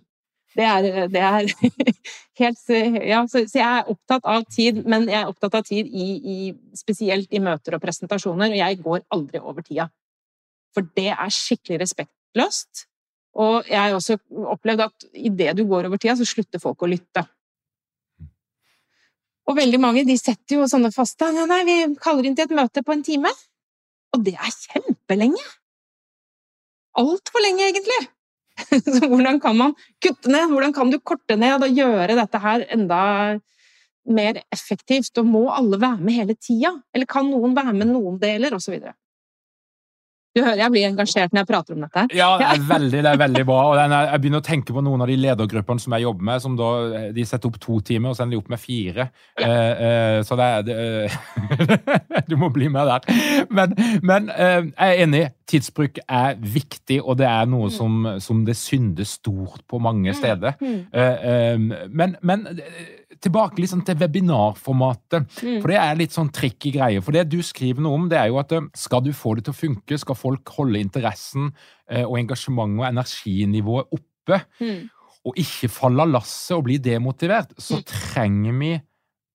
Det 0.55 0.63
er, 0.63 1.07
det 1.11 1.19
er 1.19 1.49
helt 2.39 2.73
Ja, 3.03 3.25
så, 3.27 3.43
så, 3.43 3.59
jeg 3.59 3.67
er 3.67 3.91
opptatt 3.91 4.27
av 4.29 4.45
tid, 4.47 4.85
men 4.87 5.09
jeg 5.09 5.19
er 5.19 5.31
opptatt 5.31 5.57
av 5.59 5.67
tid 5.67 5.89
i, 5.91 6.07
i, 6.15 6.37
spesielt 6.77 7.33
i 7.35 7.43
møter 7.43 7.75
og 7.75 7.83
presentasjoner, 7.83 8.53
og 8.53 8.61
jeg 8.61 8.81
går 8.85 9.03
aldri 9.17 9.41
over 9.43 9.65
tida. 9.65 9.89
For 10.75 10.87
det 10.95 11.11
er 11.11 11.33
skikkelig 11.33 11.81
respektløst. 11.83 12.85
Og 13.35 13.67
jeg 13.67 13.79
har 13.81 13.97
også 13.97 14.15
opplevd 14.53 14.85
at 14.85 15.07
idet 15.11 15.57
du 15.57 15.65
går 15.67 15.89
over 15.89 15.99
tida, 15.99 16.15
så 16.15 16.27
slutter 16.27 16.61
folk 16.63 16.85
å 16.85 16.91
lytte. 16.91 17.25
Og 19.45 19.57
veldig 19.59 19.79
mange 19.81 20.05
de 20.07 20.15
setter 20.17 20.57
jo 20.57 20.69
sånne 20.69 20.91
faste 20.93 21.29
Nei, 21.33 21.45
nei, 21.49 21.61
vi 21.67 21.77
kaller 22.01 22.25
inn 22.25 22.37
til 22.37 22.47
et 22.47 22.57
møte 22.57 22.81
på 22.85 22.95
en 22.95 23.05
time. 23.05 23.31
Og 24.15 24.23
det 24.25 24.35
er 24.39 24.51
kjempelenge! 24.51 25.43
Altfor 26.95 27.43
lenge, 27.43 27.69
egentlig! 27.69 28.01
Så 28.95 29.09
hvordan 29.11 29.41
kan 29.43 29.57
man 29.59 29.73
kutte 30.03 30.31
ned? 30.31 30.47
Hvordan 30.51 30.73
kan 30.75 30.91
du 30.91 30.99
korte 31.03 31.35
ned 31.37 31.63
og 31.65 31.75
gjøre 31.75 32.15
dette 32.15 32.39
her 32.41 32.63
enda 32.73 33.01
mer 34.07 34.39
effektivt? 34.53 35.11
Og 35.19 35.27
må 35.27 35.43
alle 35.53 35.79
være 35.81 35.99
med 35.99 36.21
hele 36.21 36.37
tida? 36.39 36.71
Eller 36.95 37.09
kan 37.09 37.27
noen 37.29 37.55
være 37.57 37.75
med 37.75 37.91
noen 37.91 38.19
deler? 38.21 38.55
Videre. 38.55 38.95
Du 40.35 40.41
hører 40.43 40.59
jeg 40.59 40.71
blir 40.73 40.85
engasjert 40.89 41.31
når 41.31 41.45
jeg 41.45 41.47
prater 41.47 41.75
om 41.77 41.83
dette. 41.85 42.01
Ja, 42.17 42.27
det 42.41 42.47
er 42.49 42.63
veldig, 42.73 43.01
det 43.05 43.11
er 43.13 43.19
veldig 43.21 43.43
bra. 43.47 43.59
og 43.69 43.77
er, 43.79 43.93
Jeg 44.09 44.23
begynner 44.23 44.41
å 44.43 44.45
tenke 44.45 44.75
på 44.75 44.83
noen 44.83 45.05
av 45.05 45.11
de 45.11 45.15
ledergruppene 45.19 45.83
som 45.83 45.95
jeg 45.95 46.03
jobber 46.03 46.27
med. 46.29 46.43
som 46.43 46.57
da, 46.59 46.71
De 47.15 47.25
setter 47.27 47.51
opp 47.51 47.59
to 47.63 47.79
timer, 47.87 48.11
og 48.11 48.17
så 48.17 48.25
ender 48.25 48.35
de 48.35 48.41
opp 48.43 48.51
med 48.51 48.59
fire. 48.59 49.07
Ja. 49.39 49.47
Eh, 49.47 49.85
eh, 49.87 50.19
så 50.27 50.35
det 50.39 50.49
er 50.57 50.67
det, 50.67 50.75
Du 52.29 52.35
må 52.41 52.51
bli 52.51 52.67
med 52.71 52.91
der. 52.91 53.47
Men, 53.49 53.77
men 54.03 54.29
eh, 54.35 54.67
jeg 54.73 54.99
er 54.99 55.03
enig. 55.07 55.23
Tidsbruk 55.45 55.99
er 56.03 56.39
viktig, 56.41 56.97
og 56.99 57.19
det 57.21 57.27
er 57.29 57.47
noe 57.47 57.69
som, 57.71 58.17
som 58.19 58.41
det 58.47 58.57
synder 58.57 59.05
stort 59.07 59.61
på 59.69 59.77
mange 59.79 60.15
steder. 60.17 60.55
Men, 61.93 62.15
men 62.25 62.47
tilbake 63.25 63.61
liksom 63.61 63.83
til 63.85 63.97
webinarformatet. 63.99 65.27
Mm. 65.41 65.59
For 65.59 65.71
det 65.71 65.79
er 65.81 65.99
litt 65.99 66.15
sånn 66.15 66.31
tricky 66.33 66.71
greie. 66.75 67.03
For 67.03 67.15
det 67.15 67.25
du 67.31 67.39
skriver 67.45 67.83
noe 67.83 67.99
om, 67.99 68.09
det 68.11 68.19
er 68.21 68.31
jo 68.31 68.39
at 68.41 68.53
skal 68.77 69.03
du 69.05 69.11
få 69.15 69.35
det 69.37 69.47
til 69.47 69.55
å 69.55 69.59
funke, 69.59 69.99
skal 70.01 70.17
folk 70.19 70.53
holde 70.57 70.81
interessen 70.81 71.51
og 72.05 72.17
engasjementet 72.17 72.81
og 72.81 72.87
energinivået 72.87 73.97
oppe, 73.99 74.39
mm. 74.61 74.79
og 75.29 75.41
ikke 75.41 75.69
falle 75.69 76.05
av 76.05 76.13
lasset 76.15 76.55
og 76.57 76.65
bli 76.69 76.79
demotivert, 76.81 77.53
så 77.61 77.81
mm. 77.81 77.85
trenger 77.91 78.59
vi 78.61 78.71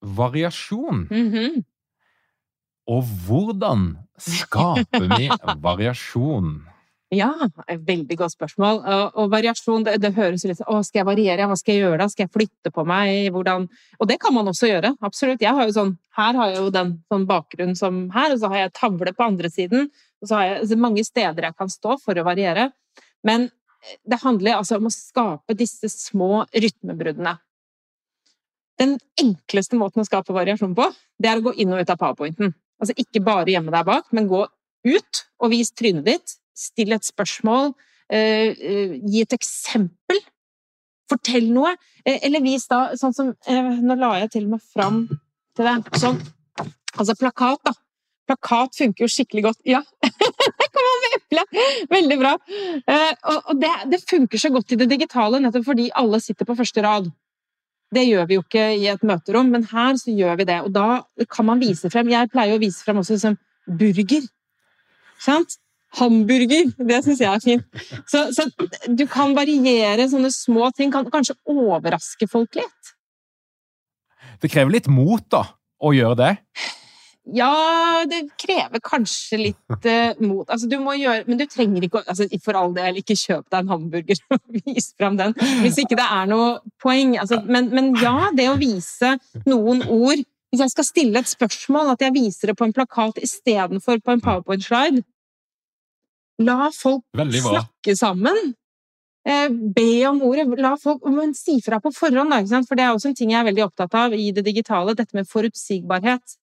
variasjon. 0.00 1.06
Mm 1.10 1.32
-hmm. 1.32 1.62
Og 2.90 3.04
hvordan 3.26 3.96
skaper 4.18 5.16
vi 5.18 5.30
variasjon? 5.68 6.69
Ja, 7.10 7.32
et 7.66 7.80
veldig 7.88 8.14
godt 8.20 8.36
spørsmål. 8.36 8.76
Og, 8.86 9.16
og 9.18 9.30
variasjon, 9.32 9.82
det, 9.86 9.96
det, 9.98 10.12
høres 10.14 10.44
litt 10.46 10.60
sånn 10.60 10.68
Å, 10.70 10.82
skal 10.86 11.00
jeg 11.00 11.08
variere? 11.08 11.48
Hva 11.50 11.56
skal 11.58 11.74
jeg 11.74 11.82
gjøre 11.82 11.98
da? 11.98 12.06
Skal 12.12 12.28
jeg 12.28 12.32
flytte 12.36 12.70
på 12.74 12.84
meg? 12.86 13.32
Hvordan 13.34 13.66
Og 13.98 14.10
det 14.10 14.20
kan 14.22 14.36
man 14.36 14.50
også 14.52 14.70
gjøre, 14.70 14.92
absolutt. 15.02 15.42
Jeg 15.42 15.56
har 15.56 15.66
jo 15.66 15.74
sånn 15.74 15.96
Her 16.14 16.38
har 16.38 16.52
jeg 16.52 16.60
jo 16.60 16.68
den 16.74 16.92
sånn 17.10 17.26
bakgrunnen 17.26 17.78
som 17.78 18.04
her, 18.14 18.30
og 18.30 18.38
så 18.38 18.52
har 18.52 18.62
jeg 18.62 18.74
tavle 18.78 19.14
på 19.16 19.26
andre 19.26 19.50
siden. 19.50 19.90
Og 20.22 20.30
så 20.30 20.38
har 20.38 20.46
jeg 20.46 20.70
så 20.70 20.78
mange 20.78 21.04
steder 21.06 21.48
jeg 21.48 21.58
kan 21.58 21.72
stå 21.72 21.98
for 22.04 22.20
å 22.20 22.26
variere. 22.30 22.70
Men 23.26 23.48
det 24.06 24.20
handler 24.22 24.60
altså 24.60 24.78
om 24.78 24.86
å 24.86 24.94
skape 24.94 25.56
disse 25.58 25.90
små 25.90 26.44
rytmebruddene. 26.54 27.34
Den 28.80 28.96
enkleste 29.20 29.76
måten 29.76 30.04
å 30.04 30.06
skape 30.06 30.36
variasjon 30.36 30.76
på, 30.78 30.86
det 31.20 31.28
er 31.28 31.40
å 31.40 31.48
gå 31.48 31.56
inn 31.60 31.74
og 31.74 31.82
ut 31.82 31.90
av 31.90 31.98
powerpointen. 32.00 32.54
Altså 32.80 32.94
ikke 32.96 33.22
bare 33.24 33.50
gjemme 33.50 33.74
deg 33.74 33.88
bak, 33.88 34.06
men 34.16 34.30
gå 34.30 34.44
ut 34.86 35.24
og 35.42 35.52
vis 35.52 35.74
trynet 35.76 36.06
ditt. 36.06 36.36
Still 36.60 36.96
et 36.96 37.06
spørsmål. 37.06 37.72
Uh, 38.10 38.50
uh, 38.52 38.94
gi 39.06 39.22
et 39.24 39.36
eksempel. 39.36 40.18
Fortell 41.10 41.48
noe. 41.54 41.72
Uh, 42.02 42.16
eller 42.16 42.44
vis 42.44 42.66
da 42.70 42.90
sånn 42.98 43.14
som 43.16 43.30
Nå 43.46 43.96
la 43.98 44.16
jeg 44.24 44.34
til 44.36 44.48
og 44.48 44.56
med 44.56 44.66
fram 44.74 45.04
til 45.56 45.68
deg. 45.68 45.88
Sånn. 46.00 46.18
Altså 46.98 47.16
plakat, 47.18 47.62
da. 47.64 47.74
Plakat 48.28 48.76
funker 48.78 49.06
jo 49.06 49.10
skikkelig 49.10 49.46
godt. 49.48 49.62
Ja! 49.66 49.80
Kom 50.74 50.90
an 50.90 51.00
med 51.04 51.16
eplet! 51.16 51.56
Veldig 51.90 52.18
bra. 52.20 52.34
og 53.32 53.50
det, 53.58 53.70
det 53.90 53.98
funker 54.06 54.38
så 54.38 54.52
godt 54.54 54.74
i 54.74 54.78
det 54.78 54.86
digitale 54.92 55.40
nettopp 55.42 55.66
fordi 55.66 55.88
alle 55.98 56.20
sitter 56.22 56.46
på 56.46 56.54
første 56.58 56.84
rad. 56.84 57.08
Det 57.90 58.04
gjør 58.06 58.28
vi 58.30 58.36
jo 58.36 58.44
ikke 58.44 58.66
i 58.78 58.84
et 58.90 59.02
møterom, 59.06 59.48
men 59.50 59.66
her 59.66 59.96
så 59.98 60.14
gjør 60.14 60.38
vi 60.38 60.46
det. 60.46 60.60
Og 60.66 60.70
da 60.74 61.26
kan 61.30 61.48
man 61.48 61.62
vise 61.62 61.90
frem 61.90 62.10
Jeg 62.12 62.30
pleier 62.30 62.54
å 62.54 62.62
vise 62.62 62.84
frem 62.86 63.00
også 63.02 63.16
liksom 63.16 63.38
burger. 63.80 64.28
Sant? 65.20 65.58
Hamburger. 65.98 66.70
Det 66.78 67.00
syns 67.04 67.22
jeg 67.22 67.30
er 67.30 67.42
fint. 67.42 67.80
Så, 68.10 68.28
så, 68.36 68.46
du 68.86 69.06
kan 69.10 69.34
variere 69.36 70.06
sånne 70.10 70.30
små 70.34 70.70
ting. 70.76 70.92
Kan 70.94 71.10
kanskje 71.10 71.38
overraske 71.50 72.28
folk 72.30 72.58
litt. 72.58 72.92
Det 74.40 74.50
krever 74.52 74.72
litt 74.78 74.90
mot, 74.92 75.24
da, 75.32 75.44
å 75.82 75.94
gjøre 75.96 76.18
det? 76.20 76.34
Ja, 77.30 78.04
det 78.08 78.22
krever 78.40 78.80
kanskje 78.82 79.38
litt 79.38 79.86
uh, 79.86 80.16
mot 80.24 80.48
Altså, 80.48 80.66
du 80.70 80.78
må 80.80 80.94
gjøre 80.96 81.26
Men 81.28 81.38
du 81.38 81.44
trenger 81.46 81.84
ikke 81.84 82.00
altså, 82.00 82.24
For 82.42 82.56
all 82.56 82.72
del, 82.74 82.96
ikke 83.02 83.14
kjøp 83.18 83.44
deg 83.52 83.58
en 83.60 83.70
hamburger 83.74 84.22
og 84.34 84.40
vis 84.56 84.88
fram 84.96 85.18
den 85.20 85.36
hvis 85.60 85.78
ikke 85.82 85.98
det 86.00 86.06
er 86.06 86.30
noe 86.30 86.48
poeng. 86.82 87.18
Altså, 87.20 87.42
men, 87.44 87.68
men, 87.76 87.92
ja, 88.00 88.32
det 88.34 88.48
å 88.50 88.58
vise 88.60 89.12
noen 89.44 89.84
ord 89.84 90.24
Hvis 90.50 90.64
jeg 90.64 90.72
skal 90.72 90.88
stille 90.88 91.22
et 91.22 91.30
spørsmål, 91.30 91.92
at 91.92 92.02
jeg 92.02 92.16
viser 92.16 92.50
det 92.50 92.56
på 92.58 92.66
en 92.66 92.74
plakat 92.74 93.20
istedenfor 93.22 94.00
på 94.02 94.16
en 94.16 94.24
powerpoint-slide 94.24 95.04
La 96.40 96.70
folk 96.72 97.04
snakke 97.14 97.96
sammen. 97.98 98.54
Eh, 99.28 99.48
be 99.50 100.06
om 100.08 100.22
ordet. 100.24 100.46
La 100.60 100.72
folk 100.80 101.04
men 101.12 101.34
si 101.36 101.58
fra 101.64 101.80
på 101.82 101.92
forhånd, 101.92 102.32
da, 102.32 102.62
for 102.64 102.78
det 102.78 102.86
er 102.86 102.94
også 102.94 103.10
en 103.10 103.18
ting 103.18 103.34
jeg 103.34 103.42
er 103.42 103.50
veldig 103.50 103.66
opptatt 103.66 103.96
av 104.06 104.16
i 104.16 104.30
det 104.32 104.44
digitale. 104.46 104.96
Dette 104.96 105.16
med 105.16 105.28
forutsigbarhet. 105.28 106.36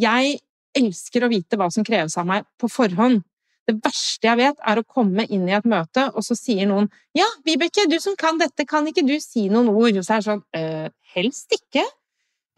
Jeg 0.00 0.38
elsker 0.74 1.24
å 1.24 1.30
vite 1.30 1.58
hva 1.60 1.68
som 1.70 1.86
kreves 1.86 2.16
av 2.18 2.26
meg 2.26 2.48
på 2.58 2.70
forhånd. 2.72 3.22
Det 3.64 3.76
verste 3.80 4.28
jeg 4.28 4.40
vet, 4.40 4.56
er 4.60 4.80
å 4.80 4.84
komme 4.84 5.24
inn 5.32 5.46
i 5.48 5.54
et 5.56 5.64
møte, 5.68 6.10
og 6.12 6.24
så 6.24 6.36
sier 6.36 6.66
noen 6.68 6.90
'Ja, 7.16 7.24
Vibeke, 7.46 7.88
du 7.88 7.98
som 8.00 8.16
kan 8.16 8.36
dette, 8.38 8.66
kan 8.66 8.84
ikke 8.86 9.06
du 9.06 9.18
si 9.20 9.48
noen 9.48 9.68
ord?' 9.68 9.96
Og 9.96 10.04
så 10.04 10.14
er 10.14 10.20
det 10.20 10.28
sånn 10.28 10.44
øh, 10.56 10.88
Helst 11.14 11.52
ikke. 11.52 11.84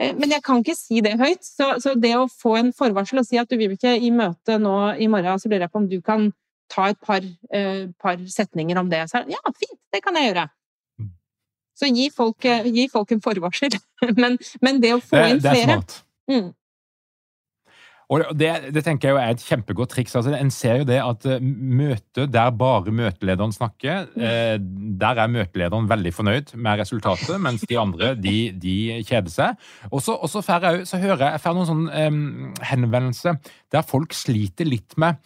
Eh, 0.01 0.15
men 0.17 0.31
jeg 0.31 0.43
kan 0.43 0.63
ikke 0.63 0.75
si 0.75 1.01
det 1.01 1.19
høyt. 1.19 1.45
Så, 1.45 1.79
så, 1.81 1.95
det 1.95 2.17
å 2.17 2.27
få 2.27 2.57
en 2.57 2.73
forvarsel 2.73 3.21
og 3.21 3.27
si 3.27 3.39
at 3.39 3.49
du, 3.49 3.57
Vibeke, 3.57 3.95
i 3.95 4.11
møtet 4.11 4.61
nå 4.61 4.97
i 4.99 5.07
morgen, 5.07 5.39
så 5.39 5.49
lurer 5.49 5.67
jeg 5.67 5.71
på 5.71 5.83
om 5.83 5.89
du 5.89 6.01
kan 6.01 6.33
ta 6.73 6.91
et 6.93 7.01
par, 7.03 7.25
eh, 7.55 7.87
par 8.03 8.21
setninger 8.33 8.79
om 8.81 8.91
det. 8.91 9.05
Så 9.11 9.23
ja, 9.31 9.41
fint, 9.57 9.79
det 9.95 10.03
kan 10.05 10.19
jeg 10.19 10.33
gjøre. 10.33 10.47
Mm. 11.01 11.11
Så 11.77 11.91
gi 11.93 12.11
folk, 12.15 12.47
gi 12.77 12.87
folk 12.93 13.17
en 13.17 13.25
forvarsel. 13.25 13.79
men, 14.23 14.39
men, 14.63 14.81
det 14.83 14.95
å 14.97 15.03
få 15.03 15.21
det, 15.21 15.35
inn 15.37 15.43
flere 15.45 15.57
Det 15.57 15.63
er 15.63 15.73
smart. 15.73 15.99
Mm. 16.31 16.55
Og 18.07 18.23
det, 18.39 18.51
det, 18.71 18.85
tenker 18.87 19.09
jeg 19.09 19.17
jo 19.17 19.19
er 19.19 19.33
et 19.35 19.43
kjempegodt 19.43 19.91
triks. 19.97 20.15
Altså, 20.19 20.31
en 20.37 20.53
ser 20.55 20.81
jo 20.81 20.87
det 20.87 20.99
at 21.03 21.27
uh, 21.27 21.43
møte 21.43 22.29
der 22.31 22.53
bare 22.55 22.95
møtelederen 22.95 23.55
snakker, 23.55 24.07
eh, 24.15 24.55
der 25.01 25.23
er 25.23 25.33
møtelederen 25.33 25.89
veldig 25.91 26.13
fornøyd 26.15 26.53
med 26.55 26.83
resultatet, 26.85 27.35
mens 27.43 27.65
de 27.67 27.79
andre 27.81 28.13
de, 28.15 28.37
de 28.63 28.77
kjeder 29.09 29.33
seg. 29.33 29.67
Og 29.91 30.05
så, 30.07 30.15
får 30.39 30.69
jeg, 30.69 30.87
så 30.87 31.03
hører 31.03 31.25
jeg, 31.25 31.33
jeg 31.35 31.45
får 31.47 31.59
noen 31.59 31.71
sånn 31.73 31.89
eh, 31.91 32.21
henvendelser 32.71 33.41
der 33.75 33.87
folk 33.87 34.15
sliter 34.15 34.71
litt 34.71 34.95
med 35.03 35.19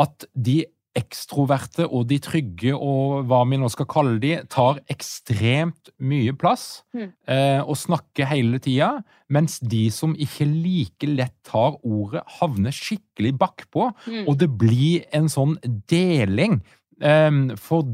at 0.00 0.28
de 0.32 0.62
ekstroverte 0.98 1.86
og 1.88 2.04
de 2.10 2.18
trygge 2.22 2.74
og 2.76 3.22
hva 3.28 3.40
vi 3.48 3.58
nå 3.60 3.70
skal 3.72 3.88
kalle 3.90 4.18
de, 4.20 4.34
tar 4.52 4.82
ekstremt 4.92 5.92
mye 6.04 6.34
plass 6.36 6.82
mm. 6.92 7.08
eh, 7.32 7.60
og 7.62 7.78
snakker 7.80 8.28
hele 8.28 8.60
tida, 8.62 8.98
mens 9.32 9.58
de 9.64 9.86
som 9.94 10.12
ikke 10.12 10.48
like 10.48 11.08
lett 11.08 11.38
tar 11.48 11.78
ordet, 11.80 12.24
havner 12.40 12.76
skikkelig 12.76 13.34
bakpå, 13.40 13.88
mm. 14.04 14.22
og 14.26 14.38
det 14.42 14.52
blir 14.60 15.08
en 15.16 15.32
sånn 15.32 15.56
deling. 15.88 16.60
Eh, 17.02 17.30
for, 17.58 17.88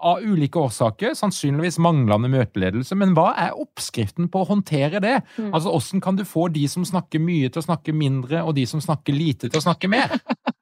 av 0.00 0.24
ulike 0.24 0.58
årsaker, 0.58 1.12
sannsynligvis 1.18 1.76
manglende 1.84 2.32
møteledelse. 2.32 2.96
Men 2.98 3.12
hva 3.18 3.34
er 3.44 3.60
oppskriften 3.60 4.32
på 4.32 4.40
å 4.42 4.48
håndtere 4.54 5.04
det? 5.04 5.18
Mm. 5.36 5.52
Altså, 5.52 5.74
Hvordan 5.74 6.06
kan 6.08 6.16
du 6.16 6.24
få 6.24 6.48
de 6.54 6.64
som 6.70 6.88
snakker 6.88 7.20
mye, 7.20 7.52
til 7.52 7.60
å 7.60 7.68
snakke 7.68 7.92
mindre, 7.92 8.40
og 8.40 8.56
de 8.56 8.64
som 8.70 8.80
snakker 8.80 9.14
lite, 9.14 9.52
til 9.52 9.60
å 9.60 9.66
snakke 9.68 9.92
mer? 9.92 10.16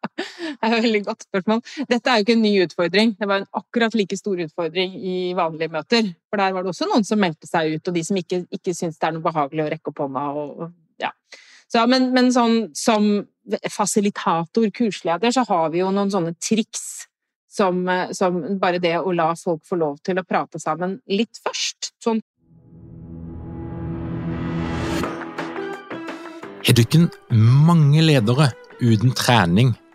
Er 0.65 0.77
et 0.77 0.85
veldig 0.87 1.03
godt 1.07 1.27
spørsmål. 1.27 1.63
Dette 1.91 2.11
er 2.11 2.19
jo 2.19 2.27
ikke 2.27 2.37
en 2.37 2.45
ny 2.45 2.53
utfordring. 2.65 3.15
Det 3.21 3.29
var 3.29 3.43
en 3.43 3.49
akkurat 3.61 3.97
like 3.99 4.17
stor 4.19 4.41
utfordring 4.47 4.95
i 4.97 5.17
vanlige 5.37 5.73
møter. 5.73 6.13
For 6.31 6.41
der 6.41 6.55
var 6.57 6.65
det 6.65 6.73
også 6.73 6.89
noen 6.91 7.07
som 7.07 7.21
meldte 7.23 7.49
seg 7.49 7.77
ut, 7.77 7.89
og 7.89 7.97
de 7.97 8.05
som 8.07 8.21
ikke, 8.21 8.45
ikke 8.55 8.75
syntes 8.75 9.01
det 9.01 9.09
er 9.09 9.17
noe 9.17 9.27
behagelig 9.27 9.67
å 9.67 9.71
rekke 9.75 9.93
opp 9.93 10.05
hånda. 10.05 10.27
Og, 10.43 10.71
ja. 11.03 11.13
så, 11.69 11.85
men, 11.91 12.11
men 12.17 12.33
sånn, 12.35 12.71
som 12.77 13.11
fasilitator, 13.71 14.71
kursleder, 14.75 15.35
så 15.35 15.45
har 15.47 15.69
vi 15.75 15.85
jo 15.85 15.93
noen 15.95 16.13
sånne 16.13 16.35
triks 16.43 17.07
som, 17.57 17.85
som, 18.13 18.41
bare 18.61 18.81
det 18.83 18.97
å 18.99 19.13
la 19.17 19.31
folk 19.39 19.65
få 19.67 19.79
lov 19.81 20.01
til 20.05 20.21
å 20.21 20.27
prate 20.27 20.61
sammen 20.61 20.99
litt 21.09 21.41
først. 21.45 21.93
Sånn. 22.05 22.21
Er 26.67 26.75
du 26.75 26.83
ikke 26.83 27.07
mange 27.39 28.03
ledere 28.03 28.51
uten 28.83 29.15
trening 29.17 29.77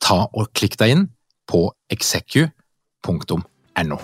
ta 0.00 0.24
og 0.32 0.50
klikk 0.56 0.78
deg 0.80 0.96
inn 0.96 1.06
på 1.50 1.66
execu.no. 1.92 3.98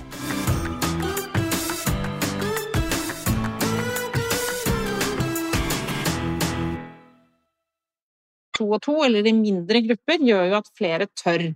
To 8.57 8.71
og 8.73 8.81
to, 8.87 8.95
eller 9.05 9.27
i 9.29 9.35
mindre 9.37 9.83
grupper, 9.85 10.23
gjør 10.25 10.47
jo 10.49 10.61
at 10.63 10.71
flere 10.79 11.09
tør. 11.13 11.51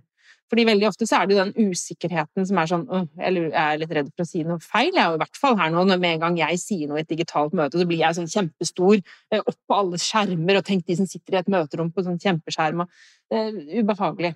Fordi 0.51 0.65
veldig 0.67 0.87
ofte 0.89 1.07
så 1.07 1.21
er 1.21 1.27
det 1.27 1.35
jo 1.35 1.43
den 1.45 1.69
usikkerheten 1.71 2.47
som 2.47 2.57
er 2.59 2.67
sånn 2.67 2.81
jeg 3.21 3.43
er 3.55 3.77
litt 3.79 3.93
redd 3.95 4.09
for 4.11 4.25
å 4.25 4.27
si 4.27 4.41
noe 4.43 4.59
feil. 4.59 4.91
Jeg 4.91 5.07
jo 5.07 5.15
i 5.15 5.21
hvert 5.21 5.39
fall 5.39 5.55
her 5.61 5.71
nå, 5.71 5.85
med 5.93 6.07
en 6.09 6.23
gang 6.25 6.39
jeg 6.41 6.59
sier 6.59 6.89
noe 6.89 6.99
i 6.99 7.05
et 7.05 7.11
digitalt 7.11 7.55
møte, 7.55 7.79
så 7.79 7.87
blir 7.87 8.01
jeg 8.03 8.17
sånn 8.17 8.27
kjempestor 8.31 8.97
eh, 8.99 9.39
opp 9.39 9.55
på 9.55 9.77
alle 9.77 9.99
skjermer, 10.01 10.59
og 10.59 10.65
tenk 10.67 10.83
de 10.89 10.97
som 10.99 11.07
sitter 11.07 11.37
i 11.37 11.39
et 11.39 11.51
møterom 11.51 11.93
på 11.95 12.03
sånn 12.03 12.19
kjempeskjerm, 12.19 12.83
og 12.83 12.91
uh, 13.31 13.61
ubehagelig. 13.79 14.33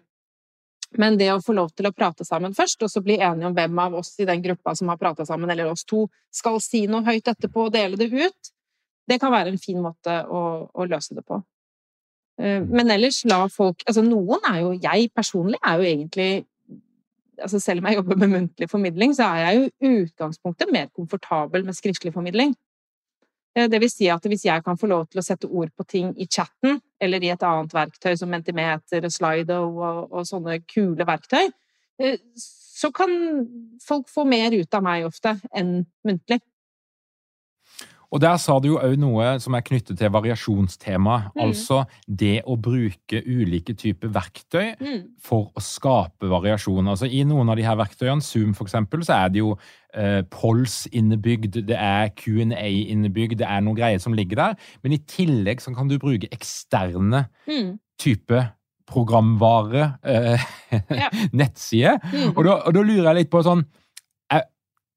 Men 0.96 1.18
det 1.20 1.28
å 1.34 1.42
få 1.44 1.58
lov 1.58 1.74
til 1.76 1.90
å 1.90 1.94
prate 1.96 2.24
sammen 2.24 2.56
først, 2.56 2.86
og 2.88 2.94
så 2.94 3.04
bli 3.04 3.18
enige 3.20 3.50
om 3.50 3.58
hvem 3.58 3.82
av 3.84 3.98
oss 4.00 4.14
i 4.24 4.28
den 4.30 4.44
gruppa 4.46 4.76
som 4.80 4.94
har 4.94 5.02
prata 5.02 5.26
sammen, 5.28 5.52
eller 5.52 5.68
oss 5.74 5.84
to, 5.84 6.06
skal 6.32 6.62
si 6.64 6.86
noe 6.88 7.04
høyt 7.04 7.28
etterpå 7.28 7.68
og 7.68 7.76
dele 7.76 8.00
det 8.00 8.08
ut, 8.14 8.54
det 9.10 9.20
kan 9.20 9.34
være 9.36 9.52
en 9.52 9.60
fin 9.62 9.82
måte 9.84 10.22
å, 10.32 10.46
å 10.72 10.88
løse 10.88 11.18
det 11.18 11.26
på. 11.28 11.42
Eh, 12.40 12.62
men 12.64 12.92
ellers 12.92 13.22
la 13.30 13.46
folk 13.48 13.86
Altså 13.88 14.02
noen 14.04 14.44
er 14.50 14.58
jo 14.60 14.74
Jeg 14.76 15.08
personlig 15.16 15.56
er 15.64 15.78
jo 15.80 15.86
egentlig 15.88 16.46
altså 17.40 17.60
Selv 17.64 17.80
om 17.80 17.88
jeg 17.88 17.96
jobber 18.00 18.18
med 18.20 18.28
muntlig 18.34 18.70
formidling, 18.70 19.16
så 19.16 19.24
er 19.24 19.38
jeg 19.44 19.58
jo 19.58 19.66
i 19.88 20.04
utgangspunktet 20.04 20.72
mer 20.72 20.88
komfortabel 20.96 21.66
med 21.66 21.76
skriftlig 21.76 22.14
formidling. 22.14 22.54
Eh, 23.56 23.68
det 23.72 23.82
vil 23.82 23.92
si 23.92 24.08
at 24.12 24.24
hvis 24.24 24.46
jeg 24.46 24.64
kan 24.64 24.78
få 24.80 24.88
lov 24.88 25.08
til 25.08 25.20
å 25.20 25.26
sette 25.26 25.48
ord 25.48 25.72
på 25.76 25.84
ting 25.84 26.14
i 26.16 26.28
chatten, 26.32 26.80
eller 27.02 27.24
i 27.24 27.32
et 27.34 27.44
annet 27.44 27.76
verktøy 27.76 28.16
som 28.20 28.32
Mentimeter, 28.32 29.04
og 29.04 29.12
Slido 29.12 29.60
og, 29.68 30.00
og 30.12 30.28
sånne 30.28 30.62
kule 30.72 31.08
verktøy, 31.08 31.52
eh, 32.00 32.18
så 32.36 32.92
kan 32.96 33.12
folk 33.84 34.08
få 34.12 34.24
mer 34.28 34.56
ut 34.56 34.80
av 34.80 34.84
meg 34.84 35.08
ofte 35.08 35.38
enn 35.56 35.82
muntlig. 36.08 36.40
Og 38.16 38.22
der 38.24 38.38
sa 38.40 38.56
du 38.64 38.70
jo 38.70 38.78
òg 38.80 38.96
noe 39.00 39.34
som 39.44 39.58
er 39.58 39.64
knyttet 39.68 40.00
til 40.00 40.12
variasjonstema. 40.16 41.18
Mm. 41.34 41.42
Altså 41.44 41.82
det 42.08 42.38
å 42.48 42.56
bruke 42.56 43.20
ulike 43.28 43.76
typer 43.76 44.14
verktøy 44.16 44.70
mm. 44.80 45.02
for 45.24 45.50
å 45.52 45.64
skape 45.64 46.30
variasjon. 46.32 46.88
Altså 46.94 47.10
I 47.12 47.26
noen 47.28 47.52
av 47.52 47.60
de 47.60 47.66
her 47.68 47.76
verktøyene, 47.80 48.24
Zoom 48.24 48.56
eksempel, 48.56 49.04
så 49.04 49.18
er 49.18 49.34
det 49.36 49.44
jo 49.44 49.52
eh, 49.92 50.22
Pols 50.32 50.86
innebygd, 50.96 51.60
det 51.68 51.76
er 51.76 52.14
Q&A 52.16 52.70
innebygd, 52.96 53.42
det 53.44 53.50
er 53.52 53.66
noen 53.66 53.82
greier 53.82 54.00
som 54.00 54.16
ligger 54.16 54.46
der. 54.46 54.60
Men 54.86 54.96
i 54.96 55.04
tillegg 55.12 55.64
så 55.64 55.76
kan 55.76 55.92
du 55.92 56.00
bruke 56.00 56.32
eksterne 56.32 57.26
mm. 57.50 57.74
type 58.00 58.48
programvare, 58.88 59.96
eh, 60.08 60.52
ja. 60.72 61.12
nettside. 61.42 61.98
Mm. 62.14 62.32
Og, 62.38 62.48
og 62.48 62.72
da 62.78 62.86
lurer 62.86 63.10
jeg 63.10 63.26
litt 63.26 63.34
på 63.34 63.44
sånn 63.44 63.66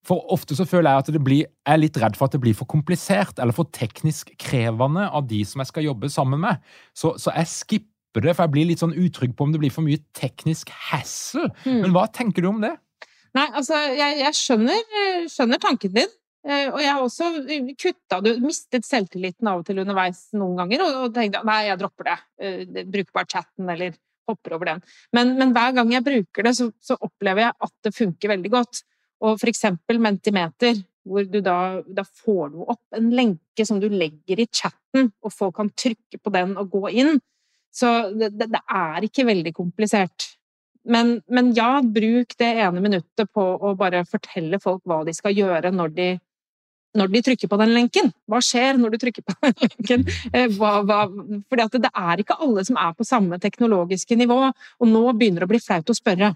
for 0.06 0.24
ofte 0.32 0.56
så 0.56 0.66
føler 0.68 0.90
jeg 0.90 1.04
at 1.04 1.12
det 1.14 1.22
blir, 1.24 1.44
jeg 1.44 1.74
er 1.74 1.80
litt 1.80 1.98
redd 2.00 2.16
for 2.16 2.28
at 2.28 2.36
det 2.36 2.40
blir 2.42 2.56
for 2.56 2.70
komplisert 2.70 3.40
eller 3.42 3.56
for 3.56 3.68
teknisk 3.74 4.30
krevende 4.40 5.08
av 5.10 5.26
de 5.28 5.42
som 5.48 5.62
jeg 5.62 5.72
skal 5.72 5.88
jobbe 5.88 6.10
sammen 6.12 6.42
med. 6.44 6.60
Så, 6.96 7.14
så 7.20 7.34
jeg 7.36 7.50
skipper 7.52 8.24
det, 8.24 8.34
for 8.34 8.46
jeg 8.46 8.54
blir 8.54 8.68
litt 8.70 8.82
sånn 8.82 8.96
utrygg 8.96 9.34
på 9.36 9.48
om 9.48 9.54
det 9.54 9.60
blir 9.62 9.74
for 9.74 9.86
mye 9.86 10.00
teknisk 10.16 10.72
hassle. 10.88 11.50
Mm. 11.66 11.82
Men 11.84 11.96
hva 11.96 12.06
tenker 12.14 12.44
du 12.44 12.50
om 12.52 12.62
det? 12.64 12.72
Nei, 13.36 13.48
altså, 13.52 13.76
jeg, 13.92 14.22
jeg 14.22 14.38
skjønner, 14.38 14.80
skjønner, 15.30 15.60
tanken 15.62 15.94
din. 15.94 16.14
Eh, 16.48 16.68
og 16.70 16.78
jeg 16.80 16.92
har 16.94 17.02
også 17.02 17.26
kutta 17.82 18.20
Du 18.22 18.28
mistet 18.40 18.86
selvtilliten 18.86 19.48
av 19.50 19.60
og 19.60 19.66
til 19.66 19.80
underveis 19.82 20.28
noen 20.38 20.54
ganger 20.60 20.84
og, 20.84 20.98
og 21.02 21.16
tenkte 21.16 21.42
nei, 21.44 21.64
jeg 21.66 21.80
dropper 21.80 22.08
det. 22.08 22.18
Eh, 22.40 22.84
bruker 22.86 23.10
bare 23.18 23.30
chatten 23.34 23.72
eller 23.74 23.98
hopper 24.28 24.56
over 24.56 24.72
den. 24.72 24.82
Men, 25.16 25.34
men 25.40 25.52
hver 25.56 25.74
gang 25.76 25.92
jeg 25.92 26.06
bruker 26.06 26.46
det, 26.46 26.54
så, 26.56 26.70
så 26.84 26.96
opplever 27.00 27.46
jeg 27.46 27.56
at 27.68 27.74
det 27.84 27.94
funker 27.96 28.32
veldig 28.34 28.52
godt. 28.54 28.82
Og 29.24 29.38
for 29.40 29.50
eksempel 29.50 29.98
Mentimeter, 30.02 30.78
hvor 31.08 31.24
du 31.24 31.40
da, 31.44 31.80
da 31.86 32.04
får 32.04 32.52
du 32.52 32.62
opp 32.68 32.98
en 32.98 33.10
lenke 33.14 33.66
som 33.66 33.80
du 33.80 33.88
legger 33.90 34.42
i 34.42 34.48
chatten, 34.52 35.10
og 35.24 35.34
folk 35.34 35.56
kan 35.58 35.72
trykke 35.72 36.20
på 36.20 36.32
den 36.34 36.54
og 36.60 36.70
gå 36.74 36.92
inn. 37.02 37.18
Så 37.74 38.10
det, 38.14 38.32
det, 38.38 38.60
er 38.64 39.04
ikke 39.06 39.26
veldig 39.28 39.54
komplisert. 39.56 40.32
Men, 40.88 41.18
men, 41.28 41.52
ja, 41.56 41.80
bruk 41.82 42.32
det 42.40 42.48
ene 42.62 42.82
minuttet 42.82 43.28
på 43.34 43.44
å 43.44 43.74
bare 43.78 44.06
fortelle 44.08 44.60
folk 44.62 44.82
hva 44.88 45.02
de 45.04 45.14
skal 45.16 45.36
gjøre 45.36 45.72
når 45.74 45.92
de, 45.96 46.08
når 46.96 47.12
de 47.12 47.22
trykker 47.26 47.50
på 47.50 47.58
den 47.60 47.74
lenken. 47.76 48.10
Hva 48.30 48.40
skjer 48.44 48.80
når 48.80 48.94
du 48.94 49.00
trykker 49.04 49.26
på 49.26 49.36
den 49.44 49.56
lenken? 49.66 50.06
Eh, 50.32 50.48
hva, 50.56 51.04
fordi 51.50 51.82
det 51.84 51.92
er 51.92 52.24
ikke 52.24 52.38
alle 52.40 52.64
som 52.66 52.80
er 52.80 52.96
på 52.96 53.06
samme 53.06 53.40
teknologiske 53.42 54.16
nivå, 54.18 54.40
og 54.48 54.92
nå 54.94 55.04
begynner 55.12 55.44
det 55.44 55.50
å 55.50 55.52
bli 55.52 55.62
flaut 55.62 55.92
å 55.92 55.98
spørre. 55.98 56.32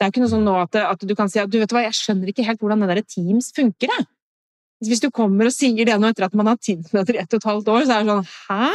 Det 0.00 0.06
er 0.06 0.14
ikke 0.14 0.22
noe 0.22 0.32
sånn 0.32 0.46
nå 0.48 0.54
at, 0.56 0.78
at, 0.80 1.02
du 1.04 1.12
kan 1.12 1.28
si 1.28 1.42
at 1.42 1.50
du 1.52 1.58
vet 1.60 1.72
hva, 1.76 1.82
jeg 1.84 1.98
skjønner 1.98 2.30
ikke 2.32 2.46
helt 2.46 2.62
hvordan 2.62 2.86
det 2.86 2.94
der 2.94 3.02
Teams 3.04 3.50
funker. 3.52 3.92
Jeg. 3.92 4.06
Hvis 4.88 5.02
du 5.04 5.10
kommer 5.12 5.50
og 5.50 5.52
sier 5.52 5.84
det 5.84 5.98
nå 6.00 6.08
etter 6.08 6.24
at 6.24 6.36
man 6.40 6.48
har 6.48 6.56
Teams-møter 6.56 7.18
i 7.18 7.20
ett 7.20 7.36
og 7.36 7.42
et 7.42 7.48
halvt 7.50 7.68
år, 7.68 7.84
så 7.84 7.98
er 7.98 8.06
det 8.06 8.14
sånn 8.14 8.30
Hæ? 8.48 8.70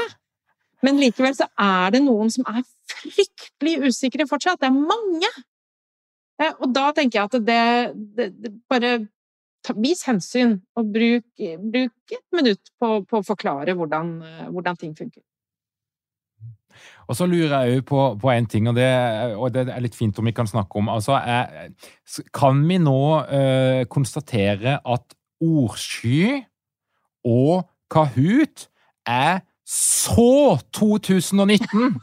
Men 0.85 1.01
likevel 1.01 1.33
så 1.33 1.47
er 1.57 1.95
det 1.95 2.03
noen 2.05 2.29
som 2.29 2.45
er 2.51 2.61
fryktelig 2.91 3.89
usikre 3.89 4.27
fortsatt. 4.29 4.61
Det 4.61 4.69
er 4.69 4.77
mange! 4.77 5.31
Eh, 6.37 6.53
og 6.59 6.69
da 6.75 6.91
tenker 6.93 7.17
jeg 7.23 7.29
at 7.31 7.37
det, 7.47 7.61
det, 8.17 8.29
det 8.43 8.51
bare 8.69 8.97
ta, 9.65 9.73
Vis 9.81 10.03
hensyn, 10.05 10.59
og 10.77 10.91
bruk, 10.93 11.25
bruk 11.71 12.13
et 12.13 12.25
minutt 12.37 12.73
på, 12.77 12.99
på 13.09 13.21
å 13.21 13.25
forklare 13.25 13.73
hvordan, 13.77 14.11
eh, 14.21 14.45
hvordan, 14.51 14.77
ting 14.77 14.93
funker. 14.97 15.23
Og 17.07 17.17
så 17.17 17.27
lurer 17.29 17.53
jeg 17.65 17.79
jo 17.79 17.85
på, 17.91 18.01
på 18.21 18.31
en 18.33 18.47
ting, 18.49 18.69
og 18.69 18.75
det, 18.77 18.89
og 19.37 19.53
det, 19.53 19.67
er 19.69 19.83
litt 19.83 19.97
fint 19.97 20.17
om 20.19 20.25
vi 20.25 20.33
kan 20.35 20.49
snakke 20.49 20.79
om. 20.81 20.89
Altså, 20.93 21.17
er, 21.19 21.73
kan 22.35 22.61
vi 22.67 22.79
nå 22.81 23.01
uh, 23.21 23.83
konstatere 23.91 24.79
at 24.81 25.17
ordsky 25.43 26.41
og 27.25 27.65
Kahoot 27.91 28.67
er 29.09 29.43
så 29.65 30.57
2019! 30.73 31.57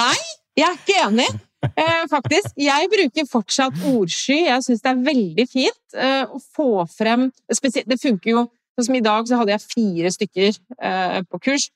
Nei, 0.00 0.18
jeg 0.58 0.66
er 0.66 0.76
ikke 0.76 0.98
enig. 1.06 1.30
Eh, 1.62 2.04
faktisk. 2.10 2.56
Jeg 2.58 2.88
bruker 2.90 3.28
fortsatt 3.30 3.84
ordsky. 3.86 4.38
Jeg 4.48 4.64
syns 4.66 4.82
det 4.82 4.90
er 4.90 5.04
veldig 5.06 5.46
fint 5.50 5.94
eh, 5.94 6.24
å 6.26 6.40
få 6.56 6.86
frem 6.90 7.30
Det 7.46 7.98
funker 8.02 8.30
jo 8.32 8.42
Sånn 8.82 8.90
som 8.90 8.98
i 8.98 9.04
dag, 9.04 9.28
så 9.28 9.38
hadde 9.38 9.54
jeg 9.54 9.62
fire 9.62 10.10
stykker 10.10 10.56
eh, 10.82 11.18
på 11.30 11.38
kurs. 11.46 11.68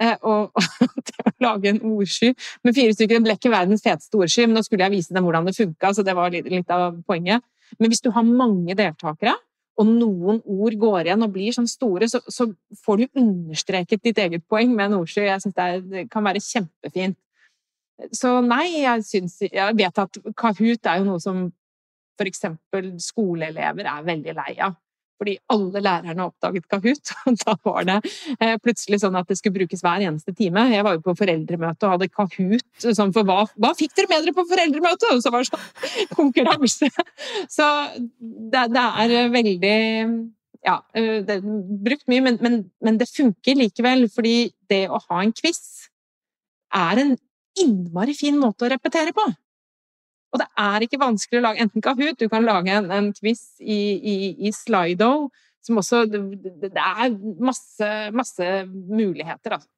Eh, 0.00 0.16
og, 0.28 0.52
det 1.08 1.24
å 1.24 1.32
lage 1.44 1.70
en 1.72 1.80
ordsky 1.88 2.34
med 2.64 2.76
fire 2.76 2.92
stykker 2.96 3.18
Det 3.18 3.24
ble 3.24 3.36
ikke 3.36 3.52
verdens 3.52 3.84
feteste 3.84 4.16
ordsky, 4.16 4.44
men 4.44 4.58
da 4.58 4.64
skulle 4.64 4.84
jeg 4.84 4.98
vise 4.98 5.16
dem 5.16 5.24
hvordan 5.24 5.48
det 5.48 5.56
funka, 5.56 5.92
så 5.96 6.04
det 6.04 6.16
var 6.16 6.32
litt, 6.34 6.48
litt 6.52 6.72
av 6.72 6.98
poenget. 7.08 7.44
Men 7.78 7.92
hvis 7.92 8.04
du 8.04 8.10
har 8.12 8.26
mange 8.26 8.76
deltakere, 8.76 9.38
og 9.80 9.88
noen 9.88 10.42
ord 10.44 10.76
går 10.76 11.08
igjen 11.08 11.24
og 11.24 11.32
blir 11.32 11.54
sånn 11.56 11.68
store, 11.70 12.04
så, 12.12 12.20
så 12.28 12.50
får 12.84 13.00
du 13.00 13.22
understreket 13.22 14.02
ditt 14.04 14.20
eget 14.20 14.44
poeng 14.50 14.74
med 14.74 14.90
en 14.90 14.98
ordsky. 14.98 15.24
Jeg 15.24 15.44
syns 15.46 15.56
det, 15.56 15.70
det, 15.88 16.04
kan 16.12 16.26
være 16.26 16.42
kjempefint. 16.44 17.16
Så 18.16 18.38
nei, 18.44 18.80
jeg 18.80 19.02
syns 19.04 19.34
Jeg 19.44 19.76
vet 19.76 19.98
at 20.00 20.20
Kahoot 20.36 20.88
er 20.88 21.00
jo 21.00 21.08
noe 21.08 21.20
som 21.20 21.48
eksempel 22.20 22.90
skoleelever 23.00 23.86
er 23.88 24.04
veldig 24.04 24.34
lei 24.36 24.52
av 24.60 24.74
fordi 25.20 25.36
alle 25.52 25.82
lærerne 25.84 26.26
oppdaget 26.26 26.66
Kahoot. 26.70 27.12
Og 27.28 27.38
da 27.42 27.56
var 27.66 27.86
det 27.88 27.98
eh, 28.38 28.56
plutselig 28.62 29.02
sånn 29.02 29.18
at 29.20 29.28
det 29.28 29.36
skulle 29.40 29.58
brukes 29.60 29.84
hver 29.84 30.06
eneste 30.06 30.34
time. 30.36 30.64
Jeg 30.72 30.86
var 30.86 30.96
jo 30.96 31.04
på 31.04 31.16
foreldremøte 31.18 31.86
og 31.86 31.96
hadde 31.96 32.10
Kahoot 32.14 32.88
sånn 32.88 33.14
for 33.16 33.28
hva, 33.28 33.44
hva 33.60 33.74
fikk 33.76 33.94
dere 33.98 34.10
med 34.10 34.26
dere 34.26 34.36
på 34.36 34.46
foreldremøte? 34.48 35.14
Og 35.14 35.24
så 35.24 35.32
var 35.34 35.44
det 35.44 35.52
sånn 35.52 36.10
konkurranse. 36.18 36.90
Så 37.52 37.70
det, 38.00 38.66
det 38.72 38.86
er 39.04 39.32
veldig 39.34 39.76
ja, 40.66 40.78
eh, 40.96 41.20
det 41.24 41.38
er 41.38 41.44
brukt 41.84 42.06
mye, 42.10 42.24
men, 42.24 42.40
men, 42.44 42.62
men, 42.84 43.00
det 43.00 43.08
funker 43.12 43.58
likevel. 43.60 44.08
Fordi 44.12 44.50
det 44.72 44.86
å 44.88 45.00
ha 45.08 45.22
en 45.24 45.34
quiz 45.36 45.90
er 46.76 47.02
en 47.02 47.14
innmari 47.60 48.14
fin 48.16 48.38
måte 48.40 48.66
å 48.66 48.72
repetere 48.72 49.14
på. 49.16 49.24
Og 50.30 50.38
det 50.38 50.46
er 50.62 50.86
ikke 50.86 51.00
vanskelig 51.00 51.40
å 51.40 51.44
lage 51.48 51.64
enten 51.64 51.84
Kahoot, 51.84 52.18
du 52.20 52.30
kan 52.30 52.46
lage 52.46 52.72
en, 52.74 52.90
en 52.94 53.10
quiz 53.16 53.42
i, 53.60 53.80
i, 53.96 54.16
i, 54.46 54.52
Slido, 54.54 55.30
som 55.64 55.80
også 55.82 56.04
Det, 56.08 56.22
det 56.62 56.70
er 56.78 57.10
masse, 57.42 57.90
masse 58.16 58.50
muligheter, 58.70 59.58
altså. 59.58 59.70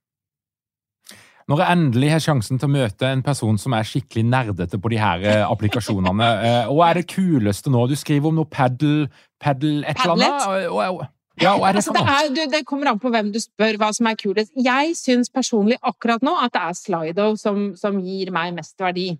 Når 1.50 1.58
jeg 1.58 1.74
endelig 1.74 2.10
har 2.12 2.20
sjansen 2.22 2.60
til 2.60 2.68
å 2.68 2.72
møte 2.72 3.08
en 3.10 3.22
person 3.26 3.56
som 3.58 3.74
er 3.74 3.86
skikkelig 3.86 4.22
nerdete 4.28 4.78
på 4.78 4.92
de 4.92 5.00
her 5.02 5.24
eh, 5.26 5.40
applikasjonene, 5.42 6.28
eh, 6.48 6.70
hva 6.70 6.92
er 6.92 7.00
det 7.00 7.08
kuleste 7.10 7.72
nå? 7.72 7.88
Du 7.90 7.96
skriver 7.98 8.30
om 8.30 8.38
noe 8.38 8.48
paddle, 8.48 9.08
paddle 9.42 9.82
et 9.82 10.04
eller 10.04 10.14
annet? 10.14 11.10
Ja, 11.40 11.56
det, 11.56 11.80
altså, 11.80 11.94
det, 11.96 12.02
er, 12.04 12.28
du, 12.28 12.40
det, 12.52 12.60
kommer 12.68 12.90
an 12.92 13.00
på 13.00 13.10
hvem 13.10 13.32
du 13.32 13.40
spør 13.40 13.78
hva 13.80 13.88
som 13.96 14.06
er 14.10 14.18
kulest. 14.20 14.52
Jeg 14.54 14.92
syns 14.98 15.32
personlig 15.32 15.78
akkurat 15.80 16.22
nå 16.22 16.36
at 16.38 16.52
det 16.54 16.62
er 16.62 16.76
Slido 16.78 17.28
som, 17.40 17.70
som 17.78 17.96
gir 18.04 18.30
meg 18.34 18.52
mest 18.54 18.76
verdi. 18.80 19.14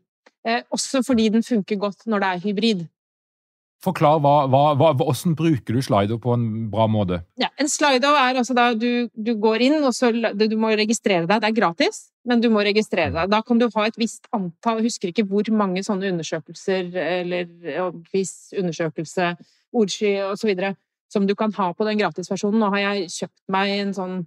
Eh, 0.47 0.65
også 0.75 1.05
fordi 1.07 1.29
den 1.31 1.45
funker 1.47 1.79
godt 1.79 2.07
når 2.11 2.23
det 2.23 2.29
er 2.29 2.43
hybrid. 2.47 2.83
Forklar 3.83 4.21
hva, 4.23 4.33
hva, 4.47 4.61
hva, 4.79 4.93
hvordan 4.95 5.35
bruker 5.39 5.75
du 5.75 5.83
slido 5.83 6.15
på 6.23 6.37
en 6.37 6.45
bra 6.71 6.85
måte? 6.87 7.19
Ja, 7.41 7.49
en 7.59 7.71
slido 7.71 8.13
er 8.15 8.39
altså 8.39 8.55
da 8.55 8.69
du, 8.79 9.09
du 9.11 9.33
går 9.43 9.65
inn, 9.67 9.81
og 9.83 9.91
så 9.97 10.13
du 10.13 10.55
må 10.59 10.71
registrere 10.79 11.27
deg. 11.27 11.43
Det 11.43 11.49
er 11.49 11.57
gratis, 11.57 11.99
men 12.29 12.43
du 12.45 12.47
må 12.55 12.63
registrere 12.63 13.11
deg. 13.11 13.33
Da 13.33 13.43
kan 13.43 13.59
du 13.59 13.67
ha 13.75 13.89
et 13.89 13.99
visst 13.99 14.31
antall, 14.31 14.79
jeg 14.79 14.93
husker 14.93 15.11
ikke 15.11 15.27
hvor 15.27 15.51
mange 15.59 15.83
sånne 15.83 16.13
undersøkelser 16.15 16.95
eller 16.95 17.51
quiz, 18.13 18.53
undersøkelse, 18.55 19.33
ordsky 19.75 20.15
osv. 20.29 20.55
som 21.11 21.27
du 21.27 21.35
kan 21.35 21.55
ha 21.59 21.73
på 21.75 21.91
den 21.91 21.99
gratisversjonen. 21.99 22.63
Nå 22.63 22.71
har 22.77 22.87
jeg 22.87 23.11
kjøpt 23.19 23.39
meg 23.51 23.77
en 23.81 23.95
sånn 23.99 24.19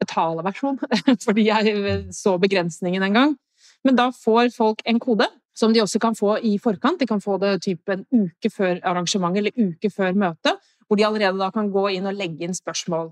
betaleversjon 0.00 0.80
fordi 1.26 1.50
jeg 1.50 2.06
så 2.16 2.38
begrensningen 2.40 3.04
en 3.04 3.20
gang. 3.20 3.36
Men 3.84 4.00
da 4.00 4.08
får 4.24 4.54
folk 4.56 4.80
en 4.88 5.04
kode 5.04 5.28
som 5.56 5.72
de 5.72 5.82
også 5.82 6.00
kan 6.02 6.16
få 6.16 6.36
i 6.44 6.56
forkant. 6.62 7.00
De 7.00 7.08
kan 7.08 7.20
få 7.20 7.38
det 7.42 7.60
typ 7.64 7.88
en 7.92 8.04
uke 8.12 8.50
før 8.52 8.80
arrangementet 8.82 9.42
eller 9.42 9.70
uke 9.70 9.90
før 9.90 10.12
møtet, 10.12 10.58
hvor 10.86 10.98
de 11.00 11.06
allerede 11.06 11.40
da 11.40 11.50
kan 11.54 11.70
gå 11.72 11.88
inn 11.96 12.06
og 12.06 12.18
legge 12.18 12.44
inn 12.46 12.56
spørsmål. 12.56 13.10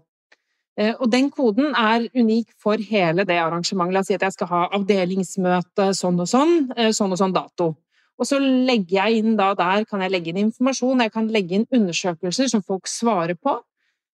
Eh, 0.77 0.95
og 0.99 1.11
den 1.11 1.31
koden 1.31 1.75
er 1.79 2.09
unik 2.15 2.51
for 2.63 2.81
hele 2.91 3.25
det 3.25 3.39
arrangementet. 3.39 3.95
La 3.95 4.03
oss 4.03 4.11
si 4.11 4.17
at 4.17 4.27
jeg 4.27 4.35
skal 4.35 4.51
ha 4.51 4.63
avdelingsmøte 4.75 5.93
sånn 5.95 6.21
og 6.21 6.29
sånn, 6.31 6.55
eh, 6.77 6.91
sånn 6.91 7.15
og 7.15 7.21
sånn 7.21 7.35
dato. 7.35 7.75
Og 8.19 8.27
så 8.27 8.39
legger 8.39 9.01
jeg 9.01 9.23
inn 9.23 9.37
da 9.39 9.53
der 9.59 9.87
kan 9.89 10.03
jeg 10.03 10.13
legge 10.13 10.31
inn 10.31 10.45
informasjon, 10.47 11.03
jeg 11.03 11.13
kan 11.15 11.31
legge 11.35 11.59
inn 11.59 11.67
undersøkelser 11.75 12.51
som 12.51 12.63
folk 12.63 12.87
svarer 12.87 13.35
på, 13.35 13.57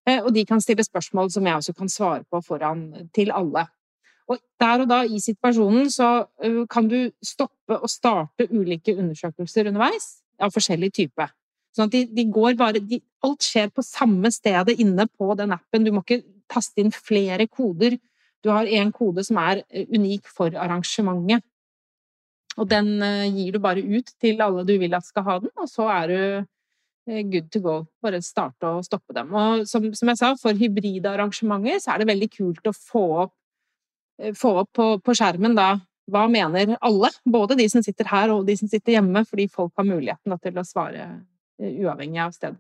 eh, 0.07 0.21
og 0.21 0.33
de 0.35 0.45
kan 0.45 0.61
stille 0.61 0.85
spørsmål 0.85 1.31
som 1.33 1.45
jeg 1.45 1.57
også 1.57 1.77
kan 1.77 1.88
svare 1.88 2.25
på 2.31 2.40
foran 2.45 3.11
til 3.12 3.33
alle. 3.33 3.66
Og 4.31 4.38
der 4.62 4.85
og 4.85 4.90
da 4.90 5.01
i 5.05 5.19
situasjonen 5.23 5.90
så 5.90 6.09
kan 6.71 6.88
du 6.90 7.11
stoppe 7.25 7.79
og 7.81 7.90
starte 7.90 8.47
ulike 8.53 8.95
undersøkelser 8.95 9.71
underveis 9.73 10.21
av 10.40 10.53
forskjellig 10.55 10.93
type. 10.95 11.27
Sånn 11.75 11.90
at 11.90 11.95
de, 11.95 12.05
de 12.14 12.27
går 12.31 12.59
bare 12.59 12.83
de, 12.83 13.01
Alt 13.21 13.45
skjer 13.45 13.66
på 13.75 13.83
samme 13.85 14.31
stedet 14.33 14.79
inne 14.81 15.05
på 15.11 15.35
den 15.37 15.53
appen. 15.53 15.83
Du 15.85 15.90
må 15.93 16.01
ikke 16.01 16.23
taste 16.49 16.81
inn 16.81 16.95
flere 16.95 17.45
koder. 17.51 17.99
Du 18.40 18.49
har 18.49 18.64
én 18.64 18.88
kode 18.97 19.27
som 19.27 19.37
er 19.43 19.61
unik 19.69 20.31
for 20.33 20.55
arrangementet. 20.57 21.45
Og 22.57 22.64
den 22.71 22.97
gir 23.37 23.53
du 23.55 23.61
bare 23.62 23.85
ut 23.85 24.09
til 24.21 24.40
alle 24.40 24.64
du 24.66 24.73
vil 24.81 24.97
at 24.97 25.05
skal 25.07 25.27
ha 25.27 25.37
den, 25.43 25.53
og 25.61 25.69
så 25.71 25.87
er 25.93 26.09
du 26.11 26.49
good 27.31 27.51
to 27.53 27.61
go. 27.61 27.77
Bare 28.03 28.23
starte 28.25 28.66
og 28.69 28.85
stoppe 28.85 29.14
dem. 29.16 29.35
Og 29.35 29.66
som, 29.69 29.85
som 29.95 30.11
jeg 30.11 30.21
sa, 30.21 30.33
for 30.40 30.57
hybride 30.57 31.12
arrangementer 31.12 31.81
så 31.83 31.95
er 31.95 32.03
det 32.03 32.11
veldig 32.11 32.31
kult 32.35 32.73
å 32.73 32.75
få 32.77 33.05
opp 33.27 33.37
få 34.37 34.54
opp 34.62 34.72
på, 34.76 34.88
på, 35.04 35.14
skjermen 35.16 35.56
da 35.59 35.74
hva 36.11 36.24
mener 36.30 36.74
alle, 36.83 37.11
både 37.24 37.56
de 37.59 37.68
som 37.70 37.85
sitter 37.87 38.09
her 38.11 38.33
og 38.35 38.46
de 38.48 38.56
som 38.59 38.70
sitter 38.70 38.96
hjemme, 38.96 39.22
fordi 39.28 39.46
folk 39.52 39.72
har 39.78 39.87
muligheten 39.87 40.33
da, 40.33 40.38
til 40.42 40.59
å 40.59 40.66
svare 40.66 41.04
eh, 41.06 41.76
uavhengig 41.85 42.22
av 42.24 42.35
sted. 42.35 42.59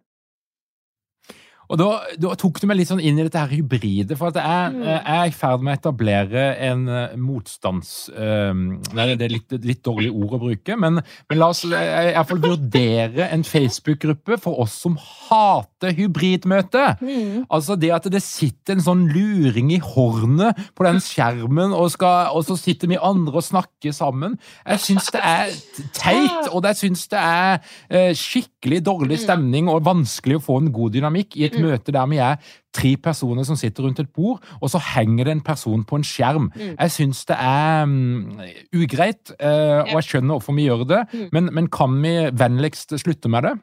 Og 1.70 1.78
da, 1.78 1.88
da, 2.18 2.32
tok 2.38 2.58
du 2.58 2.66
meg 2.66 2.80
litt 2.80 2.90
sånn 2.90 3.02
inn 3.02 3.18
i 3.20 3.24
dette 3.26 3.38
her 3.38 3.52
hybride, 3.54 4.16
for 4.18 4.32
at 4.32 4.40
jeg, 4.40 4.74
mm. 4.74 4.82
jeg 4.88 5.00
er 5.14 5.28
i 5.30 5.34
ferd 5.34 5.62
med 5.62 5.76
å 5.76 5.78
etablere 5.78 6.46
en 6.66 6.86
eh, 6.90 7.16
motstands... 7.20 7.92
Um, 8.10 8.80
det 8.90 9.26
er 9.26 9.32
litt, 9.32 9.54
litt 9.66 9.82
dårlig 9.86 10.10
ord 10.10 10.34
å 10.34 10.40
bruke, 10.42 10.76
men, 10.80 10.98
men 11.30 11.38
la 11.38 11.50
oss 11.52 11.62
iallfall 11.68 12.40
vurdere 12.42 13.28
en 13.30 13.44
Facebook-gruppe 13.46 14.40
for 14.42 14.58
oss 14.64 14.74
som 14.82 14.96
hater 14.98 15.94
hybridmøte. 15.94 16.82
Mm. 17.04 17.46
Altså 17.52 17.76
det 17.78 17.92
at 17.94 18.08
det 18.10 18.22
sitter 18.24 18.76
en 18.76 18.84
sånn 18.84 19.06
luring 19.12 19.70
i 19.74 19.80
hornet 19.84 20.58
på 20.74 20.86
den 20.88 20.98
skjermen, 21.04 21.76
og, 21.76 21.92
skal, 21.94 22.32
og 22.34 22.44
så 22.48 22.58
sitter 22.58 22.90
vi 22.90 22.98
andre 22.98 23.38
og 23.38 23.46
snakker 23.46 23.94
sammen. 23.94 24.36
Jeg 24.66 24.84
syns 24.88 25.12
det 25.14 25.22
er 25.22 25.54
teit, 25.94 26.50
og 26.50 26.66
jeg 26.66 26.80
syns 26.82 27.06
det 27.12 27.22
er 27.22 28.18
skikkelig 28.18 28.82
dårlig 28.90 29.20
stemning 29.22 29.70
og 29.70 29.84
vanskelig 29.86 30.40
å 30.40 30.44
få 30.50 30.60
en 30.64 30.72
god 30.74 30.98
dynamikk 30.98 31.38
i 31.38 31.46
et 31.46 31.59
mm. 31.60 31.68
møte 31.68 31.94
der 31.94 32.10
vi 32.10 32.20
er 32.24 32.52
tre 32.74 32.94
personer 33.02 33.46
som 33.46 33.58
sitter 33.58 33.84
rundt 33.86 34.02
et 34.02 34.10
bord, 34.14 34.42
og 34.60 34.72
så 34.72 34.80
henger 34.94 35.28
det 35.28 35.36
en 35.36 35.46
person 35.46 35.84
på 35.84 36.00
en 36.00 36.06
skjerm. 36.06 36.50
Mm. 36.54 36.74
Jeg 36.76 36.94
syns 36.96 37.24
det 37.28 37.38
er 37.38 37.82
um, 37.84 38.40
ugreit, 38.76 39.34
uh, 39.38 39.82
og 39.86 39.96
jeg 39.98 40.08
skjønner 40.08 40.36
hvorfor 40.36 40.56
vi 40.58 40.68
gjør 40.68 40.86
det, 40.88 41.02
mm. 41.12 41.26
men, 41.34 41.50
men, 41.56 41.70
kan 41.70 41.96
vi 42.02 42.14
vennligst 42.34 42.96
slutte 43.02 43.30
med 43.32 43.46
det? 43.48 43.56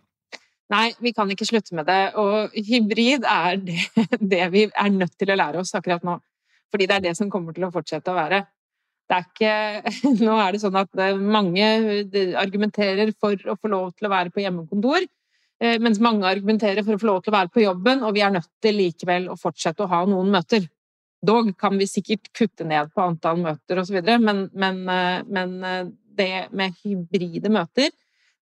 Nei, 0.73 0.91
vi 0.99 1.13
kan 1.15 1.29
ikke 1.31 1.47
slutte 1.47 1.75
med 1.79 1.87
det. 1.87 2.01
Og 2.19 2.51
hybrid 2.67 3.25
er 3.27 3.59
det, 3.67 3.79
det, 4.19 4.43
vi 4.51 4.67
er 4.67 4.93
nødt 4.93 5.15
til 5.19 5.31
å 5.31 5.39
lære 5.39 5.63
oss 5.63 5.75
akkurat 5.77 6.03
nå. 6.07 6.19
Fordi 6.73 6.87
det 6.87 6.97
er 6.97 7.05
det 7.09 7.17
som 7.19 7.31
kommer 7.31 7.55
til 7.55 7.67
å 7.67 7.71
fortsette 7.73 8.11
å 8.11 8.17
være. 8.17 8.43
Det 9.07 9.15
er 9.15 9.27
ikke, 9.27 10.15
nå 10.27 10.35
er 10.43 10.53
det 10.53 10.63
sånn 10.63 10.79
at 10.79 11.03
eh, 11.03 11.15
mange 11.15 11.67
argumenterer 12.39 13.13
for 13.15 13.39
å 13.47 13.55
få 13.55 13.71
lov 13.71 13.93
til 13.95 14.09
å 14.09 14.11
være 14.11 14.33
på 14.35 14.43
hjemmekontor, 14.43 15.05
eh, 15.05 15.13
mens 15.57 15.97
mange 16.03 16.27
argumenterer 16.29 16.83
for 16.85 16.93
å 16.93 17.01
få 17.01 17.07
lov 17.09 17.21
til 17.25 17.31
å 17.33 17.37
være 17.37 17.49
på 17.49 17.63
jobben, 17.63 18.03
og 18.05 18.11
vi 18.13 18.21
er 18.21 18.33
nødt 18.35 18.49
til 18.61 18.75
likevel 18.77 19.29
å 19.33 19.37
fortsette 19.41 19.81
å 19.81 19.89
ha 19.89 20.03
noen 20.05 20.29
møter. 20.33 20.67
Dog 21.25 21.49
kan 21.57 21.79
vi 21.79 21.87
sikkert 21.89 22.29
kutte 22.37 22.67
ned 22.69 22.91
på 22.93 23.01
antall 23.01 23.39
møter 23.41 23.81
osv., 23.81 23.97
men, 24.21 24.43
men, 24.53 24.83
eh, 24.93 25.23
men 25.25 25.55
det 26.17 26.47
med 26.53 26.77
hybride 26.83 27.49
møter 27.53 27.89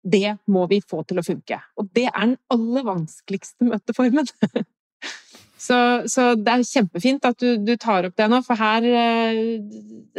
det 0.05 0.37
må 0.53 0.67
vi 0.71 0.81
få 0.85 1.03
til 1.09 1.21
å 1.21 1.25
funke. 1.25 1.59
Og 1.81 1.89
det 1.97 2.07
er 2.11 2.21
den 2.21 2.37
aller 2.53 2.87
vanskeligste 2.87 3.67
møteformen. 3.71 4.29
så, 5.67 5.79
så, 6.11 6.27
det 6.37 6.53
er 6.53 6.67
kjempefint 6.69 7.25
at 7.29 7.41
du, 7.41 7.57
du, 7.65 7.75
tar 7.81 8.09
opp 8.09 8.17
det 8.21 8.29
nå, 8.31 8.43
for 8.45 8.61
her 8.61 8.85
eh, 8.85 9.41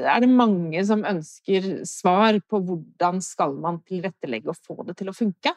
er 0.01 0.25
det 0.25 0.31
mange 0.31 0.81
som 0.87 1.05
ønsker 1.05 1.85
svar 1.89 2.41
på 2.49 2.63
hvordan 2.65 3.21
skal 3.23 3.55
man 3.61 3.79
tilrettelegge 3.85 4.51
og 4.51 4.59
få 4.65 4.81
det 4.89 4.97
til 5.01 5.13
å 5.13 5.17
funke. 5.17 5.53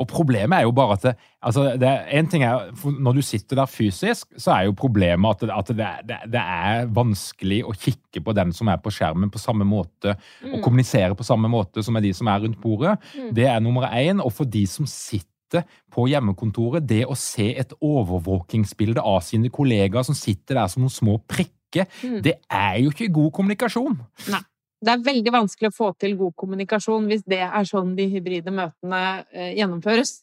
Og 0.00 0.08
problemet 0.08 0.58
er 0.58 0.66
jo 0.66 0.74
bare 0.76 0.96
at 0.96 1.06
det, 1.06 1.12
altså 1.42 1.64
det, 1.80 1.90
en 2.16 2.28
ting 2.30 2.44
er, 2.46 2.70
Når 2.84 3.18
du 3.18 3.22
sitter 3.22 3.56
der 3.56 3.66
fysisk, 3.70 4.28
så 4.36 4.54
er 4.56 4.68
jo 4.68 4.76
problemet 4.78 5.30
at, 5.30 5.40
det, 5.68 5.78
at 5.82 6.06
det, 6.08 6.20
det, 6.32 6.42
er 6.42 6.86
vanskelig 6.94 7.62
å 7.66 7.74
kikke 7.76 8.22
på 8.24 8.34
den 8.36 8.52
som 8.56 8.70
er 8.72 8.80
på 8.82 8.92
skjermen 8.92 9.32
på 9.32 9.40
samme 9.42 9.66
måte, 9.68 10.16
mm. 10.42 10.54
og 10.54 10.62
kommunisere 10.64 11.16
på 11.18 11.26
samme 11.26 11.50
måte 11.52 11.84
som 11.84 11.96
er 11.96 12.06
de 12.06 12.12
som 12.16 12.30
er 12.32 12.44
rundt 12.44 12.60
bordet. 12.62 12.96
Mm. 13.16 13.32
Det 13.36 13.48
er 13.48 13.60
nummer 13.60 13.88
én. 13.92 14.22
Og 14.22 14.32
for 14.32 14.48
de 14.48 14.64
som 14.70 14.88
sitter 14.88 15.66
på 15.92 16.06
hjemmekontoret, 16.08 16.84
det 16.88 17.02
å 17.04 17.16
se 17.18 17.50
et 17.60 17.74
overvåkingsbilde 17.80 19.02
av 19.04 19.20
sine 19.26 19.52
kollegaer 19.52 20.06
som 20.08 20.16
sitter 20.16 20.56
der 20.56 20.72
som 20.72 20.84
noen 20.84 20.94
små 20.94 21.18
prikker, 21.28 21.88
mm. 22.00 22.22
det 22.24 22.38
er 22.48 22.80
jo 22.84 22.94
ikke 22.94 23.12
god 23.12 23.30
kommunikasjon. 23.36 24.00
Nei 24.32 24.42
det 24.82 24.92
er 24.92 25.04
veldig 25.06 25.32
vanskelig 25.34 25.70
å 25.70 25.76
få 25.76 25.88
til 26.00 26.16
god 26.18 26.34
kommunikasjon 26.38 27.06
hvis 27.10 27.24
det 27.30 27.40
er 27.44 27.66
sånn 27.68 27.94
de 27.98 28.08
hybride 28.10 28.52
møtene 28.54 29.02
eh, 29.30 29.52
gjennomføres. 29.58 30.20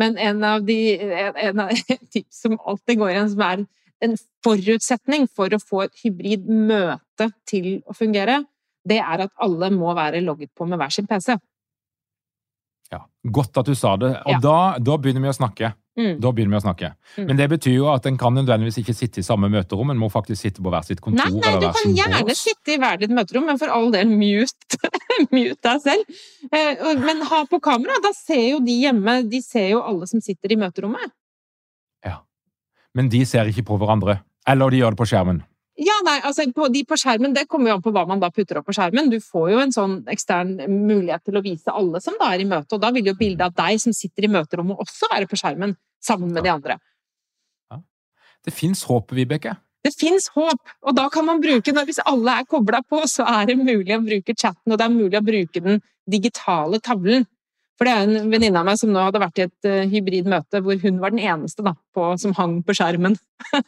Men 0.00 0.18
en 0.18 0.42
av 0.46 0.64
de 0.66 0.78
en 0.98 1.64
av 1.66 1.72
tips 2.14 2.44
som 2.46 2.56
alltid 2.58 3.00
går 3.00 3.14
igjen, 3.14 3.32
som 3.34 3.44
er 3.46 3.64
en 4.04 4.16
forutsetning 4.44 5.26
for 5.30 5.54
å 5.54 5.62
få 5.62 5.84
et 5.86 6.02
hybrid 6.02 6.46
møte 6.50 7.30
til 7.48 7.78
å 7.88 7.96
fungere, 7.96 8.42
det 8.84 9.00
er 9.00 9.26
at 9.26 9.32
alle 9.42 9.70
må 9.72 9.94
være 9.96 10.22
logget 10.24 10.52
på 10.54 10.66
med 10.68 10.78
hver 10.80 10.92
sin 10.92 11.08
PC. 11.08 11.36
Ja, 12.92 13.04
Godt 13.24 13.56
at 13.56 13.68
du 13.70 13.74
sa 13.78 13.94
det. 13.96 14.12
Og 14.26 14.36
ja. 14.36 14.42
da, 14.42 14.58
da 14.82 14.98
begynner 15.00 15.24
vi 15.24 15.30
å 15.32 15.36
snakke. 15.36 15.72
Mm. 15.94 16.16
Da 16.18 16.30
begynner 16.34 16.56
vi 16.56 16.58
å 16.58 16.64
snakke. 16.64 16.90
Mm. 17.14 17.26
Men 17.28 17.38
det 17.38 17.46
betyr 17.52 17.76
jo 17.76 17.86
at 17.92 18.06
en 18.10 18.16
kan 18.18 18.34
nødvendigvis 18.34 18.80
ikke 18.82 18.94
sitte 18.96 19.22
i 19.22 19.26
samme 19.26 19.48
møterom, 19.52 19.92
en 19.92 20.00
må 20.00 20.10
faktisk 20.10 20.42
sitte 20.42 20.64
på 20.64 20.72
hver 20.74 20.84
sitt 20.86 21.00
kontor. 21.04 21.30
Nei, 21.30 21.40
nei 21.44 21.54
du 21.62 21.68
kan 21.76 21.94
gjerne 21.96 22.22
bås. 22.26 22.42
sitte 22.48 22.74
i 22.74 22.78
hver 22.82 22.98
ditt 23.00 23.14
møterom, 23.14 23.46
men 23.48 23.60
for 23.60 23.72
all 23.72 23.88
del 23.94 24.10
mute, 24.10 24.80
mute 25.36 25.60
deg 25.68 25.82
selv. 25.86 26.20
Eh, 26.50 26.84
men 26.98 27.22
ha 27.30 27.44
på 27.50 27.62
kamera, 27.62 28.00
da 28.02 28.10
ser 28.16 28.42
jo 28.56 28.60
de 28.64 28.74
hjemme 28.84 29.20
De 29.30 29.40
ser 29.44 29.70
jo 29.70 29.82
alle 29.86 30.10
som 30.10 30.22
sitter 30.24 30.56
i 30.56 30.60
møterommet. 30.60 31.14
Ja. 32.04 32.20
Men 32.94 33.08
de 33.12 33.22
ser 33.28 33.48
ikke 33.50 33.68
på 33.70 33.78
hverandre. 33.80 34.20
Eller 34.50 34.74
de 34.74 34.82
gjør 34.82 34.92
det 34.92 35.00
på 35.00 35.08
skjermen. 35.08 35.44
Ja, 35.74 35.94
nei, 36.06 36.20
altså 36.22 36.44
på, 36.54 36.68
de 36.70 36.84
på 36.86 36.96
skjermen, 37.00 37.32
Det 37.34 37.48
kommer 37.50 37.72
jo 37.72 37.76
an 37.76 37.82
på 37.82 37.90
hva 37.94 38.04
man 38.06 38.20
da 38.22 38.30
putter 38.30 38.60
opp 38.60 38.68
på 38.68 38.74
skjermen. 38.76 39.10
Du 39.10 39.18
får 39.20 39.48
jo 39.50 39.58
en 39.58 39.74
sånn 39.74 39.96
ekstern 40.12 40.54
mulighet 40.70 41.24
til 41.26 41.38
å 41.38 41.42
vise 41.42 41.74
alle 41.74 42.00
som 42.04 42.14
da 42.20 42.30
er 42.30 42.44
i 42.44 42.48
møte, 42.48 42.76
og 42.76 42.82
da 42.82 42.92
vil 42.94 43.10
jo 43.10 43.16
bildet 43.18 43.42
av 43.48 43.56
deg 43.58 43.80
som 43.82 43.96
sitter 43.96 44.28
i 44.28 44.30
møterommet 44.30 44.78
også 44.84 45.10
være 45.10 45.26
på 45.30 45.38
skjermen 45.40 45.74
sammen 46.04 46.30
med 46.30 46.46
de 46.46 46.52
andre. 46.52 46.78
Ja. 47.72 47.80
Det 48.46 48.54
fins 48.54 48.84
håp, 48.86 49.10
Vibeke. 49.18 49.56
Det 49.84 49.92
fins 49.98 50.30
håp, 50.32 50.62
og 50.86 50.94
da 50.96 51.08
kan 51.12 51.26
man 51.26 51.42
bruke 51.42 51.72
den. 51.72 51.84
Hvis 51.84 52.00
alle 52.06 52.38
er 52.38 52.46
kobla 52.48 52.80
på, 52.86 53.02
så 53.10 53.26
er 53.28 53.50
det 53.50 53.58
mulig 53.58 53.92
å 53.98 54.00
bruke 54.04 54.32
chatten, 54.32 54.72
og 54.72 54.78
det 54.78 54.86
er 54.86 54.94
mulig 54.94 55.18
å 55.18 55.26
bruke 55.26 55.60
den 55.64 55.82
digitale 56.08 56.80
tavlen. 56.80 57.26
For 57.74 57.88
det 57.88 57.92
er 57.94 58.04
en 58.06 58.30
venninne 58.30 58.60
av 58.60 58.68
meg 58.68 58.78
som 58.78 58.92
nå 58.94 59.02
hadde 59.02 59.20
vært 59.22 59.40
i 59.40 59.44
et 59.48 59.66
uh, 59.66 59.80
hybrid 59.90 60.28
møte 60.30 60.60
hvor 60.62 60.78
hun 60.78 61.00
var 61.02 61.14
den 61.14 61.24
eneste 61.26 61.64
da, 61.66 61.72
på, 61.94 62.06
som 62.22 62.34
hang 62.38 62.60
på 62.66 62.76
skjermen. 62.78 63.16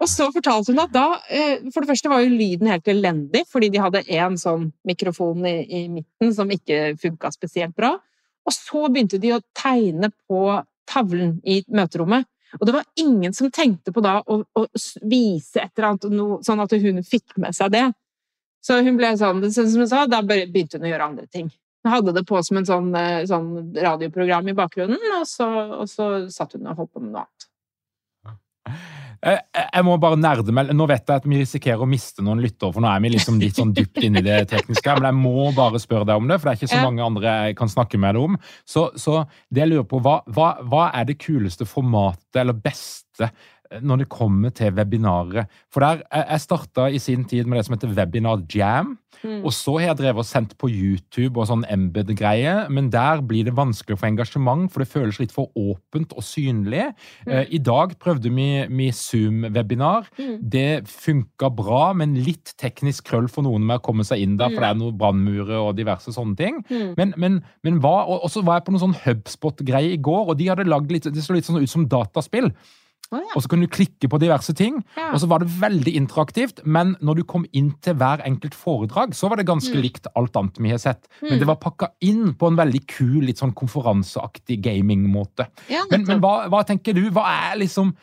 og 0.00 0.04
så 0.12 0.28
fortalte 0.34 0.74
hun 0.74 0.82
at 0.84 0.92
da 0.92 1.06
uh, 1.16 1.70
For 1.72 1.80
det 1.80 1.90
første 1.94 2.12
var 2.12 2.20
jo 2.24 2.36
lyden 2.36 2.68
helt 2.68 2.90
elendig, 2.92 3.46
fordi 3.48 3.70
de 3.72 3.80
hadde 3.80 4.04
én 4.12 4.36
sånn 4.40 4.68
mikrofon 4.88 5.48
i, 5.48 5.56
i, 5.64 5.82
midten 5.92 6.36
som 6.36 6.52
ikke 6.52 6.98
funka 7.00 7.32
spesielt 7.32 7.76
bra. 7.78 7.94
Og 8.46 8.54
så 8.54 8.86
begynte 8.92 9.20
de 9.22 9.32
å 9.34 9.42
tegne 9.56 10.12
på 10.28 10.42
tavlen 10.86 11.38
i 11.48 11.62
møterommet. 11.72 12.28
Og 12.60 12.68
det 12.68 12.76
var 12.76 12.84
ingen 13.00 13.34
som 13.34 13.50
tenkte 13.50 13.92
på 13.92 14.04
da 14.04 14.20
å, 14.20 14.38
å 14.44 14.66
vise 15.02 15.64
et 15.64 15.72
eller 15.74 15.88
annet, 15.90 16.10
noe, 16.12 16.38
sånn 16.46 16.62
at 16.62 16.76
hun 16.76 17.00
fikk 17.04 17.40
med 17.42 17.56
seg 17.56 17.72
det. 17.74 17.88
Så 18.64 18.78
hun 18.82 18.98
ble 18.98 19.16
sånn, 19.18 19.42
som 19.52 19.80
hun 19.80 19.88
sa, 19.88 20.04
da 20.10 20.22
begynte 20.26 20.78
hun 20.78 20.86
å 20.86 20.92
gjøre 20.92 21.08
andre 21.10 21.26
ting. 21.32 21.50
Hadde 21.86 22.14
det 22.16 22.26
på 22.28 22.40
som 22.44 22.60
en 22.60 22.68
sånn, 22.68 22.92
eh, 22.98 23.24
sånn 23.28 23.50
radioprogram 23.74 24.48
i 24.50 24.56
bakgrunnen, 24.56 25.02
og 25.20 25.26
så, 25.30 25.48
og 25.82 25.90
så 25.90 26.10
satt 26.32 26.56
hun 26.56 26.66
og 26.66 26.82
holdt 26.82 26.92
på 26.94 27.04
med 27.04 27.14
noe 27.14 27.26
annet. 27.26 27.50
Jeg 29.26 29.84
må 29.86 29.96
bare 29.98 30.18
nerde 30.20 30.52
meg. 30.54 30.70
Nå 30.76 30.86
vet 30.90 31.08
jeg 31.08 31.22
at 31.22 31.26
vi 31.26 31.38
risikerer 31.40 31.82
å 31.82 31.88
miste 31.88 32.22
noen 32.24 32.42
lyttere, 32.44 32.70
for 32.74 32.84
nå 32.84 32.90
er 32.90 33.02
vi 33.02 33.12
liksom 33.14 33.40
litt 33.40 33.58
sånn 33.58 33.72
dypt 33.74 33.98
inni 34.04 34.20
i 34.20 34.26
det 34.26 34.42
tekniske. 34.52 34.96
Men 34.98 35.08
jeg 35.08 35.18
må 35.18 35.48
bare 35.56 35.80
spørre 35.82 36.06
deg 36.08 36.20
om 36.20 36.28
det, 36.30 36.38
for 36.38 36.48
det 36.48 36.54
er 36.54 36.60
ikke 36.60 36.74
så 36.74 36.82
mange 36.84 37.06
andre 37.06 37.34
jeg 37.46 37.56
kan 37.58 37.72
snakke 37.72 38.00
med 38.02 38.16
deg 38.16 38.28
om. 38.28 38.38
Så, 38.68 38.88
så 39.00 39.24
det 39.48 39.64
jeg 39.64 39.72
lurer 39.72 39.88
på, 39.88 40.02
hva, 40.04 40.20
hva, 40.36 40.52
hva 40.68 40.88
er 40.94 41.08
det 41.08 41.18
kuleste 41.22 41.66
formatet, 41.68 42.42
eller 42.42 42.58
beste, 42.60 43.30
når 43.82 44.04
det 44.04 44.08
kommer 44.12 44.54
til 44.54 44.74
webinarer. 44.76 45.48
For 45.72 45.84
der, 45.84 46.02
Jeg 46.12 46.40
starta 46.40 46.86
i 46.88 46.98
sin 46.98 47.24
tid 47.24 47.46
med 47.46 47.58
det 47.58 47.66
som 47.66 47.74
heter 47.76 47.94
Webinar 47.94 48.42
Jam. 48.52 48.98
Mm. 49.22 49.44
Og 49.46 49.52
så 49.54 49.76
har 49.78 49.90
jeg 49.90 49.98
drevet 50.00 50.22
og 50.22 50.28
sendt 50.28 50.54
på 50.60 50.68
YouTube 50.70 51.40
og 51.40 51.48
sånn 51.48 51.64
embed-greie, 51.72 52.66
men 52.72 52.90
der 52.92 53.22
blir 53.26 53.46
det 53.46 53.56
vanskelig 53.56 53.96
å 53.96 54.00
få 54.00 54.08
engasjement, 54.10 54.68
for 54.72 54.82
det 54.82 54.90
føles 54.90 55.20
litt 55.22 55.34
for 55.34 55.50
åpent 55.56 56.12
og 56.16 56.24
synlig. 56.26 56.84
Mm. 57.26 57.32
Eh, 57.32 57.54
I 57.58 57.60
dag 57.64 57.96
prøvde 58.02 58.32
vi, 58.32 58.48
vi 58.68 58.90
Zoom-webinar. 58.94 60.10
Mm. 60.20 60.36
Det 60.56 60.68
funka 60.90 61.50
bra, 61.56 61.90
men 61.96 62.16
litt 62.26 62.54
teknisk 62.60 63.08
krøll 63.10 63.30
for 63.32 63.46
noen 63.46 63.66
med 63.66 63.80
å 63.80 63.86
komme 63.86 64.06
seg 64.06 64.22
inn 64.24 64.38
der, 64.40 64.52
for 64.52 64.62
det 64.62 64.70
er 64.70 64.78
mm. 64.78 64.84
noen 64.84 65.00
brannmurer 65.00 65.58
og 65.62 65.76
diverse 65.78 66.14
sånne 66.14 66.38
ting. 66.38 66.62
Mm. 66.70 66.94
Men, 66.98 67.14
men, 67.16 67.42
men 67.66 67.80
hva, 67.84 67.98
og, 68.06 68.28
så 68.32 68.44
var 68.46 68.60
jeg 68.60 68.68
på 68.68 68.76
noen 68.76 68.86
sånn 68.88 68.98
Hubspot-greie 69.06 69.94
i 69.96 70.02
går, 70.02 70.32
og 70.32 70.40
de 70.40 70.50
hadde 70.52 70.68
lagd 70.68 70.92
litt, 70.92 71.08
det 71.08 71.24
så 71.24 71.36
litt 71.36 71.48
sånn 71.48 71.62
ut 71.62 71.72
som 71.72 71.88
dataspill. 71.90 72.52
Oh, 73.14 73.20
ja. 73.20 73.36
Og 73.36 73.44
så 73.44 73.50
kunne 73.50 73.68
du 73.68 73.72
klikke 73.72 74.08
på 74.10 74.18
diverse 74.18 74.54
ting. 74.56 74.80
Ja. 74.96 75.12
Og 75.12 75.20
så 75.22 75.28
var 75.30 75.42
det 75.42 75.52
veldig 75.60 75.94
interaktivt, 75.98 76.64
men 76.64 76.96
når 77.04 77.20
du 77.20 77.24
kom 77.28 77.46
inn 77.56 77.70
til 77.84 77.94
hver 78.00 78.24
enkelt 78.26 78.56
foredrag, 78.58 79.14
så 79.14 79.30
var 79.30 79.38
det 79.40 79.46
ganske 79.46 79.74
mm. 79.76 79.82
likt 79.84 80.10
alt 80.18 80.36
annet 80.38 80.58
vi 80.58 80.74
har 80.74 80.82
sett. 80.82 81.06
Mm. 81.20 81.28
Men 81.28 81.42
det 81.42 81.48
var 81.52 81.62
pakka 81.62 81.92
inn 82.06 82.34
på 82.38 82.50
en 82.50 82.58
veldig 82.58 82.82
kul, 82.90 83.22
litt 83.28 83.42
sånn 83.42 83.54
konferanseaktig 83.56 84.58
gamingmåte. 84.64 85.48
Ja, 85.70 85.86
men, 85.92 86.06
men 86.08 86.22
hva, 86.24 86.48
hva, 86.52 86.64
tenker 86.66 86.96
du? 86.96 87.06
Hva 87.14 87.28
er 87.50 87.62
liksom 87.62 87.94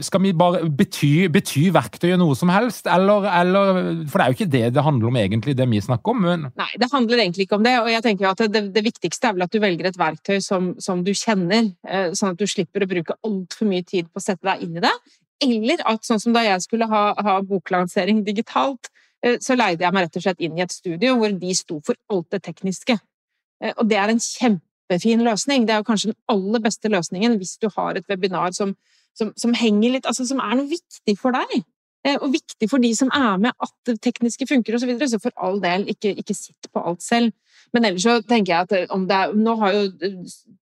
skal 0.00 0.22
vi 0.24 0.32
bare 0.36 0.62
bety, 0.72 1.28
bety 1.32 1.66
verktøyet 1.74 2.20
noe 2.20 2.36
som 2.38 2.50
helst, 2.52 2.86
eller, 2.90 3.26
eller, 3.28 3.80
For 4.08 4.18
det 4.18 4.24
er 4.24 4.30
jo 4.30 4.36
ikke 4.38 4.52
det 4.52 4.62
det 4.76 4.84
handler 4.86 5.10
om 5.10 5.18
egentlig, 5.20 5.56
det 5.58 5.66
vi 5.68 5.82
snakker 5.84 6.14
om. 6.14 6.22
Men... 6.24 6.46
Nei, 6.58 6.70
det 6.80 6.88
handler 6.92 7.22
egentlig 7.24 7.46
ikke 7.46 7.58
om 7.58 7.66
det. 7.66 7.74
Og 7.82 7.90
jeg 7.92 8.04
tenker 8.06 8.30
at 8.30 8.44
det, 8.52 8.62
det 8.74 8.84
viktigste 8.86 9.28
er 9.28 9.36
vel 9.36 9.46
at 9.46 9.52
du 9.52 9.60
velger 9.62 9.90
et 9.90 9.98
verktøy 10.00 10.38
som, 10.44 10.72
som 10.82 11.04
du 11.04 11.12
kjenner, 11.16 11.72
eh, 11.88 12.10
sånn 12.16 12.32
at 12.32 12.40
du 12.40 12.48
slipper 12.48 12.86
å 12.86 12.90
bruke 12.90 13.18
altfor 13.26 13.68
mye 13.68 13.84
tid 13.88 14.08
på 14.08 14.22
å 14.22 14.24
sette 14.24 14.46
deg 14.48 14.64
inn 14.64 14.80
i 14.80 14.84
det. 14.84 14.94
Eller 15.42 15.82
at 15.90 16.06
sånn 16.06 16.22
som 16.22 16.34
da 16.34 16.44
jeg 16.46 16.64
skulle 16.64 16.88
ha, 16.90 17.04
ha 17.18 17.38
boklansering 17.46 18.22
digitalt, 18.26 18.92
eh, 19.24 19.38
så 19.42 19.58
leide 19.58 19.84
jeg 19.84 19.94
meg 19.94 20.06
rett 20.06 20.20
og 20.20 20.26
slett 20.26 20.44
inn 20.44 20.58
i 20.58 20.64
et 20.64 20.74
studio 20.74 21.16
hvor 21.20 21.34
de 21.44 21.56
sto 21.58 21.80
for 21.84 21.98
alt 22.12 22.30
det 22.34 22.44
tekniske. 22.48 22.96
Eh, 23.62 23.74
og 23.76 23.88
det 23.90 24.00
er 24.00 24.12
en 24.12 24.22
kjempefin 24.22 25.26
løsning. 25.26 25.66
Det 25.66 25.76
er 25.76 25.82
jo 25.82 25.90
kanskje 25.90 26.14
den 26.14 26.20
aller 26.32 26.64
beste 26.64 26.92
løsningen 26.92 27.36
hvis 27.40 27.58
du 27.60 27.68
har 27.76 27.98
et 27.98 28.08
webinar 28.08 28.56
som 28.56 28.76
som, 29.18 29.32
som, 29.36 29.54
henger 29.54 29.96
litt 29.96 30.08
Altså 30.08 30.24
som 30.28 30.40
er 30.42 30.56
noe 30.58 30.70
viktig 30.70 31.16
for 31.20 31.36
deg. 31.36 31.62
Eh, 32.02 32.18
og 32.18 32.32
viktig 32.34 32.66
for 32.66 32.82
de 32.82 32.90
som 32.98 33.10
er 33.14 33.36
med, 33.38 33.54
at 33.62 33.74
det 33.86 34.00
tekniske 34.02 34.46
funker 34.50 34.74
osv. 34.74 34.82
Så, 34.82 34.88
videre. 34.90 35.08
så 35.12 35.20
for 35.22 35.32
all 35.38 35.60
del, 35.62 35.86
ikke, 35.92 36.10
ikke 36.18 36.34
sitt 36.34 36.70
på 36.74 36.82
alt 36.82 37.02
selv. 37.04 37.30
Men 37.72 37.86
ellers 37.86 38.02
så 38.02 38.16
tenker 38.26 38.52
jeg 38.52 38.66
at 38.66 38.72
eh, 38.74 38.86
er, 38.90 39.34
Nå 39.38 39.54
har 39.60 39.76
jo 39.76 39.84
eh, 40.02 40.16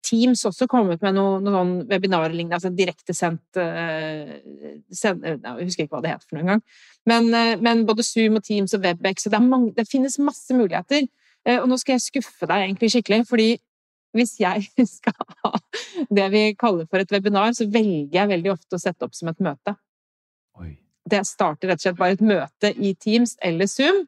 Teams 0.05 0.45
også 0.45 0.67
kommet 0.69 1.01
med 1.01 1.17
noen 1.17 1.41
noe 1.45 1.55
sånn 1.55 1.73
webinarlignende, 1.89 2.59
altså 2.59 2.69
direktesendt 2.75 3.57
Jeg 3.57 4.43
husker 4.91 5.85
ikke 5.85 5.95
hva 5.95 6.03
det 6.03 6.13
heter 6.13 6.27
for 6.27 6.37
noen 6.37 6.53
gang. 6.53 6.63
Men, 7.09 7.23
men 7.63 7.85
både 7.89 8.05
Zoom 8.05 8.37
og 8.37 8.45
Teams 8.45 8.75
og 8.77 8.85
Webex 8.85 9.25
det, 9.31 9.41
mange, 9.41 9.73
det 9.77 9.87
finnes 9.89 10.19
masse 10.21 10.53
muligheter. 10.53 11.07
Og 11.57 11.65
nå 11.69 11.77
skal 11.81 11.95
jeg 11.95 12.05
skuffe 12.05 12.45
deg 12.49 12.67
egentlig 12.67 12.91
skikkelig, 12.93 13.23
fordi 13.29 13.47
hvis 14.15 14.37
jeg 14.41 14.67
skal 14.97 15.15
ha 15.43 15.53
det 16.09 16.27
vi 16.33 16.43
kaller 16.59 16.87
for 16.89 17.03
et 17.03 17.11
webinar, 17.13 17.53
så 17.57 17.67
velger 17.69 18.21
jeg 18.21 18.31
veldig 18.31 18.53
ofte 18.53 18.77
å 18.77 18.81
sette 18.81 19.07
opp 19.07 19.17
som 19.17 19.31
et 19.31 19.43
møte. 19.43 19.75
Oi. 20.59 20.73
Det 21.11 21.21
starter 21.27 21.71
rett 21.71 21.81
og 21.81 21.87
slett 21.87 21.99
bare 21.99 22.17
et 22.17 22.25
møte 22.25 22.73
i 22.77 22.93
Teams 22.95 23.37
eller 23.43 23.69
Zoom. 23.71 24.05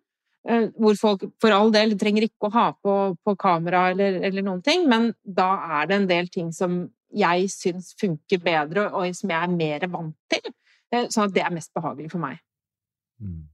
eh, 0.48 0.68
hvor 0.76 0.98
folk 1.00 1.24
for 1.40 1.56
all 1.56 1.72
del 1.72 1.96
trenger 2.00 2.28
ikke 2.28 2.50
å 2.50 2.56
ha 2.56 2.66
på, 2.76 2.96
på 3.24 3.36
kamera 3.40 3.90
eller, 3.94 4.20
eller, 4.28 4.44
noen 4.44 4.62
ting, 4.62 4.90
men 4.90 5.14
da 5.24 5.54
er 5.80 5.88
det 5.88 5.96
en 6.02 6.10
del 6.10 6.28
ting 6.28 6.52
som 6.52 6.84
jeg 7.14 7.48
syns 7.54 7.94
funker 8.00 8.42
bedre, 8.44 8.90
og 8.92 9.16
som 9.16 9.32
jeg 9.32 9.40
er 9.40 9.56
mer 9.56 9.88
vant 9.88 10.18
til. 10.34 10.54
Eh, 10.92 11.08
sånn 11.10 11.30
at 11.30 11.36
det 11.36 11.46
er 11.46 11.54
mest 11.54 11.72
behagelig 11.74 12.12
for 12.12 12.22
meg. 12.22 12.42
Mm. 13.22 13.53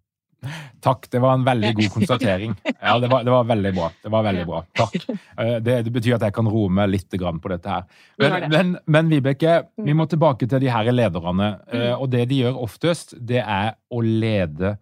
Takk, 0.79 1.09
det 1.11 1.19
var 1.19 1.33
en 1.33 1.43
veldig 1.43 1.73
god 1.75 1.89
konstatering. 1.93 2.53
Ja, 2.81 2.99
det 2.99 3.09
var, 3.11 3.23
det 3.27 3.31
var 3.31 3.47
veldig 3.49 3.71
bra. 3.75 3.89
Det 4.03 4.11
var 4.13 4.23
veldig 4.23 4.45
bra. 4.47 4.61
Takk. 4.79 4.95
Eh, 5.09 5.55
det, 5.63 5.75
det, 5.87 5.91
betyr 5.91 6.15
at 6.17 6.23
jeg 6.27 6.35
kan 6.35 6.47
roe 6.51 6.71
meg 6.71 6.89
litt 6.93 7.11
på 7.11 7.51
dette 7.51 7.73
her. 7.73 7.83
Men, 8.19 8.45
men, 8.51 8.71
men, 8.85 9.09
Vibeke, 9.11 9.55
vi 9.75 9.95
må 9.95 10.07
tilbake 10.07 10.47
til 10.47 10.63
de 10.63 10.71
her 10.71 10.91
lederne. 10.91 11.49
Eh, 11.67 11.89
mm. 11.89 11.99
Og 11.99 12.09
det 12.13 12.25
de 12.31 12.41
gjør 12.43 12.61
oftest, 12.63 13.15
det 13.19 13.43
er 13.43 13.75
å 13.91 14.01
lede 14.03 14.77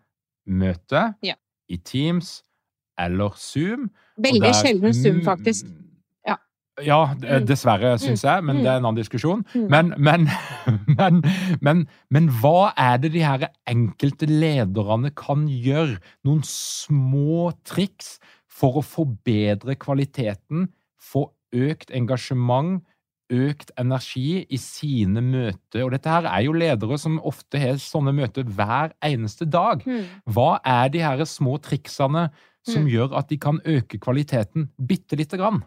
møte 0.48 1.12
ja. 1.26 1.36
i 1.70 1.78
Teams 1.78 2.42
eller 2.98 3.34
Zoom. 3.38 3.90
Veldig 4.22 4.54
sjelden 4.58 4.96
Zoom, 4.98 5.22
faktisk. 5.26 5.70
Ja, 6.86 7.00
mm. 7.16 7.46
dessverre, 7.50 7.96
mm. 7.96 8.02
syns 8.04 8.24
jeg, 8.26 8.44
men 8.46 8.60
det 8.62 8.70
er 8.70 8.78
en 8.78 8.86
annen 8.86 9.00
diskusjon. 9.00 9.44
Men, 9.56 9.94
men, 10.08 10.28
men, 11.62 11.86
men, 12.14 12.28
hva 12.42 12.72
er 12.78 13.00
det 13.02 13.14
de 13.16 13.24
her 13.26 13.48
enkelte 13.70 14.30
lederne 14.30 15.12
kan 15.18 15.48
gjøre? 15.50 15.98
Noen 16.28 16.44
små 16.46 17.50
triks 17.66 18.18
for 18.58 18.78
å 18.78 18.86
forbedre 18.86 19.78
kvaliteten, 19.80 20.70
få 21.02 21.28
økt 21.56 21.94
engasjement, 21.96 22.84
økt 23.34 23.74
energi 23.80 24.46
i 24.48 24.60
sine 24.62 25.22
møter. 25.24 25.84
Og 25.84 25.92
dette 25.96 26.12
her 26.12 26.28
er 26.30 26.46
jo 26.46 26.56
ledere 26.56 27.00
som 27.02 27.18
ofte 27.28 27.60
har 27.60 27.80
sånne 27.82 28.14
møter 28.16 28.48
hver 28.48 28.94
eneste 29.04 29.50
dag. 29.50 29.84
Hva 30.30 30.60
er 30.64 30.94
de 30.94 31.02
her 31.04 31.26
små 31.28 31.58
triksene 31.64 32.30
som 32.68 32.88
gjør 32.88 33.18
at 33.20 33.30
de 33.32 33.40
kan 33.40 33.60
øke 33.66 34.00
kvaliteten 34.04 34.70
bitte 34.78 35.20
lite 35.20 35.40
grann? 35.40 35.64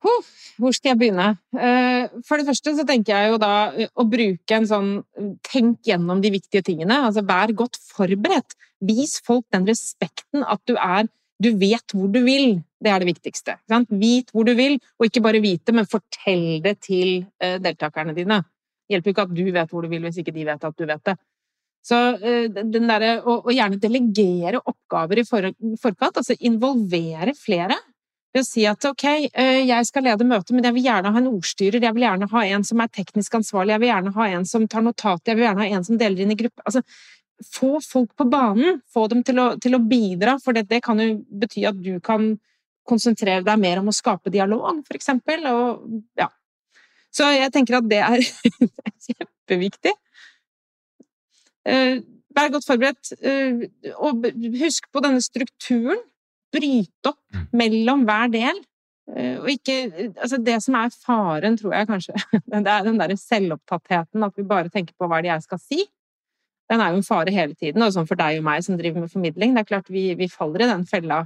Hvor 0.00 0.74
skal 0.76 0.92
jeg 0.92 0.98
begynne? 1.00 1.28
Eh, 1.56 2.08
for 2.26 2.40
det 2.40 2.48
første 2.48 2.72
så 2.78 2.84
tenker 2.88 3.14
jeg 3.14 3.32
jo 3.32 3.38
da 3.40 3.52
eh, 3.72 3.90
å 3.92 4.06
bruke 4.08 4.56
en 4.56 4.68
sånn 4.68 4.90
Tenk 5.46 5.86
gjennom 5.88 6.22
de 6.24 6.32
viktige 6.32 6.64
tingene. 6.64 7.02
Altså 7.06 7.24
vær 7.26 7.52
godt 7.56 7.78
forberedt. 7.80 8.56
Vis 8.84 9.18
folk 9.24 9.44
den 9.52 9.68
respekten 9.68 10.44
at 10.44 10.62
du 10.68 10.76
er 10.76 11.08
Du 11.40 11.54
vet 11.56 11.94
hvor 11.96 12.08
du 12.12 12.20
vil. 12.24 12.58
Det 12.80 12.90
er 12.92 13.00
det 13.00 13.14
viktigste. 13.14 13.56
Vit 13.96 14.28
hvor 14.32 14.44
du 14.44 14.52
vil, 14.56 14.74
og 15.00 15.06
ikke 15.06 15.22
bare 15.24 15.40
vite, 15.40 15.72
men 15.72 15.88
fortell 15.88 16.60
det 16.64 16.74
til 16.84 17.22
eh, 17.40 17.56
deltakerne 17.60 18.12
dine. 18.16 18.42
Det 18.84 18.96
hjelper 18.96 19.14
ikke 19.14 19.24
at 19.24 19.32
du 19.36 19.46
vet 19.54 19.72
hvor 19.72 19.84
du 19.84 19.88
vil, 19.88 20.04
hvis 20.04 20.20
ikke 20.20 20.34
de 20.36 20.44
vet 20.48 20.64
at 20.68 20.76
du 20.76 20.84
vet 20.84 21.04
det. 21.08 21.16
Så 21.80 21.96
den 22.20 22.90
derre 22.90 23.22
å, 23.24 23.38
gjerne 23.48 23.80
delegere 23.80 24.60
oppgaver 24.60 25.22
i 25.22 25.24
forkant, 25.24 26.18
altså 26.20 26.36
involvere 26.44 27.32
flere 27.32 27.78
ved 28.34 28.44
å 28.44 28.46
si 28.46 28.64
at 28.68 28.84
ok, 28.86 29.04
eh, 29.26 29.60
jeg 29.66 29.86
skal 29.88 30.06
lede 30.06 30.26
møtet, 30.26 30.52
men 30.54 30.66
jeg 30.66 30.76
vil 30.76 30.86
gjerne 30.86 31.10
ha 31.12 31.20
en 31.20 31.30
ordstyrer, 31.32 31.82
jeg 31.82 31.96
vil 31.96 32.06
gjerne 32.06 32.28
ha 32.30 32.42
en 32.54 32.66
som 32.66 32.82
er 32.82 32.92
teknisk 32.94 33.34
ansvarlig, 33.40 33.74
jeg 33.74 33.82
vil 33.82 33.90
gjerne 33.90 34.12
ha 34.14 34.26
en 34.36 34.46
som 34.46 34.66
tar 34.70 34.84
notater, 34.86 35.32
jeg 35.32 35.40
vil 35.40 35.46
gjerne 35.48 35.64
ha 35.64 35.78
en 35.78 35.86
som 35.88 35.98
deler 35.98 36.22
inn 36.24 36.34
i 36.34 36.38
gruppe. 36.38 36.62
Altså, 36.66 36.84
få 37.46 37.72
folk 37.82 38.12
på 38.18 38.26
banen, 38.30 38.78
få 38.92 39.06
dem 39.10 39.24
til 39.26 39.40
å, 39.42 39.48
til 39.62 39.74
å 39.74 39.82
bidra, 39.82 40.36
for 40.42 40.56
det, 40.56 40.68
det, 40.70 40.82
kan 40.84 41.00
jo 41.02 41.16
bety 41.42 41.64
at 41.68 41.80
du 41.80 41.96
kan 42.04 42.34
konsentrere 42.86 43.42
deg 43.46 43.62
mer 43.62 43.80
om 43.80 43.90
å 43.90 43.96
skape 43.96 44.32
dialog, 44.32 44.84
for 44.86 44.98
eksempel. 44.98 45.46
Og, 45.50 45.98
ja. 46.20 46.28
Så 47.10 47.26
jeg 47.34 47.50
tenker 47.54 47.80
at 47.80 47.90
det 47.90 48.02
er, 48.04 48.22
kjempeviktig. 49.08 49.96
Eh, 51.70 51.98
vær 52.36 52.52
godt 52.54 52.68
forberedt, 52.68 53.12
eh, 53.26 53.66
og 53.98 54.28
husk 54.60 54.86
på 54.92 55.02
denne 55.04 55.22
strukturen 55.24 55.98
bryte 56.52 57.12
opp 57.12 57.20
mm. 57.34 57.46
mellom 57.60 58.04
hver 58.08 58.34
del. 58.34 58.60
Eh, 59.16 59.38
og 59.40 59.48
ikke 59.50 59.78
Altså, 60.10 60.38
det 60.38 60.58
som 60.64 60.76
er 60.78 60.92
faren, 60.94 61.56
tror 61.58 61.74
jeg 61.76 61.90
kanskje, 61.90 62.14
det 62.50 62.60
er 62.66 62.86
den 62.86 63.00
derre 63.00 63.16
selvopptattheten, 63.18 64.26
at 64.26 64.36
vi 64.36 64.46
bare 64.46 64.72
tenker 64.72 64.94
på 64.98 65.08
hva 65.10 65.22
det 65.22 65.32
er 65.32 65.38
jeg 65.38 65.48
skal 65.48 65.64
si. 65.64 65.82
Den 66.70 66.82
er 66.82 66.92
jo 66.92 67.00
en 67.00 67.06
fare 67.06 67.34
hele 67.34 67.56
tiden, 67.58 67.82
og 67.82 67.92
sånn 67.94 68.06
for 68.06 68.18
deg 68.18 68.38
og 68.38 68.46
meg 68.46 68.62
som 68.62 68.78
driver 68.78 69.02
med 69.02 69.10
formidling. 69.10 69.56
Det 69.56 69.64
er 69.64 69.70
klart 69.72 69.90
vi, 69.90 70.12
vi 70.14 70.30
faller 70.30 70.66
i 70.66 70.70
den 70.70 70.86
fella 70.86 71.24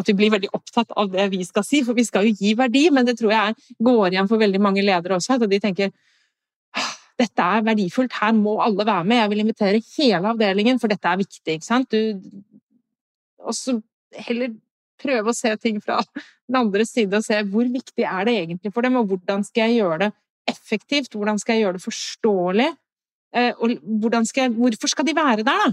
at 0.00 0.08
vi 0.08 0.14
blir 0.16 0.32
veldig 0.32 0.50
opptatt 0.56 0.90
av 0.98 1.10
det 1.12 1.28
vi 1.30 1.44
skal 1.46 1.64
si, 1.66 1.82
for 1.86 1.94
vi 1.94 2.06
skal 2.06 2.26
jo 2.26 2.34
gi 2.34 2.54
verdi, 2.58 2.88
men 2.90 3.06
det 3.06 3.16
tror 3.20 3.30
jeg 3.34 3.54
går 3.84 4.14
igjen 4.14 4.30
for 4.30 4.42
veldig 4.42 4.60
mange 4.62 4.82
ledere 4.82 5.18
også, 5.18 5.36
at 5.36 5.46
de 5.50 5.60
tenker 5.62 5.92
dette 7.20 7.46
er 7.46 7.62
verdifullt, 7.62 8.16
her 8.18 8.32
må 8.34 8.56
alle 8.62 8.86
være 8.86 9.06
med, 9.06 9.20
jeg 9.20 9.30
vil 9.30 9.42
invitere 9.44 9.82
hele 9.94 10.32
avdelingen, 10.32 10.80
for 10.82 10.90
dette 10.90 11.06
er 11.06 11.20
viktig, 11.20 11.54
ikke 11.54 11.66
sant. 11.66 11.94
Du, 11.94 12.18
og 13.44 13.54
så 13.54 13.76
heller 14.26 14.54
prøve 15.00 15.32
å 15.32 15.36
se 15.36 15.50
ting 15.60 15.80
fra 15.82 16.00
den 16.48 16.58
andre 16.60 16.86
side 16.86 17.18
og 17.18 17.26
se 17.26 17.40
hvor 17.50 17.68
viktig 17.70 18.06
er 18.06 18.28
det 18.28 18.36
egentlig 18.42 18.72
for 18.74 18.86
dem, 18.86 18.98
og 19.00 19.10
hvordan 19.10 19.44
skal 19.46 19.68
jeg 19.68 19.82
gjøre 19.82 20.00
det 20.04 20.10
effektivt, 20.50 21.16
hvordan 21.16 21.40
skal 21.40 21.56
jeg 21.56 21.64
gjøre 21.64 21.78
det 21.78 21.84
forståelig, 21.84 22.68
eh, 23.34 23.52
og 23.58 24.18
skal 24.28 24.46
jeg, 24.46 24.54
hvorfor 24.58 24.92
skal 24.92 25.08
de 25.08 25.16
være 25.16 25.42
der, 25.42 25.72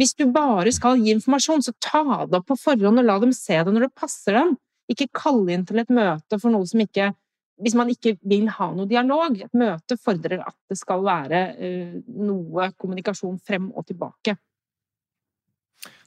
Hvis 0.00 0.14
du 0.18 0.24
bare 0.34 0.72
skal 0.74 0.98
gi 0.98 1.12
informasjon, 1.14 1.62
så 1.62 1.74
ta 1.82 2.02
det 2.26 2.40
opp 2.40 2.48
på 2.50 2.58
forhånd 2.58 2.98
og 2.98 3.06
la 3.06 3.18
dem 3.22 3.34
se 3.34 3.60
det 3.62 3.74
når 3.74 3.86
det 3.86 3.94
passer 3.94 4.34
dem. 4.34 4.56
Ikke 4.90 5.06
kalle 5.14 5.54
inn 5.54 5.62
til 5.66 5.78
et 5.80 5.92
møte 5.94 6.38
for 6.40 6.50
noe 6.54 6.66
som 6.68 6.82
ikke 6.84 7.12
Hvis 7.54 7.76
man 7.78 7.86
ikke 7.86 8.16
vil 8.26 8.48
ha 8.50 8.66
noe 8.74 8.88
dialog. 8.90 9.36
Et 9.38 9.52
møte 9.54 9.94
fordrer 10.02 10.40
at 10.42 10.56
det 10.66 10.74
skal 10.74 11.04
være 11.06 11.42
uh, 11.54 11.92
noe 12.10 12.64
kommunikasjon 12.74 13.36
frem 13.46 13.68
og 13.70 13.86
tilbake. 13.86 14.34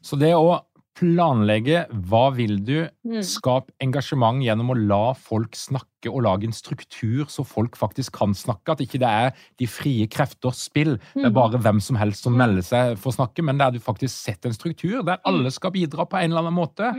Så 0.04 0.20
det 0.20 0.34
å 0.36 0.58
planlegge 0.98 1.84
hva 2.10 2.24
vil 2.36 2.58
du, 2.66 2.88
mm. 3.06 3.20
skap 3.26 3.70
engasjement 3.84 4.42
gjennom 4.44 4.74
å 4.74 4.78
la 4.80 5.04
folk 5.14 5.58
snakke 5.58 6.10
og 6.10 6.24
lage 6.26 6.48
en 6.48 6.56
struktur 6.56 7.28
så 7.32 7.46
folk 7.46 7.78
faktisk 7.78 8.16
kan 8.18 8.34
snakke. 8.38 8.74
At 8.74 8.84
ikke 8.84 9.02
det 9.02 9.10
er 9.10 9.46
de 9.62 9.70
frie 9.70 10.08
krefters 10.12 10.66
spill. 10.70 10.96
Det 11.14 11.26
er 11.26 11.34
mm. 11.34 11.38
bare 11.38 11.62
hvem 11.62 11.82
som 11.84 12.00
helst 12.00 12.26
som 12.26 12.36
mm. 12.36 12.42
melder 12.42 12.66
seg 12.66 12.96
for 13.02 13.14
å 13.14 13.18
snakke, 13.20 13.46
men 13.46 13.62
der 13.62 13.76
du 13.76 13.82
faktisk 13.84 14.16
setter 14.16 14.52
en 14.52 14.58
struktur 14.58 15.04
der 15.08 15.22
alle 15.28 15.54
skal 15.54 15.76
bidra 15.76 16.08
på 16.10 16.20
en 16.20 16.32
eller 16.32 16.46
annen 16.46 16.58
måte. 16.58 16.92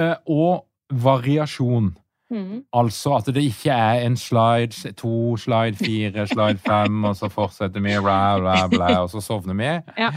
Eh, 0.00 0.16
og 0.30 0.66
variasjon. 0.94 1.94
Mm. 2.34 2.64
Altså 2.74 3.12
at 3.14 3.28
det 3.34 3.44
ikke 3.46 3.70
er 3.70 4.02
en 4.06 4.16
slide, 4.18 4.92
to, 4.98 5.36
slide 5.38 5.78
fire, 5.78 6.26
slide 6.26 6.58
fem, 6.64 7.04
og 7.06 7.14
så 7.16 7.30
fortsetter 7.30 7.82
vi, 7.84 7.94
bla, 8.02 8.18
bla, 8.42 8.56
bla, 8.72 8.88
og 9.04 9.12
så 9.12 9.22
sovner 9.22 9.54
vi. 9.58 9.70
Ja. 10.00 10.10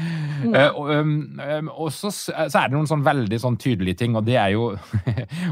Mm. 0.43 0.55
Uh, 0.55 0.79
og, 0.79 0.89
um, 0.89 1.69
og 1.75 1.93
så, 1.93 2.11
så, 2.11 2.33
er 2.47 2.71
det 2.71 2.75
noen 2.77 2.89
sånn 2.89 3.05
veldig 3.05 3.39
sånn 3.43 3.59
tydelige 3.61 4.01
ting, 4.01 4.17
og 4.17 4.25
det 4.25 4.39
er 4.41 4.55
jo 4.55 4.71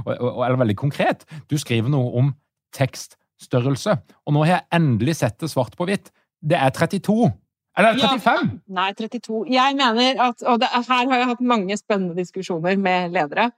Eller 0.05 0.57
veldig 0.59 0.77
konkret. 0.79 1.25
Du 1.51 1.57
skriver 1.61 1.91
noe 1.91 2.11
om 2.17 2.33
tekststørrelse, 2.75 3.97
og 4.25 4.35
nå 4.35 4.45
har 4.45 4.55
jeg 4.55 4.69
endelig 4.79 5.19
sett 5.21 5.37
det 5.41 5.51
svart 5.53 5.77
på 5.77 5.87
hvitt. 5.89 6.09
Det 6.41 6.57
er 6.57 6.73
32. 6.73 7.29
Eller 7.77 7.99
35? 7.99 8.25
Ja, 8.25 8.75
nei, 8.77 8.89
32. 8.95 9.45
Jeg 9.51 9.75
mener 9.75 10.21
at 10.29 10.43
Og 10.47 10.59
det, 10.61 10.69
her 10.71 11.09
har 11.09 11.17
jeg 11.19 11.31
hatt 11.33 11.41
mange 11.43 11.77
spennende 11.77 12.15
diskusjoner 12.15 12.77
med 12.79 13.15
ledere. 13.15 13.49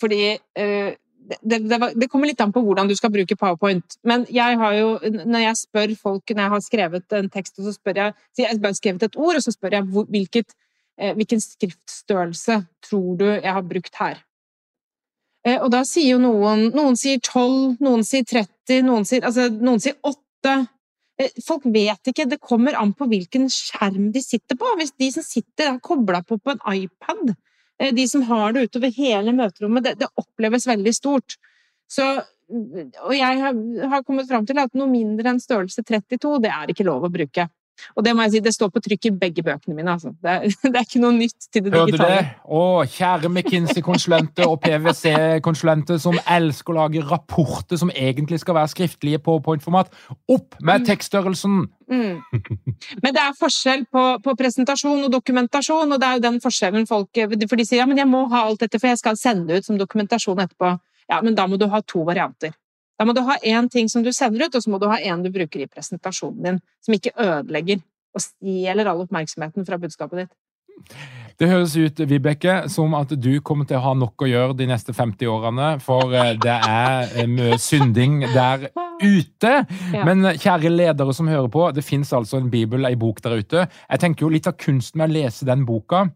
Fordi 0.00 0.20
uh, 0.34 0.92
det, 1.24 1.58
det, 1.58 1.78
det, 1.96 2.08
kommer 2.12 2.28
litt 2.28 2.40
an 2.44 2.52
på 2.52 2.62
hvordan 2.64 2.88
du 2.88 2.94
skal 2.98 3.12
bruke 3.14 3.36
powerpoint. 3.40 3.96
Men 4.04 4.26
jeg 4.32 4.58
har 4.60 4.76
jo, 4.76 4.90
når 5.24 5.46
jeg 5.46 5.60
spør 5.62 5.94
folk 6.00 6.34
når 6.34 6.44
jeg 6.44 6.54
har 6.54 6.64
skrevet 6.64 7.16
en 7.16 7.30
tekst, 7.32 7.56
og 7.58 7.68
så 7.68 7.74
spør 7.76 8.00
jeg 8.02 8.14
så 8.34 8.44
Jeg 8.44 8.60
har 8.60 8.76
skrevet 8.76 9.06
et 9.08 9.16
ord, 9.16 9.38
og 9.38 9.44
så 9.44 9.54
spør 9.54 9.78
jeg 9.78 9.88
hvilket, 9.88 10.54
eh, 10.98 11.14
hvilken 11.16 11.40
skriftstørrelse 11.40 12.60
tror 12.84 13.10
du 13.20 13.26
jeg 13.30 13.52
har 13.56 13.64
brukt 13.64 14.00
her? 14.00 14.20
Eh, 15.44 15.58
og 15.60 15.70
da 15.72 15.82
sier 15.88 16.14
jo 16.14 16.20
noen 16.22 16.70
Noen 16.74 16.96
sier 17.00 17.20
12, 17.20 17.80
noen 17.84 18.04
sier 18.04 18.24
30, 18.24 18.84
noen 18.84 19.08
sier, 19.08 19.24
altså, 19.24 19.48
noen 19.52 19.80
sier 19.82 19.96
8. 20.04 20.56
Eh, 21.20 21.40
folk 21.46 21.64
vet 21.72 22.10
ikke. 22.10 22.28
Det 22.28 22.40
kommer 22.42 22.76
an 22.76 22.92
på 22.96 23.08
hvilken 23.08 23.48
skjerm 23.52 24.10
de 24.12 24.22
sitter 24.24 24.58
på. 24.60 24.76
Hvis 24.80 24.96
de 25.00 25.10
som 25.14 25.24
sitter 25.24 25.72
er 25.72 25.82
kobla 25.84 26.24
på 26.26 26.40
på 26.40 26.52
en 26.52 26.64
iPad, 26.74 27.36
de 27.78 28.06
som 28.08 28.22
har 28.28 28.54
det 28.54 28.68
utover 28.68 28.92
hele 28.94 29.34
møterommet, 29.34 29.84
det, 29.84 29.94
det 30.02 30.10
oppleves 30.20 30.66
veldig 30.68 30.94
stort. 30.94 31.36
Så, 31.90 32.06
og 32.52 33.14
jeg 33.16 33.40
har, 33.42 33.58
har 33.90 34.04
kommet 34.06 34.28
fram 34.30 34.46
til 34.48 34.60
at 34.62 34.74
noe 34.78 34.90
mindre 34.90 35.34
enn 35.34 35.42
størrelse 35.42 35.82
32, 35.82 36.38
det 36.44 36.52
er 36.54 36.72
ikke 36.72 36.86
lov 36.86 37.06
å 37.06 37.12
bruke. 37.12 37.48
Og 37.94 38.04
det 38.06 38.14
må 38.14 38.24
jeg 38.26 38.34
si, 38.34 38.42
det 38.44 38.54
står 38.54 38.70
på 38.74 38.82
trykk 38.84 39.08
i 39.08 39.12
begge 39.24 39.44
bøkene 39.44 39.76
mine. 39.76 39.94
Altså. 39.96 40.12
Det, 40.22 40.30
er, 40.30 40.46
det, 40.70 40.74
er, 40.74 40.86
ikke 40.86 41.02
noe 41.02 41.14
nytt 41.16 41.48
til 41.50 41.64
det 41.66 41.72
digitale. 41.72 41.84
Hørte 41.84 42.00
du 42.00 42.14
Det? 42.14 42.50
Å, 42.58 42.62
kjære 42.94 43.30
McKinsey-konsulenter 43.30 44.50
og 44.50 44.58
PwC-konsulenter 44.64 46.00
som 46.02 46.18
elsker 46.36 46.74
å 46.74 46.78
lage 46.78 47.04
rapporter 47.04 47.80
som 47.80 47.92
egentlig 47.94 48.40
skal 48.42 48.58
være 48.58 48.72
skriftlige 48.74 49.22
på 49.24 49.38
pointformat. 49.44 49.92
Opp 50.30 50.58
med 50.60 50.84
mm. 50.84 50.88
tekststørrelsen! 50.90 51.64
Mm. 51.90 52.22
Men 53.02 53.12
det 53.12 53.20
er 53.20 53.36
forskjell 53.38 53.84
på, 53.92 54.04
på, 54.24 54.36
presentasjon 54.38 55.04
og 55.04 55.12
dokumentasjon, 55.12 55.92
og 55.92 56.00
det 56.00 56.08
er 56.08 56.18
jo 56.18 56.24
den 56.24 56.40
forskjellen 56.40 56.88
folk 56.88 57.12
For 57.12 57.60
de 57.60 57.66
sier 57.66 57.82
ja, 57.82 57.86
men 57.88 57.98
jeg 58.00 58.08
må 58.08 58.22
ha 58.32 58.46
alt 58.48 58.62
dette, 58.62 58.78
for 58.80 58.88
jeg 58.88 59.00
skal 59.00 59.18
sende 59.20 59.50
det 59.50 59.60
ut 59.60 59.68
som 59.68 59.78
dokumentasjon 59.78 60.40
etterpå. 60.44 60.76
Ja, 61.10 61.20
men 61.20 61.36
da 61.36 61.46
må 61.50 61.58
du 61.60 61.66
ha 61.68 61.82
to 61.84 62.04
varianter. 62.06 62.54
Da 63.04 63.08
må 63.10 63.12
du 63.12 63.26
ha 63.28 63.34
én 63.44 63.66
ting 63.68 63.84
som 63.92 64.00
du 64.00 64.08
sender 64.16 64.46
ut, 64.46 64.54
og 64.56 64.62
så 64.64 64.70
må 64.72 64.78
du 64.80 64.86
ha 64.88 64.96
én 64.96 65.20
du 65.20 65.28
bruker 65.28 65.60
i 65.60 65.68
presentasjonen 65.68 66.46
din, 66.46 66.60
som 66.80 66.94
ikke 66.96 67.12
ødelegger 67.20 67.82
og 68.16 68.22
stjeler 68.24 68.88
all 68.88 69.02
oppmerksomheten 69.04 69.66
fra 69.68 69.76
budskapet 69.82 70.22
ditt. 70.22 70.30
Det 71.36 71.50
høres 71.50 71.74
ut 71.76 72.00
Vibeke, 72.08 72.54
som 72.72 72.96
at 72.96 73.12
du 73.20 73.28
kommer 73.44 73.68
til 73.68 73.76
å 73.76 73.82
ha 73.84 73.92
nok 73.98 74.24
å 74.24 74.30
gjøre 74.30 74.56
de 74.56 74.70
neste 74.70 74.94
50 74.96 75.28
årene, 75.28 75.68
for 75.84 76.16
eh, 76.16 76.32
det 76.40 76.54
er 76.54 77.12
eh, 77.12 77.28
mye 77.28 77.58
synding 77.60 78.22
der 78.32 78.70
ute. 79.02 79.52
Men 79.92 80.24
eh, 80.30 80.40
kjære 80.40 80.72
ledere 80.72 81.12
som 81.12 81.28
hører 81.28 81.50
på, 81.52 81.66
det 81.76 81.84
fins 81.84 82.14
altså 82.16 82.40
en 82.40 82.48
bibel, 82.54 82.88
ei 82.88 82.96
bok 82.96 83.20
der 83.26 83.36
ute. 83.42 83.66
Jeg 83.68 84.00
tenker 84.00 84.24
jo 84.24 84.32
litt 84.32 84.48
av 84.48 84.56
kunsten 84.56 85.02
med 85.02 85.12
å 85.12 85.18
lese 85.18 85.50
den 85.50 85.66
boka, 85.68 86.06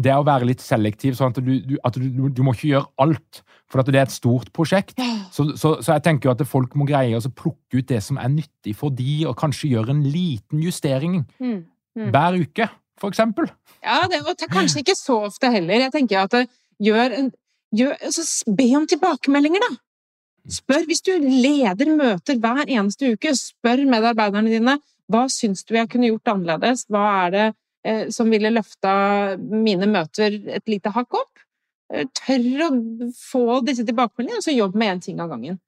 det 0.00 0.12
er 0.12 0.20
å 0.20 0.24
være 0.24 0.46
litt 0.48 0.62
selektiv, 0.64 1.16
sånn 1.18 1.34
at 1.34 1.40
du, 1.44 1.50
du, 1.66 1.74
at 1.84 1.96
du, 2.00 2.28
du 2.32 2.40
må 2.44 2.54
ikke 2.56 2.70
gjøre 2.70 2.88
alt. 3.04 3.42
For 3.72 3.80
at 3.80 3.88
det 3.88 4.00
er 4.00 4.06
et 4.06 4.12
stort 4.12 4.50
prosjekt. 4.52 4.98
Så, 5.32 5.50
så, 5.56 5.78
så 5.80 5.94
jeg 5.96 6.04
tenker 6.04 6.28
jo 6.28 6.34
at 6.34 6.44
folk 6.48 6.74
må 6.76 6.84
greie 6.88 7.16
å 7.16 7.32
plukke 7.32 7.80
ut 7.80 7.88
det 7.88 8.02
som 8.04 8.18
er 8.20 8.32
nyttig 8.32 8.74
for 8.76 8.92
de, 8.92 9.22
og 9.28 9.36
kanskje 9.40 9.72
gjøre 9.72 9.94
en 9.96 10.02
liten 10.04 10.60
justering 10.64 11.22
Mm. 11.40 11.62
Mm. 11.92 12.08
hver 12.08 12.36
uke, 12.40 12.66
for 13.00 13.12
eksempel. 13.12 13.50
Ja, 13.84 14.02
det 14.08 14.22
og 14.24 14.32
er 14.40 14.48
kanskje 14.52 14.80
ikke 14.80 14.96
så 14.96 15.18
ofte 15.26 15.50
heller. 15.52 15.82
Jeg 15.84 15.92
tenker 15.92 16.22
at 16.24 16.36
gjør 16.80 17.16
en 17.18 17.32
gjør, 17.76 17.96
altså, 18.00 18.24
Be 18.56 18.68
om 18.76 18.86
tilbakemeldinger, 18.88 19.64
da! 19.64 19.76
Spør, 20.50 20.86
Hvis 20.88 21.04
du 21.06 21.12
leder 21.22 21.90
møter 21.96 22.38
hver 22.42 22.64
eneste 22.66 23.12
uke, 23.14 23.34
spør 23.38 23.84
medarbeiderne 23.86 24.50
dine 24.50 24.78
hva 25.12 25.26
syns 25.30 25.62
du 25.68 25.76
jeg 25.76 25.90
kunne 25.92 26.08
gjort 26.08 26.32
annerledes. 26.32 26.86
Hva 26.90 27.02
er 27.26 27.34
det 27.34 27.44
eh, 27.46 27.58
som 28.14 28.30
ville 28.30 28.52
løfta 28.52 28.92
mine 29.38 29.88
møter 29.90 30.36
et 30.54 30.70
lite 30.70 30.92
hakk 30.94 31.18
opp? 31.18 31.32
Eh, 31.92 32.08
Tør 32.16 32.66
å 32.66 32.72
få 33.16 33.60
disse 33.66 33.84
tilbakemeldingene, 33.88 34.40
og 34.40 34.46
så 34.46 34.56
jobb 34.56 34.76
med 34.78 34.96
én 34.96 35.04
ting 35.04 35.20
av 35.22 35.32
gangen. 35.32 35.60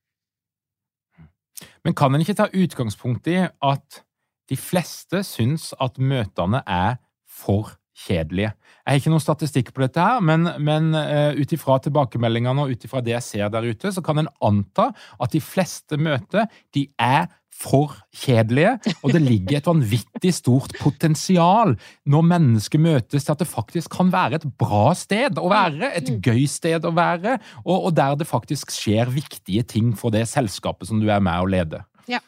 Men 1.84 1.96
kan 1.96 2.14
en 2.14 2.24
ikke 2.24 2.36
ta 2.38 2.48
utgangspunkt 2.48 3.28
i 3.30 3.38
at 3.44 4.02
de 4.50 4.56
fleste 4.60 5.22
syns 5.24 5.72
at 5.80 6.00
møtene 6.00 6.62
er 6.64 6.96
for 7.28 7.76
kjedelige? 8.06 8.54
Jeg 8.84 8.90
har 8.90 9.00
ikke 9.00 9.12
noen 9.12 9.22
statistikk 9.22 9.70
på 9.76 9.84
dette, 9.84 10.00
her, 10.02 10.24
men, 10.24 10.48
men 10.64 10.90
uh, 10.96 11.36
ut 11.36 11.52
ifra 11.54 11.78
tilbakemeldingene 11.84 12.64
og 12.64 12.72
ut 12.72 12.88
det 13.04 13.14
jeg 13.14 13.24
ser 13.24 13.52
der 13.52 13.68
ute, 13.68 13.92
så 13.92 14.02
kan 14.04 14.20
en 14.20 14.32
anta 14.44 14.90
at 14.92 15.32
de 15.32 15.40
fleste 15.44 16.00
møter 16.00 16.48
de 16.74 16.88
er 17.00 17.28
for 17.54 17.94
kjedelige, 18.14 18.74
og 19.02 19.12
det 19.14 19.22
ligger 19.22 19.58
et 19.58 19.68
vanvittig 19.68 20.32
stort 20.34 20.74
potensial 20.80 21.74
når 22.10 22.26
mennesker 22.32 22.82
møtes 22.82 23.24
til 23.24 23.34
at 23.34 23.40
det 23.40 23.48
faktisk 23.48 23.94
kan 23.94 24.10
være 24.12 24.40
et 24.40 24.46
bra 24.60 24.88
sted 24.98 25.38
å 25.40 25.48
være, 25.52 25.92
et 25.94 26.10
gøy 26.24 26.44
sted 26.50 26.84
å 26.84 26.92
være, 26.94 27.38
og, 27.64 27.76
og 27.76 27.94
der 27.96 28.18
det 28.20 28.28
faktisk 28.28 28.74
skjer 28.74 29.12
viktige 29.14 29.64
ting 29.70 29.94
for 29.98 30.14
det 30.14 30.26
selskapet 30.30 30.90
som 30.90 31.00
du 31.02 31.08
er 31.08 31.22
med 31.24 31.46
og 31.46 31.52
leder. 31.54 31.86
Ja. 32.10 32.20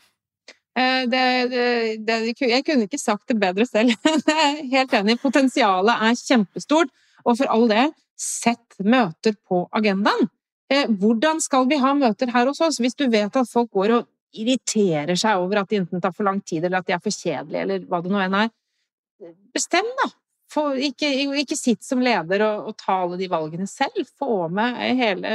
Det, 0.77 1.24
det, 1.53 1.66
det, 2.05 2.16
jeg 2.37 2.64
kunne 2.64 2.87
ikke 2.87 3.01
sagt 3.01 3.31
det 3.33 3.39
bedre 3.41 3.64
selv. 3.68 3.95
Jeg 4.05 4.35
er 4.37 4.59
helt 4.74 4.93
enig. 4.99 5.14
Potensialet 5.22 6.03
er 6.05 6.18
kjempestort. 6.20 6.93
Og 7.24 7.39
for 7.39 7.49
all 7.49 7.64
del, 7.70 7.95
sett 8.20 8.77
møter 8.85 9.39
på 9.49 9.62
agendaen. 9.77 10.29
Eh, 10.72 10.85
Hvordan 11.01 11.41
skal 11.41 11.64
vi 11.70 11.79
ha 11.81 11.95
møter 11.97 12.33
her 12.35 12.51
hos 12.51 12.61
oss 12.64 12.81
hvis 12.83 12.97
du 12.99 13.07
vet 13.09 13.37
at 13.39 13.49
folk 13.49 13.70
går 13.72 13.95
og 13.97 14.07
irriterer 14.35 15.18
seg 15.18 15.41
over 15.41 15.62
at 15.62 15.70
det 15.70 15.83
enten 15.83 16.03
tar 16.03 16.14
for 16.14 16.27
lang 16.27 16.41
tid, 16.45 16.64
eller 16.64 16.81
at 16.81 16.89
de 16.89 16.95
er 16.97 17.03
for 17.03 17.14
kjedelige, 17.14 17.62
eller 17.62 17.85
hva 17.91 18.01
det 18.05 18.12
nå 18.12 18.22
enn 18.22 18.39
er? 18.43 18.55
Bestem, 19.55 19.89
da! 20.03 20.11
For, 20.53 20.77
ikke, 20.79 21.09
ikke 21.41 21.57
sitt 21.59 21.83
som 21.83 22.03
leder 22.05 22.45
og, 22.47 22.68
og 22.70 22.77
ta 22.79 23.01
alle 23.03 23.18
de 23.18 23.27
valgene 23.29 23.66
selv. 23.68 24.07
Få 24.18 24.47
med 24.53 24.79
hele, 24.99 25.33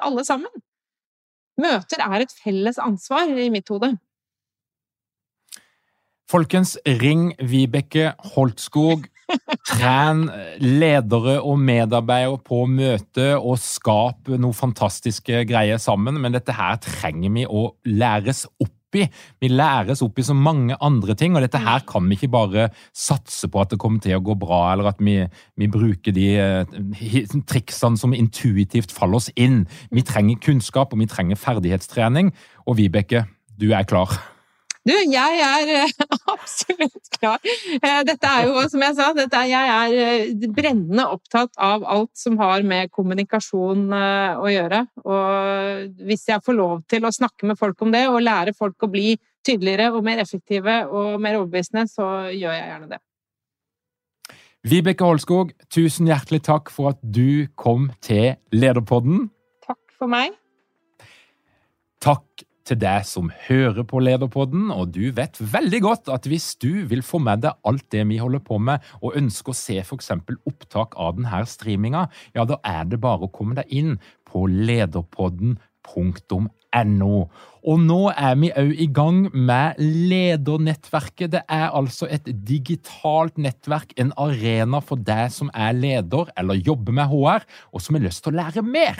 alle 0.00 0.24
sammen. 0.24 0.62
Møter 1.60 2.00
er 2.04 2.24
et 2.24 2.32
felles 2.32 2.78
ansvar 2.80 3.28
i 3.28 3.50
mitt 3.52 3.68
hode. 3.68 3.92
Folkens, 6.28 6.76
ring 7.00 7.32
Vibeke 7.40 8.12
Holtskog. 8.34 9.08
Tren 9.68 10.24
ledere 10.62 11.38
og 11.44 11.60
medarbeidere 11.60 12.40
på 12.44 12.64
møte 12.70 13.34
og 13.36 13.58
skap 13.60 14.30
noe 14.40 14.56
fantastiske 14.56 15.44
greier 15.48 15.80
sammen. 15.82 16.20
Men 16.22 16.36
dette 16.36 16.56
her 16.56 16.80
trenger 16.84 17.34
vi 17.34 17.44
å 17.44 17.68
læres 17.84 18.46
opp 18.62 18.74
i. 18.96 19.04
Vi 19.40 19.50
læres 19.52 20.00
opp 20.04 20.18
i 20.18 20.24
så 20.24 20.32
mange 20.36 20.76
andre 20.84 21.16
ting, 21.18 21.36
og 21.36 21.44
dette 21.44 21.60
her 21.60 21.84
kan 21.88 22.06
vi 22.08 22.16
ikke 22.16 22.30
bare 22.32 22.68
satse 22.96 23.50
på 23.52 23.60
at 23.60 23.74
det 23.74 23.80
kommer 23.82 24.00
til 24.04 24.16
å 24.16 24.22
gå 24.24 24.38
bra, 24.40 24.62
eller 24.72 24.88
at 24.92 25.02
vi, 25.04 25.18
vi 25.60 25.68
bruker 25.68 26.16
de 26.16 26.28
eh, 26.40 27.36
triksene 27.52 28.00
som 28.00 28.16
intuitivt 28.16 28.94
faller 28.96 29.20
oss 29.20 29.28
inn. 29.36 29.66
Vi 29.92 30.06
trenger 30.08 30.40
kunnskap, 30.48 30.96
og 30.96 31.04
vi 31.04 31.10
trenger 31.10 31.40
ferdighetstrening. 31.40 32.32
Og 32.64 32.80
Vibeke, 32.80 33.26
du 33.60 33.70
er 33.76 33.84
klar. 33.88 34.16
Du, 34.88 34.94
jeg 34.96 35.40
er 35.44 35.70
eh, 35.74 35.90
absolutt 36.34 37.10
klar. 37.18 37.42
Eh, 37.44 38.00
Dette 38.08 38.30
er 38.30 38.46
jo, 38.48 38.62
som 38.72 38.84
jeg 38.86 38.96
sa, 38.96 39.08
er, 39.12 39.50
jeg 39.50 39.72
er 39.74 39.96
eh, 40.04 40.46
brennende 40.54 41.04
opptatt 41.12 41.52
av 41.60 41.84
alt 41.84 42.14
som 42.16 42.38
har 42.40 42.64
med 42.66 42.92
kommunikasjon 42.94 43.88
å 43.92 44.48
gjøre. 44.48 44.84
Og 45.04 45.98
hvis 46.08 46.24
jeg 46.30 46.44
får 46.44 46.56
lov 46.56 46.80
til 46.88 47.04
å 47.04 47.12
snakke 47.14 47.50
med 47.50 47.60
folk 47.60 47.84
om 47.84 47.92
det, 47.92 48.06
og 48.08 48.24
lære 48.24 48.56
folk 48.56 48.86
å 48.86 48.90
bli 48.92 49.12
tydeligere 49.44 49.90
og 49.92 50.06
mer 50.06 50.22
effektive 50.22 50.80
og 50.88 51.20
mer 51.20 51.38
overbevisende, 51.40 51.84
så 51.90 52.08
gjør 52.32 52.56
jeg 52.56 52.72
gjerne 52.72 52.90
det. 52.94 53.02
Vibeke 54.68 55.06
Holskog, 55.06 55.52
tusen 55.72 56.08
hjertelig 56.10 56.42
takk 56.48 56.72
for 56.72 56.94
at 56.94 56.98
du 57.02 57.46
kom 57.60 57.90
til 58.04 58.34
Lederpodden. 58.52 59.28
Takk 59.64 59.80
for 60.00 60.10
meg. 60.10 60.34
Takk 62.02 62.47
til 62.68 62.76
deg 62.80 63.04
som 63.08 63.30
hører 63.48 63.84
på 63.88 64.00
Lederpodden, 64.04 64.70
og 64.74 64.90
du 64.94 65.12
vet 65.16 65.36
veldig 65.40 65.80
godt 65.84 66.08
at 66.12 66.26
hvis 66.28 66.48
du 66.60 66.84
vil 66.90 67.02
få 67.06 67.18
med 67.22 67.38
deg 67.44 67.52
alt 67.68 67.86
det 67.94 68.02
vi 68.10 68.18
holder 68.20 68.42
på 68.44 68.56
med, 68.62 68.78
og 69.00 69.16
ønsker 69.18 69.50
å 69.52 69.56
se 69.56 69.76
eksempel 69.82 70.36
opptak 70.48 70.90
av 71.00 71.16
denne 71.18 71.46
streaminga, 71.48 72.02
ja, 72.36 72.42
da 72.48 72.56
er 72.66 72.84
det 72.90 72.98
bare 73.02 73.24
å 73.26 73.32
komme 73.32 73.54
deg 73.58 73.66
inn 73.72 73.98
på 74.28 74.46
lederpodden.no. 74.52 77.16
Og 77.68 77.76
nå 77.82 78.10
er 78.12 78.34
vi 78.38 78.48
òg 78.60 78.80
i 78.80 78.86
gang 78.94 79.28
med 79.32 79.74
Ledernettverket. 79.80 81.32
Det 81.32 81.42
er 81.48 81.70
altså 81.74 82.06
et 82.12 82.28
digitalt 82.48 83.38
nettverk, 83.40 83.92
en 83.96 84.12
arena 84.20 84.80
for 84.84 84.96
deg 85.00 85.32
som 85.34 85.50
er 85.54 85.72
leder 85.76 86.24
eller 86.38 86.54
jobber 86.60 86.92
med 87.00 87.06
HR, 87.10 87.42
og 87.72 87.80
som 87.82 87.94
har 87.96 88.04
lyst 88.04 88.24
til 88.24 88.32
å 88.36 88.40
lære 88.42 88.62
mer. 88.64 88.96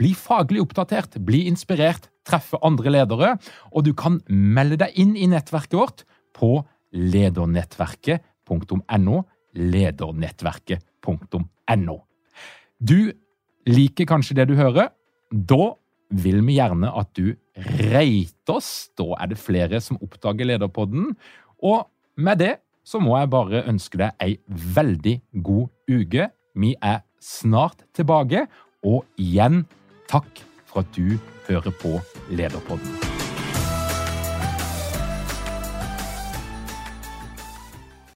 Bli 0.00 0.14
faglig 0.16 0.62
oppdatert, 0.64 1.18
bli 1.20 1.44
inspirert, 1.50 2.08
treffe 2.24 2.56
andre 2.64 2.90
ledere, 2.94 3.34
og 3.72 3.84
du 3.84 3.92
kan 3.96 4.20
melde 4.28 4.76
deg 4.80 4.90
inn 5.00 5.16
i 5.16 5.26
nettverket 5.28 5.74
vårt 5.76 6.04
på 6.36 6.64
ledernettverket.no. 6.96 9.24
Ledernettverket.no. 9.60 11.96
Du 12.80 13.12
liker 13.68 14.06
kanskje 14.08 14.34
det 14.38 14.46
du 14.50 14.54
hører. 14.58 14.88
Da 15.30 15.74
vil 16.10 16.42
vi 16.46 16.54
gjerne 16.56 16.90
at 16.96 17.18
du 17.18 17.36
rater 17.92 18.54
oss. 18.56 18.90
Da 18.98 19.04
er 19.20 19.26
det 19.30 19.38
flere 19.38 19.80
som 19.84 19.98
oppdager 20.02 20.46
Lederpodden. 20.48 21.16
Og 21.62 21.86
med 22.16 22.38
det 22.42 22.54
så 22.86 22.98
må 23.02 23.18
jeg 23.18 23.30
bare 23.30 23.66
ønske 23.70 23.98
deg 24.00 24.10
ei 24.22 24.38
veldig 24.48 25.20
god 25.44 25.68
uke. 25.90 26.30
Vi 26.58 26.74
er 26.82 27.00
snart 27.20 27.84
tilbake, 27.94 28.46
og 28.82 29.04
igjen 29.20 29.66
takk 30.10 30.44
for 30.66 30.82
at 30.82 30.90
du 30.96 31.18
hører 31.48 31.70
på 31.82 32.00
Lederpodden. 32.30 33.09